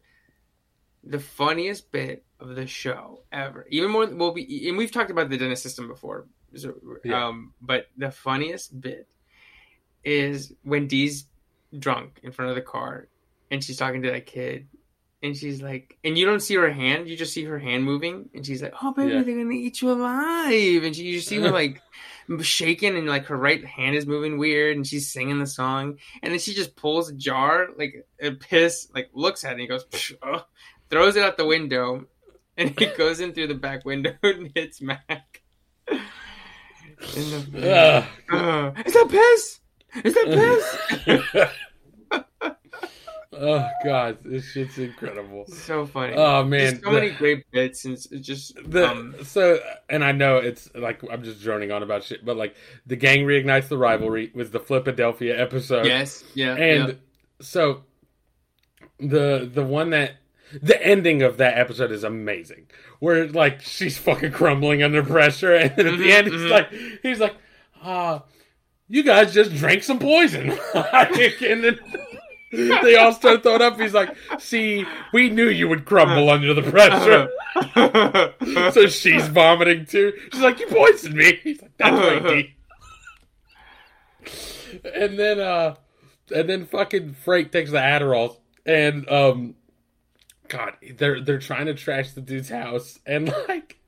[1.03, 3.67] The funniest bit of the show ever.
[3.71, 6.27] Even more, well, we, and we've talked about the Dennis system before.
[6.55, 7.27] So, Yeah.
[7.27, 9.09] um, but the funniest bit
[10.05, 11.25] is when Dee's
[11.77, 13.09] drunk in front of the car
[13.51, 14.69] and she's talking to that kid.
[15.23, 18.31] And she's like, and you don't see her hand, you just see her hand moving.
[18.35, 19.23] And she's like, oh, baby, Yeah.
[19.23, 20.83] they're going to eat you alive.
[20.83, 21.83] And she, you just see her like
[22.41, 25.99] shaking and like her right hand is moving weird and she's singing the song.
[26.23, 29.69] And then she just pulls a jar, like a piss, like looks at it and
[29.69, 29.85] goes,
[30.23, 30.45] oh,"
[30.89, 32.07] throws it out the window.
[32.57, 35.43] And it goes in through the back window and hits Mac.
[35.91, 39.61] In the, uh, is that piss?
[40.05, 40.27] Is that
[41.07, 41.49] piss?
[43.33, 45.47] oh god, this shit's incredible.
[45.47, 46.15] so funny.
[46.17, 49.59] Oh man, There's so the- many great bits and it's just The, um, so,
[49.89, 52.55] and I know it's like I'm just droning on about shit, but like
[52.87, 56.95] the gang reignites the rivalry was the Philadelphia episode, yes, yeah, and yeah.
[57.41, 57.85] so
[58.99, 60.13] the the one that
[60.63, 62.67] the ending of that episode is amazing,
[62.99, 66.51] where like she's fucking crumbling under pressure, and then at the Mhm, end he's mhm.
[66.51, 67.37] like he's like,
[67.83, 68.25] ah,
[68.89, 71.79] you guys just drank some poison, and then.
[72.83, 73.79] They all start throwing up.
[73.79, 77.29] He's like, "See, we knew you would crumble under the pressure."
[78.73, 80.13] so she's vomiting too.
[80.33, 82.51] She's like, "You poisoned me." He's like, "That's right,
[84.95, 85.77] And then, uh,
[86.35, 89.55] and then fucking Frank takes the Adderall, and um,
[90.49, 93.79] God, they're they're trying to trash the dude's house, and like,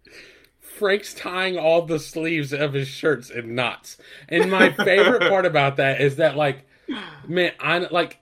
[0.61, 3.97] Frank's tying all the sleeves of his shirts in knots.
[4.29, 6.65] And my favorite part about that is that like
[7.27, 8.19] man, I like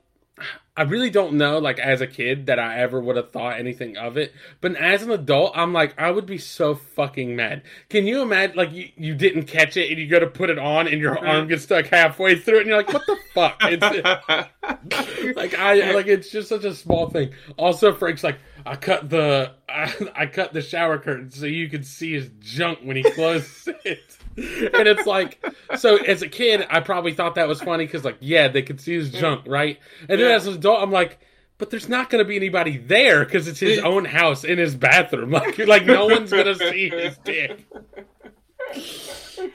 [0.81, 3.99] I really don't know, like as a kid, that I ever would have thought anything
[3.99, 4.33] of it.
[4.63, 7.65] But as an adult, I'm like, I would be so fucking mad.
[7.91, 10.59] Can you imagine, like, you, you didn't catch it and you go to put it
[10.59, 11.27] on and your mm-hmm.
[11.27, 13.61] arm gets stuck halfway through it and you're like, what the fuck?
[15.37, 17.33] Like, I, like, it's just such a small thing.
[17.57, 21.87] Also, Frank's like, I cut the, I, I cut the shower curtain so you could
[21.87, 25.45] see his junk when he closes it and it's like,
[25.77, 28.81] so as a kid, I probably thought that was funny because, like, yeah, they could
[28.81, 29.79] see his junk, right?
[30.09, 30.37] And then Yeah.
[30.37, 31.19] as an adult, I'm like,
[31.59, 34.75] but there's not going to be anybody there because it's his own house in his
[34.75, 35.31] bathroom.
[35.31, 37.67] Like, you're like, no one's going to see his dick.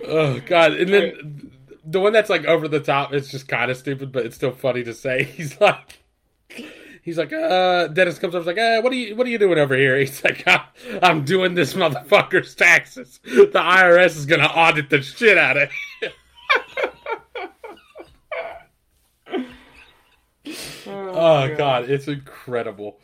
[0.06, 0.74] Oh God!
[0.74, 1.52] And then
[1.86, 4.52] the one that's like over the top, it's just kind of stupid, but it's still
[4.52, 5.24] funny to say.
[5.36, 6.02] He's like.
[7.02, 9.38] He's like, uh, Dennis comes up, he's like, uh, what are you, what are you
[9.38, 9.96] doing over here?
[10.00, 10.72] He's like, "Ah,
[11.04, 13.20] I'm doing this motherfucker's taxes.
[13.24, 15.70] The IRS is gonna audit the shit out of
[16.02, 16.14] it.
[20.88, 23.00] Oh god, it's incredible.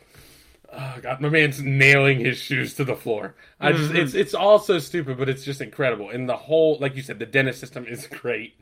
[0.74, 3.34] Oh god, my man's nailing his shoes to the floor.
[3.60, 6.08] I just, it's, it's all so stupid, but it's just incredible.
[6.10, 8.54] And the whole, like you said, the Dennis system is great.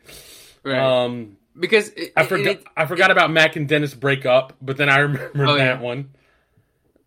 [0.64, 0.78] Right.
[0.78, 4.76] Um, because it, I forgot, it- I forgot about Mac and Dennis break up, but
[4.76, 5.80] then I remember Oh, that yeah.
[5.80, 6.10] one.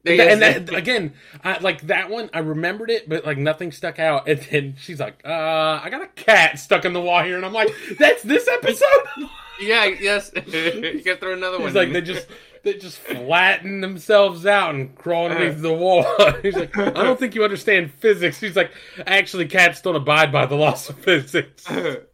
[0.06, 1.14] it- and that again,
[1.44, 4.28] I, like that one, I remembered it, but like nothing stuck out.
[4.30, 7.46] And then she's like, "Uh, I got a cat stuck in the wall here," and
[7.46, 7.70] I'm like,
[8.00, 8.88] "That's this episode."
[9.62, 10.32] yeah, yes.
[10.36, 11.68] you gotta throw another one.
[11.68, 11.94] He's like, in.
[11.94, 12.28] they just
[12.64, 16.06] they just flatten themselves out and crawl underneath the wall.
[16.42, 18.40] He's like, I don't think you understand physics.
[18.40, 18.72] He's like,
[19.06, 21.66] actually, cats don't abide by the laws of physics.
[21.68, 22.08] the,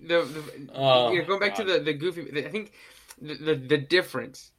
[0.00, 0.42] the
[0.74, 1.66] Oh, you know, going back God.
[1.66, 2.44] to the the goofy.
[2.46, 2.72] I think
[3.20, 4.52] the, the the difference,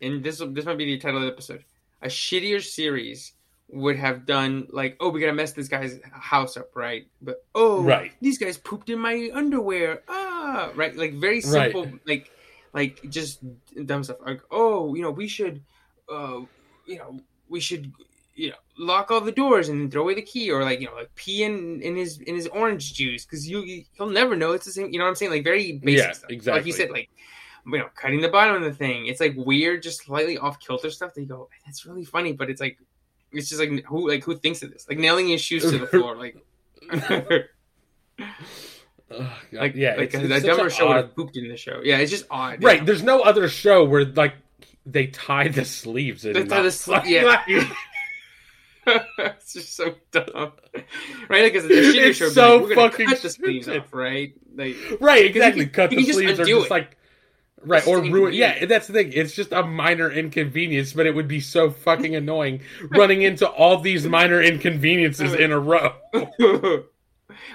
[0.00, 1.64] and this this might be the title of the episode.
[2.02, 3.32] A shittier series
[3.70, 7.06] would have done like, oh, we gotta mess this guy's house up, right?
[7.20, 8.12] But oh, Right.
[8.22, 10.02] these guys pooped in my underwear.
[10.08, 11.72] Ah, right, like very Right.
[11.72, 12.30] simple, like
[12.72, 13.40] like just
[13.86, 14.18] dumb stuff.
[14.24, 15.62] Like, oh, you know, we should,
[16.10, 16.40] uh,
[16.86, 17.92] you know, we should.
[18.34, 20.94] You know, lock all the doors and throw away the key, or like you know,
[20.94, 24.64] like pee in in his in his orange juice because you he'll never know it's
[24.64, 24.92] the same.
[24.92, 25.32] You know what I'm saying?
[25.32, 26.30] Like very basic Yeah, stuff.
[26.46, 27.10] Like you said, like
[27.66, 29.06] you know, cutting the bottom of the thing.
[29.06, 31.14] It's like weird, just slightly off kilter stuff.
[31.14, 32.78] That you go, that's really funny, but it's like
[33.32, 34.86] it's just like who like who thinks of this?
[34.88, 36.36] Like nailing his shoes to the floor, like
[39.10, 41.80] Ugh, like yeah, like it's, a, a dumber show would have pooped in the show.
[41.82, 42.62] Yeah, it's just odd.
[42.62, 44.34] Right, there's no other show where like
[44.84, 46.34] they tie the sleeves in.
[46.34, 46.76] That's how the knots.
[46.76, 47.44] sl- yeah.
[49.18, 50.52] it's just so dumb,
[51.28, 51.52] right?
[51.52, 53.82] Because the shittier It's show, would be so like, fucking cut the sleeves stupid.
[53.82, 54.32] off, right?
[54.54, 55.64] Like, Right, exactly.
[55.64, 56.70] you Cut you the just sleeves or just it.
[56.70, 56.96] like
[57.64, 58.32] right It's or ruin.
[58.32, 59.12] Yeah, that's the thing.
[59.14, 63.78] It's just a minor inconvenience, but it would be so fucking annoying running into all
[63.80, 65.92] these minor inconveniences in a row.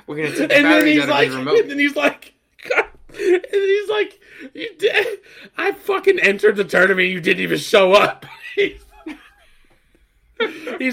[0.07, 1.59] We're gonna take the and then batteries he's out like, of remote.
[1.59, 2.33] and then he's like,
[2.69, 2.85] God.
[3.09, 4.19] and he's like,
[4.53, 5.19] you did.
[5.57, 7.09] I fucking entered the tournament.
[7.09, 8.25] You didn't even show up.
[8.55, 8.75] he's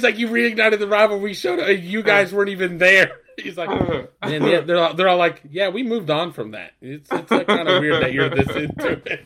[0.02, 1.23] like, you reignited the rivalry.
[1.23, 1.69] We showed up.
[1.69, 2.36] You guys uh.
[2.36, 3.12] weren't even there.
[3.39, 3.70] He's like,
[4.23, 6.73] and they're all, they're all like, yeah, we moved on from that.
[6.81, 9.24] It's it's like kind of weird that you're this into it.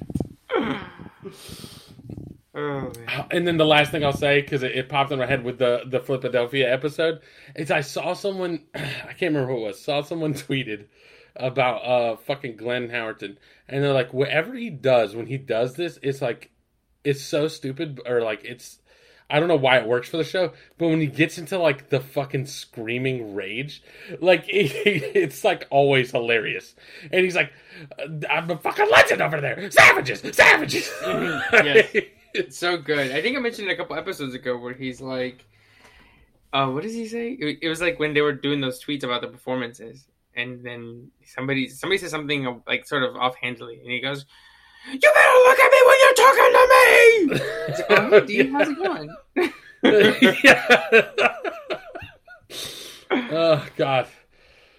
[2.54, 2.92] Oh.
[3.32, 5.58] And then the last thing I'll say because it, it popped in my head with
[5.58, 7.20] the the Philadelphia episode
[7.56, 10.86] is I saw someone I can't remember who it was saw someone tweeted
[11.34, 13.36] about uh fucking Glenn Howerton
[13.68, 16.52] and they're like whatever he does when he does this it's like
[17.02, 18.78] it's so stupid or like it's
[19.28, 21.88] I don't know why it works for the show, but when he gets into like
[21.88, 23.82] the fucking screaming rage,
[24.20, 26.76] like it's like always hilarious.
[27.10, 27.50] And he's like,
[28.30, 31.96] "I'm a fucking legend over there, savages, savages." Yes.
[32.34, 33.12] It's so good.
[33.12, 35.46] I think I mentioned it a couple episodes ago where he's like,
[36.52, 37.30] uh, what does he say?
[37.30, 41.12] It, it was like when they were doing those tweets about the performances, and then
[41.24, 44.26] somebody somebody says something uh, like sort of offhandedly, and he goes,
[44.90, 46.84] "You better look at me when you're talking to me."
[47.68, 49.08] It's like, oh, hey, dude, how's it going?
[50.44, 51.34] yeah.
[53.30, 54.06] oh God.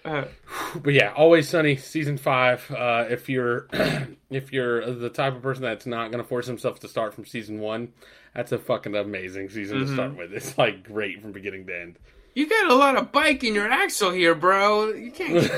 [0.06, 0.24] Uh,
[0.82, 2.70] But yeah, always sunny season five.
[2.70, 3.66] Uh, if you're
[4.30, 7.24] if you're the type of person that's not going to force himself to start from
[7.26, 7.92] season one,
[8.34, 9.94] that's a fucking amazing season to Mhm.
[9.94, 10.32] start with.
[10.32, 11.96] It's like great from beginning to end.
[12.34, 14.88] you got a lot of bike in your axle here, bro.
[14.92, 15.34] You can't.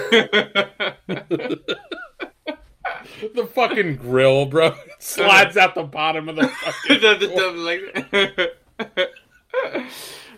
[3.35, 7.01] the fucking grill, bro, slides out the bottom of the the, fucking.
[7.01, 9.11] the, the, like,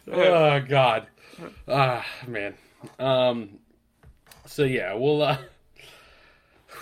[0.12, 1.06] oh God,
[1.68, 2.54] ah man.
[2.98, 3.58] Um.
[4.50, 5.22] So yeah, we'll.
[5.22, 5.38] Uh,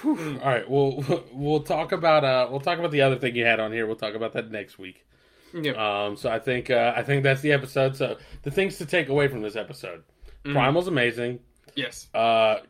[0.01, 3.45] whew, all right, we'll we'll talk about uh we'll talk about the other thing you
[3.45, 3.87] had on here.
[3.87, 5.05] We'll talk about that next week.
[5.53, 5.73] yeah.
[6.07, 6.17] Um.
[6.17, 7.95] So I think uh, I think that's the episode.
[7.95, 10.03] So the things to take away from this episode.
[10.45, 10.53] Mhm.
[10.55, 11.41] Primal's amazing.
[11.75, 12.09] Yes.
[12.15, 12.61] Uh,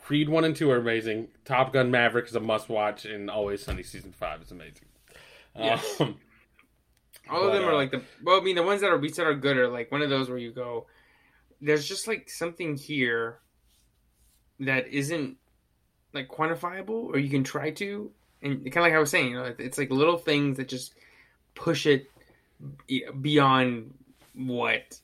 [0.00, 1.28] Creed one and two are amazing.
[1.44, 4.86] Top Gun Maverick is a must watch, and Always Sunny season five is amazing.
[5.54, 6.00] Yes.
[6.00, 6.16] Um,
[7.28, 8.98] All of But, them are uh, like the well, I mean, the ones that are
[8.98, 10.86] we said are good are like one of those where you go,
[11.60, 13.40] there's just like something here
[14.60, 15.36] that isn't
[16.12, 18.10] like quantifiable, or you can try to,
[18.42, 20.94] and kind of like I was saying, you know, it's like little things that just
[21.54, 22.10] push it
[23.20, 23.94] beyond
[24.34, 24.98] what.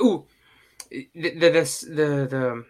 [0.00, 0.24] Ooh,
[0.90, 2.64] the the the the, the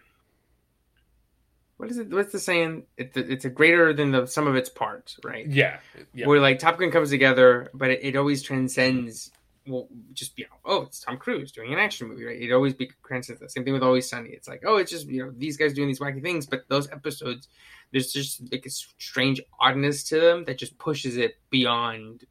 [1.77, 2.11] what is it?
[2.11, 2.83] What's the saying?
[2.95, 5.47] It's a, it's a greater than the sum of its parts, right?
[5.47, 5.79] yeah,
[6.13, 9.31] yeah, Where like Top Gun comes together, but it, it always transcends.
[9.67, 12.41] Well, just you know, oh, it's Tom Cruise doing an action movie, right?
[12.41, 13.51] It always be transcends that.
[13.51, 14.29] Same thing with Always Sunny.
[14.29, 16.89] It's like, oh, it's just you know these guys doing these wacky things, but those
[16.91, 17.47] episodes,
[17.91, 22.23] there's just like a strange oddness to them that just pushes it beyond.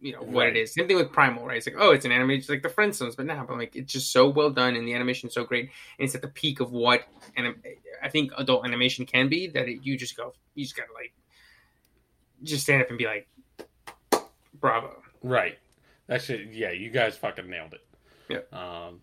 [0.00, 0.56] You know what Right.
[0.56, 0.74] it is.
[0.74, 1.56] Same thing with Primal, right?
[1.56, 3.92] It's like, oh, it's an animation, it's like the Flintstones, but now, but like it's
[3.92, 6.70] just so well done, and the animation's so great, and it's at the peak of
[6.70, 7.02] what,
[7.36, 7.52] and
[8.00, 9.48] I think adult animation can be.
[9.48, 11.12] That it, you just go, you just gotta like,
[12.44, 13.26] just stand up and be like,
[14.60, 15.02] bravo.
[15.24, 15.58] right.
[16.08, 16.48] That shit.
[16.52, 17.86] Yeah, you guys fucking nailed it.
[18.28, 18.40] Yeah.
[18.52, 19.00] Um.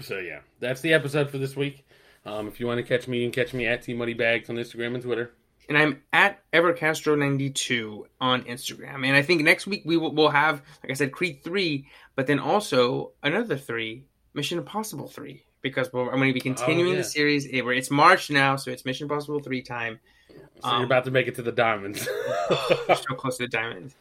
[0.00, 1.86] So yeah, that's the episode for this week.
[2.26, 4.50] Um, if you want to catch me, you can catch me at T Muddy Bags
[4.50, 5.32] on Instagram and Twitter.
[5.68, 9.06] and I'm at Evercastro92 on Instagram.
[9.06, 11.86] And I think next week we will we'll have, like I said, Creed 3,
[12.16, 14.04] but then also another 3,
[14.34, 15.44] Mission Impossible 3.
[15.62, 16.98] Because we're, I'm going to be continuing yeah.
[16.98, 17.46] the series.
[17.46, 19.98] It's March now, so it's Mission Impossible 3 time.
[20.28, 22.06] So Um, you're about to make it to the diamonds.
[22.48, 23.94] So close to the diamonds.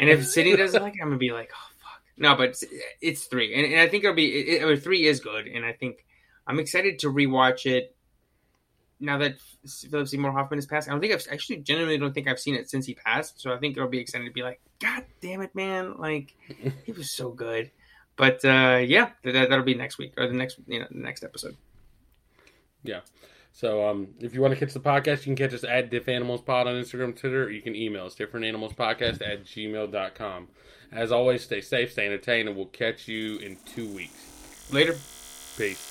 [0.00, 2.00] And if City doesn't like it, I'm going to be like, oh, fuck.
[2.16, 2.60] No, but
[3.02, 3.54] it's, 3.
[3.54, 5.46] And, and I think it'll be, it, it, 3 is good.
[5.46, 6.04] And I think
[6.46, 7.94] I'm excited to rewatch it
[8.98, 9.36] now that
[9.90, 10.88] Philip Seymour Hoffman has passed.
[10.88, 13.40] I don't think I've actually genuinely don't think I've seen it since he passed.
[13.40, 15.96] So I think it'll be exciting to be like, God damn it, man!
[15.98, 16.34] Like
[16.84, 17.70] he was so good.
[18.16, 21.24] But uh, yeah, that, that'll be next week or the next you know the next
[21.24, 21.56] episode.
[23.60, 26.08] So um, if you want to catch the podcast, you can catch us at Diff
[26.08, 30.48] Animals Pod on Instagram, Twitter, or you can email us differentanimalspodcast at gmail.com.
[30.90, 34.70] As always, stay safe, stay entertained, and we'll catch you in two weeks.
[34.72, 34.96] Later.
[35.58, 35.89] Peace.